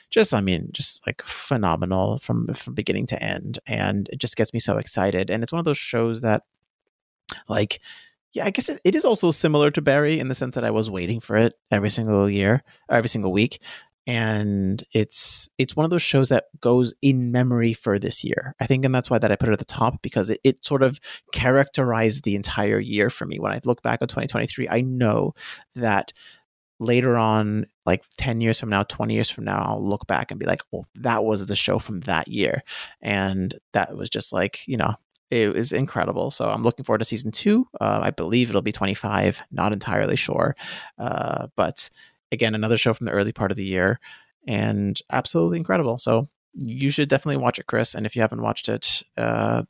[0.09, 4.51] Just, I mean, just like phenomenal from from beginning to end, and it just gets
[4.51, 5.29] me so excited.
[5.29, 6.41] And it's one of those shows that,
[7.47, 7.79] like,
[8.33, 10.71] yeah, I guess it, it is also similar to Barry in the sense that I
[10.71, 13.61] was waiting for it every single year, every single week,
[14.05, 18.55] and it's it's one of those shows that goes in memory for this year.
[18.59, 20.65] I think, and that's why that I put it at the top because it, it
[20.65, 20.99] sort of
[21.33, 23.39] characterized the entire year for me.
[23.39, 25.33] When I look back on 2023, I know
[25.75, 26.13] that
[26.79, 30.39] later on, like 10 years from now, 20 years from now, I'll look back and
[30.39, 32.63] be like, well, that was the show from that year.
[33.01, 34.95] And that was just like, you know,
[35.31, 36.31] it was incredible.
[36.31, 37.67] So I'm looking forward to season two.
[37.79, 39.41] Uh, I believe it'll be 25.
[39.51, 40.55] Not entirely sure,
[40.97, 41.89] uh, but
[42.31, 43.99] again, another show from the early part of the year,
[44.47, 45.97] and absolutely incredible.
[45.97, 47.95] So you should definitely watch it, Chris.
[47.95, 49.63] And if you haven't watched it, uh,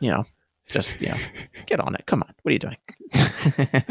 [0.00, 0.24] you know,
[0.66, 1.18] just you know,
[1.66, 2.06] get on it.
[2.06, 2.76] Come on, what are you doing?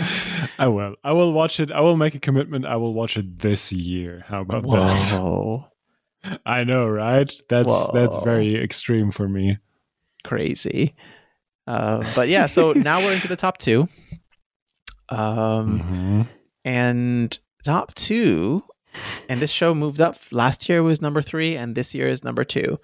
[0.59, 0.95] I will.
[1.03, 1.71] I will watch it.
[1.71, 2.65] I will make a commitment.
[2.65, 4.23] I will watch it this year.
[4.27, 6.39] How about that?
[6.45, 7.31] I know, right?
[7.49, 9.57] That's that's very extreme for me.
[10.23, 10.95] Crazy.
[11.67, 13.87] Uh, but yeah, so now we're into the top two.
[15.09, 16.27] Um, Mhm.
[16.65, 18.63] and top two
[19.29, 22.43] and this show moved up last year was number three and this year is number
[22.43, 22.79] two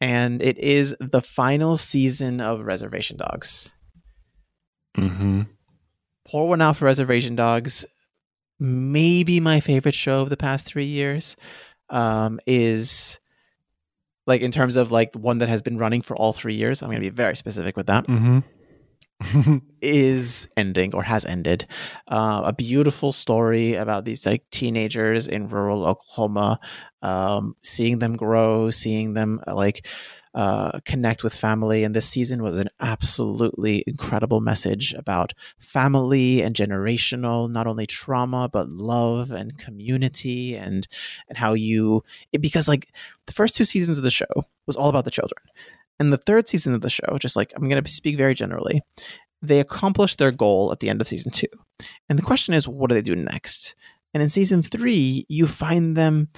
[0.00, 3.76] and it is the final season of reservation dogs
[4.96, 5.46] Mhm.
[6.28, 7.84] pour one out for reservation dogs
[8.58, 11.36] maybe my favorite show of the past three years
[11.90, 13.20] um, is
[14.26, 16.88] like in terms of like one that has been running for all three years i'm
[16.88, 18.42] going to be very specific with that Mhm.
[19.80, 21.64] is ending or has ended.
[22.08, 26.60] Uh, a beautiful story about these like teenagers in rural Oklahoma,
[27.00, 29.86] um, seeing them grow, seeing them like
[30.36, 31.82] uh, connect with family.
[31.82, 38.46] And this season was an absolutely incredible message about family and generational, not only trauma
[38.48, 40.86] but love and community, and
[41.28, 42.88] and how you it, because like
[43.26, 44.26] the first two seasons of the show
[44.66, 45.40] was all about the children.
[45.98, 48.82] And the third season of the show, just like I'm going to speak very generally,
[49.40, 51.46] they accomplished their goal at the end of season two.
[52.10, 53.74] And the question is, what do they do next?
[54.12, 56.28] And in season three, you find them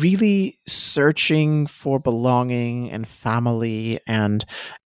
[0.00, 4.44] really searching for belonging and family and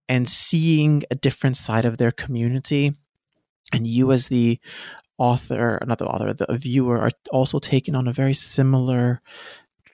[0.09, 2.95] and seeing a different side of their community.
[3.73, 4.59] And you as the
[5.19, 9.21] author not the author the viewer are also taken on a very similar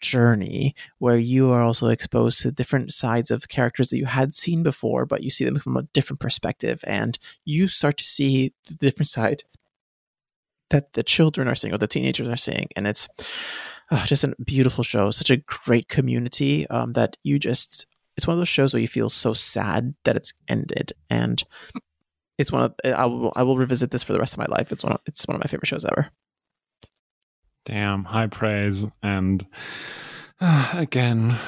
[0.03, 4.63] journey where you are also exposed to different sides of characters that you had seen
[4.63, 8.75] before but you see them from a different perspective and you start to see the
[8.75, 9.45] different side
[10.71, 12.69] that the children are seeing or the teenagers are seeing.
[12.77, 13.09] And it's
[13.91, 17.87] oh, just a beautiful show, such a great community um, that you just
[18.17, 21.43] it's one of those shows where you feel so sad that it's ended and
[22.39, 24.73] it's one of I will I will revisit this for the rest of my life.
[24.73, 26.11] It's one of it's one of my favorite shows ever.
[27.65, 29.47] Damn, high praise and
[30.41, 31.39] uh, again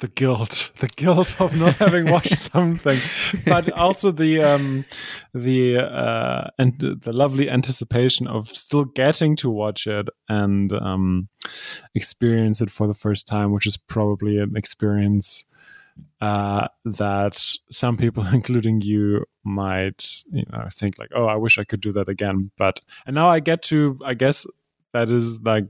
[0.00, 2.98] the guilt the guilt of not having watched something
[3.46, 4.84] but also the um
[5.34, 11.28] the uh and the lovely anticipation of still getting to watch it and um
[11.94, 15.46] experience it for the first time which is probably an experience
[16.20, 17.36] uh that
[17.70, 21.92] some people including you might you know think like oh i wish i could do
[21.92, 22.50] that again.
[22.58, 24.46] But and now i get to i guess
[24.92, 25.64] that is like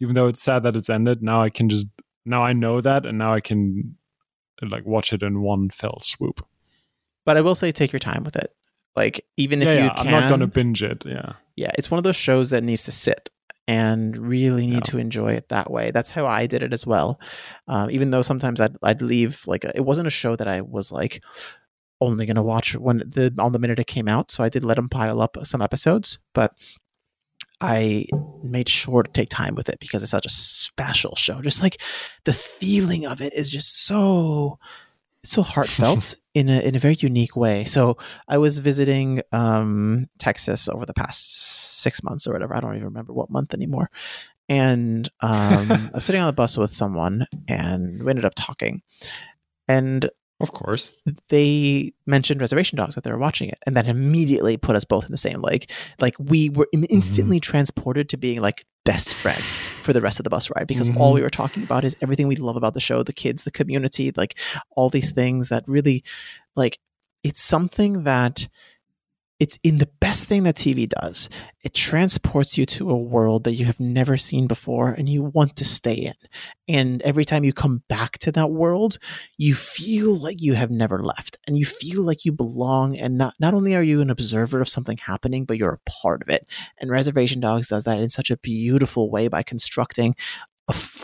[0.00, 1.88] even though it's sad that it's ended now i can just
[2.28, 3.96] now I know that, and now I can
[4.62, 6.44] like watch it in one fell swoop.
[7.24, 8.54] But I will say, take your time with it.
[8.96, 11.04] Like even if yeah, you yeah, can, I'm not gonna binge it.
[11.06, 13.30] Yeah, yeah, it's one of those shows that needs to sit
[13.68, 14.80] and really need yeah.
[14.80, 15.90] to enjoy it that way.
[15.90, 17.20] That's how I did it as well.
[17.68, 20.90] Um, even though sometimes I'd I'd leave like it wasn't a show that I was
[20.90, 21.22] like
[22.00, 24.30] only gonna watch when the on the minute it came out.
[24.30, 26.54] So I did let them pile up some episodes, but
[27.60, 28.06] I
[28.42, 31.42] made sure to take time with it because it's such a special show.
[31.42, 31.80] Just like
[32.24, 34.58] the feeling of it is just so
[35.24, 37.64] so heartfelt in a in a very unique way.
[37.64, 37.96] So
[38.28, 42.54] I was visiting um, Texas over the past six months or whatever.
[42.54, 43.90] I don't even remember what month anymore.
[44.48, 48.82] And um, I was sitting on the bus with someone, and we ended up talking.
[49.66, 50.08] And
[50.40, 50.96] of course.
[51.28, 55.04] They mentioned Reservation Dogs that they were watching it, and that immediately put us both
[55.04, 57.50] in the same like like we were instantly mm-hmm.
[57.50, 61.00] transported to being like best friends for the rest of the bus ride because mm-hmm.
[61.00, 63.50] all we were talking about is everything we love about the show, the kids, the
[63.50, 64.38] community, like
[64.76, 66.04] all these things that really
[66.54, 66.78] like
[67.24, 68.48] it's something that
[69.40, 71.28] it's in the best thing that TV does.
[71.62, 75.56] It transports you to a world that you have never seen before and you want
[75.56, 76.14] to stay in.
[76.66, 78.98] And every time you come back to that world,
[79.36, 82.96] you feel like you have never left and you feel like you belong.
[82.96, 86.22] And not, not only are you an observer of something happening, but you're a part
[86.22, 86.46] of it.
[86.78, 90.16] And Reservation Dogs does that in such a beautiful way by constructing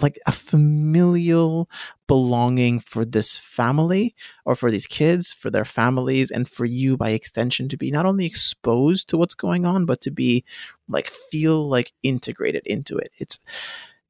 [0.02, 1.68] like a familial
[2.06, 4.14] belonging for this family
[4.44, 8.06] or for these kids, for their families, and for you by extension to be not
[8.06, 10.44] only exposed to what's going on, but to be
[10.88, 13.10] like feel like integrated into it.
[13.18, 13.38] It's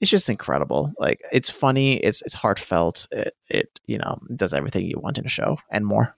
[0.01, 0.93] it's just incredible.
[0.99, 3.07] Like it's funny, it's it's heartfelt.
[3.13, 6.15] It it you know does everything you want in a show and more.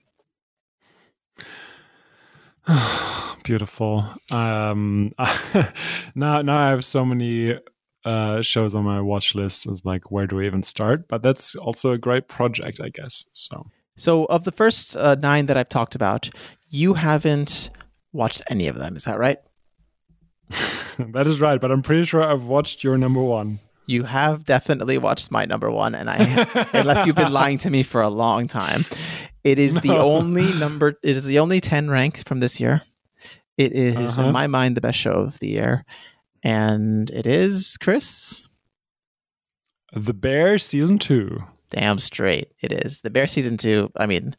[3.43, 4.03] Beautiful.
[4.31, 5.13] Um,
[6.15, 7.57] now now I have so many
[8.07, 11.55] uh, shows on my watch list is like where do we even start but that's
[11.55, 13.65] also a great project i guess so
[13.95, 16.29] so of the first uh, nine that i've talked about
[16.69, 17.69] you haven't
[18.13, 19.39] watched any of them is that right
[20.99, 24.97] that is right but i'm pretty sure i've watched your number one you have definitely
[24.97, 26.15] watched my number one and i
[26.73, 28.85] unless you've been lying to me for a long time
[29.43, 29.81] it is no.
[29.81, 32.83] the only number it is the only 10 rank from this year
[33.57, 34.27] it is, uh-huh.
[34.27, 35.83] in my mind, the best show of the year.
[36.43, 38.47] And it is, Chris?
[39.93, 41.43] The Bear Season 2.
[41.69, 42.51] Damn straight.
[42.61, 43.01] It is.
[43.01, 44.35] The Bear Season 2, I mean,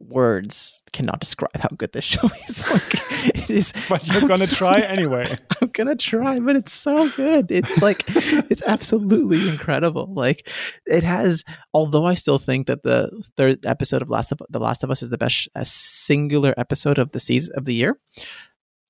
[0.00, 2.70] words cannot describe how good this show is.
[2.70, 2.94] Like,
[3.34, 3.72] it is.
[3.88, 5.36] But you're going to try anyway.
[5.62, 7.50] I'm going to try, but it's so good.
[7.50, 10.12] It's like, it's absolutely incredible.
[10.12, 10.48] Like,
[10.86, 11.42] it has,
[11.72, 15.02] although I still think that the third episode of Last of, The Last of Us
[15.02, 17.98] is the best a singular episode of the season of the year.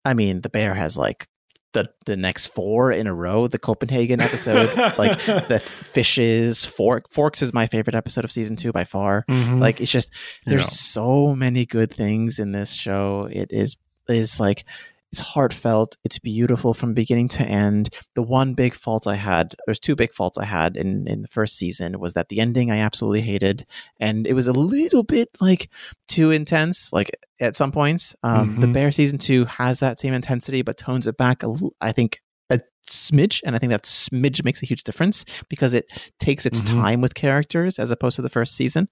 [0.04, 1.26] I mean, The Bear has like
[1.72, 3.46] the the next four in a row.
[3.46, 5.18] The Copenhagen episode, like
[5.48, 9.24] the fishes, fork forks is my favorite episode of season two by far.
[9.28, 9.60] Mhm.
[9.60, 10.10] Like it's just
[10.46, 10.68] there's Yeah.
[10.68, 13.28] so many good things in this show.
[13.30, 13.76] It is
[14.08, 14.64] is like
[15.12, 15.96] it's heartfelt.
[16.04, 17.94] It's beautiful from beginning to end.
[18.14, 21.28] The one big fault I had, there's two big faults I had in in the
[21.28, 23.64] first season was that the ending I absolutely hated,
[24.00, 25.70] and it was a little bit like
[26.08, 26.92] too intense.
[26.92, 27.10] Like
[27.40, 28.72] at some points, um, the Mhm.
[28.72, 31.42] Bear season two has that same intensity, but tones it back.
[31.42, 32.20] A I think
[32.50, 32.60] a
[32.90, 35.86] smidge, and I think that smidge makes a huge difference because it
[36.18, 36.66] takes its Mhm.
[36.82, 38.88] time with characters as opposed to the first season.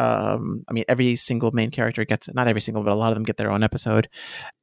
[0.00, 3.16] Um, I mean, every single main character gets not every single, but a lot of
[3.16, 4.08] them get their own episode,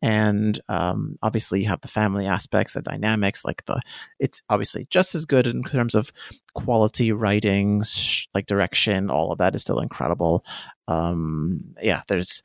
[0.01, 3.45] and um, obviously you have the family aspects, the dynamics.
[3.45, 3.80] Like the,
[4.19, 6.11] it's obviously just as good in terms of
[6.53, 9.09] quality writing, sh- like direction.
[9.09, 10.43] All of that is still incredible.
[10.88, 12.41] Um, yeah, there's.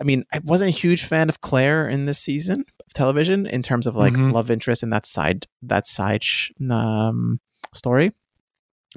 [0.00, 3.62] I mean, I wasn't a huge fan of Claire in this season of television in
[3.62, 4.32] terms of like Mhm.
[4.32, 7.40] love interest and that side that side sh- um,
[7.74, 8.12] story,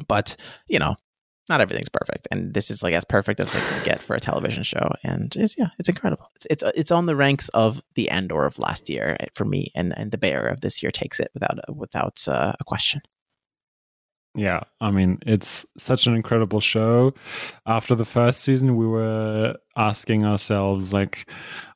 [0.07, 0.35] but
[0.67, 0.95] you know,
[1.49, 4.19] not everything's perfect, and this is like as perfect as it can get for a
[4.19, 6.29] television show, and it's yeah, it's incredible.
[6.35, 9.71] It's it's, it's on the ranks of the Andor of last year eh, for me,
[9.75, 13.01] and and the Bear of this year takes it without without uh, a question.
[14.33, 17.13] Yeah, I mean, it's such an incredible show.
[17.65, 21.29] After the first season, we were asking ourselves like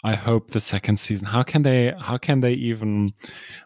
[0.05, 3.13] I hope the second season how can they how can they even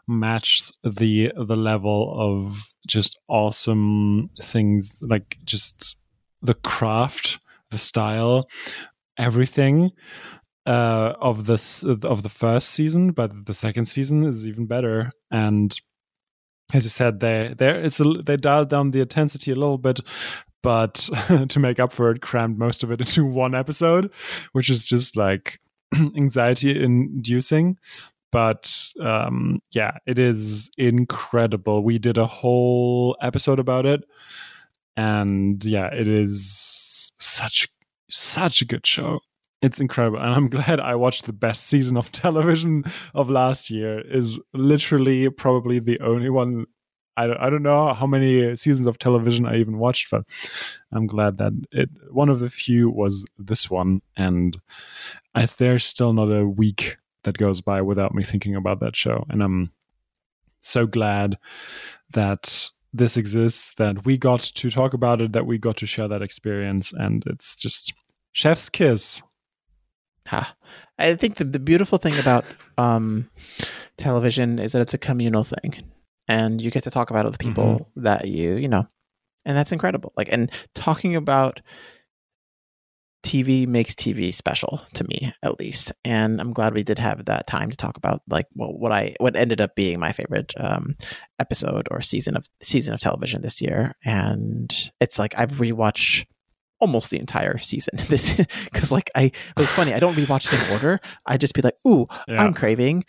[0.08, 5.98] match the the level of just awesome things like just
[6.42, 7.40] the craft,
[7.70, 8.48] the style,
[9.18, 9.92] everything
[10.66, 15.80] uh of this of the first season, but the second season is even better and
[16.74, 20.00] as you said, they they it's a, they dialed down the intensity a little bit,
[20.62, 21.10] but
[21.50, 24.12] to make up for it, crammed most of it into one episode,
[24.52, 25.60] which is just like
[25.96, 27.78] anxiety inducing.
[28.32, 31.84] But um, yeah, it is incredible.
[31.84, 34.04] We did a whole episode about it,
[34.96, 37.68] and yeah, it is such
[38.12, 39.22] such a good show.
[39.62, 42.84] It's incredible, and I'm glad I watched the best season of television
[43.14, 44.00] of last year.
[44.00, 46.66] Is literally probably the only one.
[47.18, 50.24] I don't, I don't know how many seasons of television I even watched, but
[50.94, 54.58] I'm glad that it one of the few was this one, and
[55.36, 59.26] I, there's still not a week that goes by without me thinking about that show,
[59.30, 59.72] and I'm
[60.62, 61.38] so glad
[62.12, 66.08] that this exists, that we got to talk about it, that we got to share
[66.08, 67.94] that experience, and it's just
[68.32, 69.22] chef's kiss.
[70.28, 70.56] Ha.
[70.98, 72.46] I think the, the beautiful thing about
[72.78, 73.30] um,
[73.98, 75.84] television is that it's a communal thing,
[76.28, 78.88] and you get to talk about it with people that you you know,
[79.46, 80.14] and that's incredible.
[80.16, 81.62] Like, and talking about
[83.24, 85.92] TV makes TV special to me, at least.
[86.06, 89.16] And I'm glad we did have that time to talk about like well, what I
[89.20, 90.96] what ended up being my favorite um,
[91.40, 93.96] episode or season of season of television this year.
[94.06, 96.26] And it's like I've rewatched
[96.80, 98.36] almost the entire season this
[98.66, 101.00] because like I it's funny I don't rewatch it in order.
[101.26, 102.44] I just be like, ooh, Yeah.
[102.44, 103.06] I'm craving.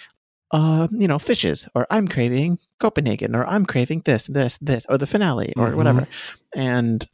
[0.52, 4.98] Uh, you know, fishes, or I'm craving Copenhagen, or I'm craving this, this, this, or
[4.98, 5.74] the finale, or Mhm.
[5.76, 6.08] whatever.
[6.56, 7.06] And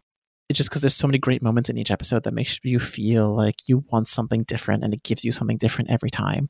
[0.49, 3.35] it's just because there's so many great moments in each episode that makes you feel
[3.37, 6.49] like you want something different and it gives you something different every time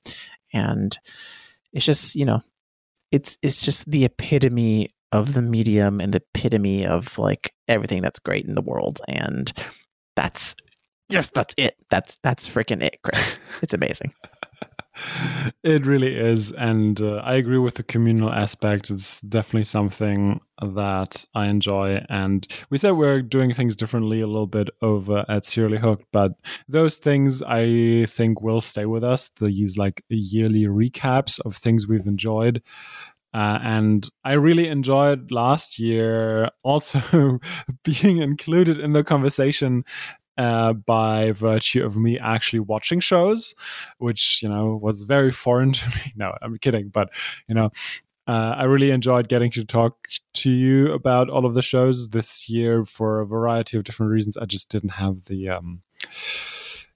[0.52, 0.96] and
[1.72, 2.40] it's just you know
[3.10, 8.18] it's it's just the epitome of the medium and the epitome of like everything that's
[8.20, 9.52] great in the world and
[10.16, 10.56] that's
[11.08, 11.76] yes, that's it.
[11.90, 13.38] that's that's freaking it chris.
[13.62, 14.12] It's amazing.
[15.62, 18.90] It really is and uh, i agree with the communal aspect.
[18.90, 24.46] It's definitely something that i enjoy and we said we're doing things differently a little
[24.46, 26.32] bit over at serially hooked but
[26.66, 29.30] those things i think will stay with us.
[29.38, 32.62] These like yearly recaps of things we've enjoyed
[33.36, 37.38] uh, and I really enjoyed last year also
[37.84, 39.84] being included in the conversation
[40.38, 43.54] uh, by virtue of me actually watching shows,
[43.98, 46.14] which you know was very foreign to me.
[46.16, 47.10] No, I'm kidding, but
[47.46, 47.70] you know.
[48.28, 52.48] Uh, I really enjoyed getting to talk to you about all of the shows this
[52.48, 54.36] year for a variety of different reasons.
[54.36, 55.82] I just didn't have the, um,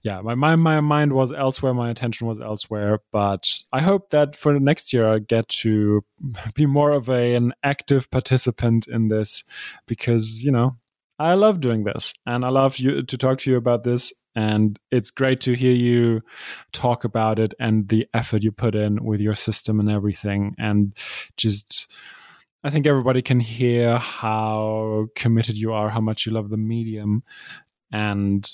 [0.03, 2.99] yeah, my, my my mind was elsewhere, my attention was elsewhere.
[3.11, 6.03] But I hope that for the next year I get to
[6.55, 9.43] be more of a, an active participant in this
[9.87, 10.77] because you know
[11.21, 14.11] I love doing this and I love you to talk to you about this.
[14.33, 16.21] And it's great to hear you
[16.71, 20.55] talk about it and the effort you put in with your system and everything.
[20.57, 20.93] And
[21.37, 21.91] just,
[22.63, 27.23] I think everybody can hear how committed you are, how much you love the medium.
[27.91, 28.49] And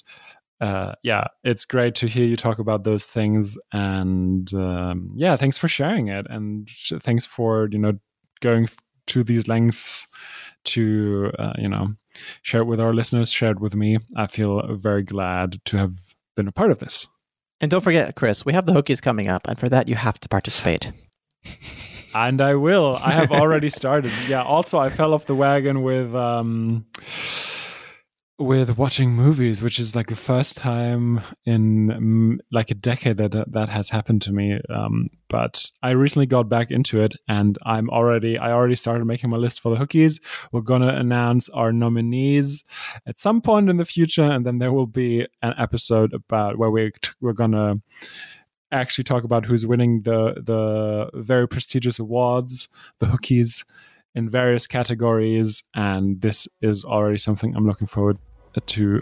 [0.59, 5.57] uh, yeah, it's great to hear you talk about those things, and um, yeah, thanks
[5.57, 6.67] for sharing it, and
[7.01, 7.93] thanks for you know
[8.41, 10.07] going th- to these lengths
[10.65, 11.93] to uh, you know
[12.41, 13.97] share it with our listeners, share it with me.
[14.15, 15.93] I feel very glad to have
[16.35, 17.07] been a part of this.
[17.59, 20.19] And don't forget, Chris, we have the hookies coming up, and for that you have
[20.21, 20.91] to participate.
[22.15, 22.97] and I will.
[23.01, 24.11] I have already started.
[24.27, 24.43] Yeah.
[24.43, 26.85] Also, I fell off the wagon with um,
[28.39, 33.45] with watching movies, which is like the first time in um, like a decade that
[33.51, 34.59] that has happened to me.
[34.69, 39.29] Um, but I recently got back into it, and I'm already I already started making
[39.29, 40.19] my list for the hookies.
[40.51, 42.63] We're gonna announce our nominees
[43.07, 46.69] at some point in the future, and then there will be an episode about where
[46.69, 47.81] we we're gonna
[48.71, 52.69] actually talk about who's winning the the very prestigious awards,
[52.99, 53.65] the hookies
[54.17, 58.17] in various categories and this is already something i'm looking forward
[58.65, 59.01] to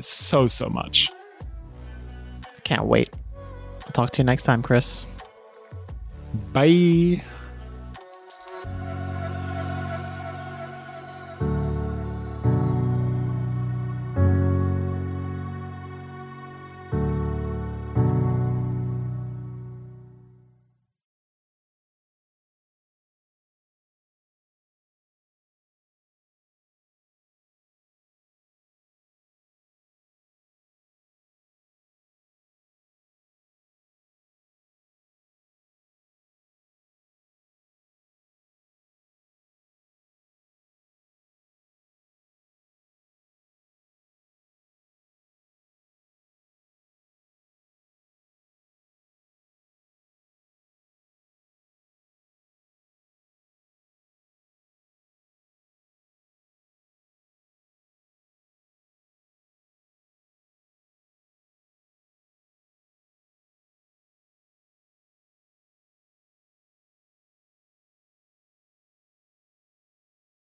[0.00, 1.10] so so much.
[2.44, 3.10] I can't wait.
[3.84, 5.06] I'll talk to you next time chris.
[6.52, 7.22] Bye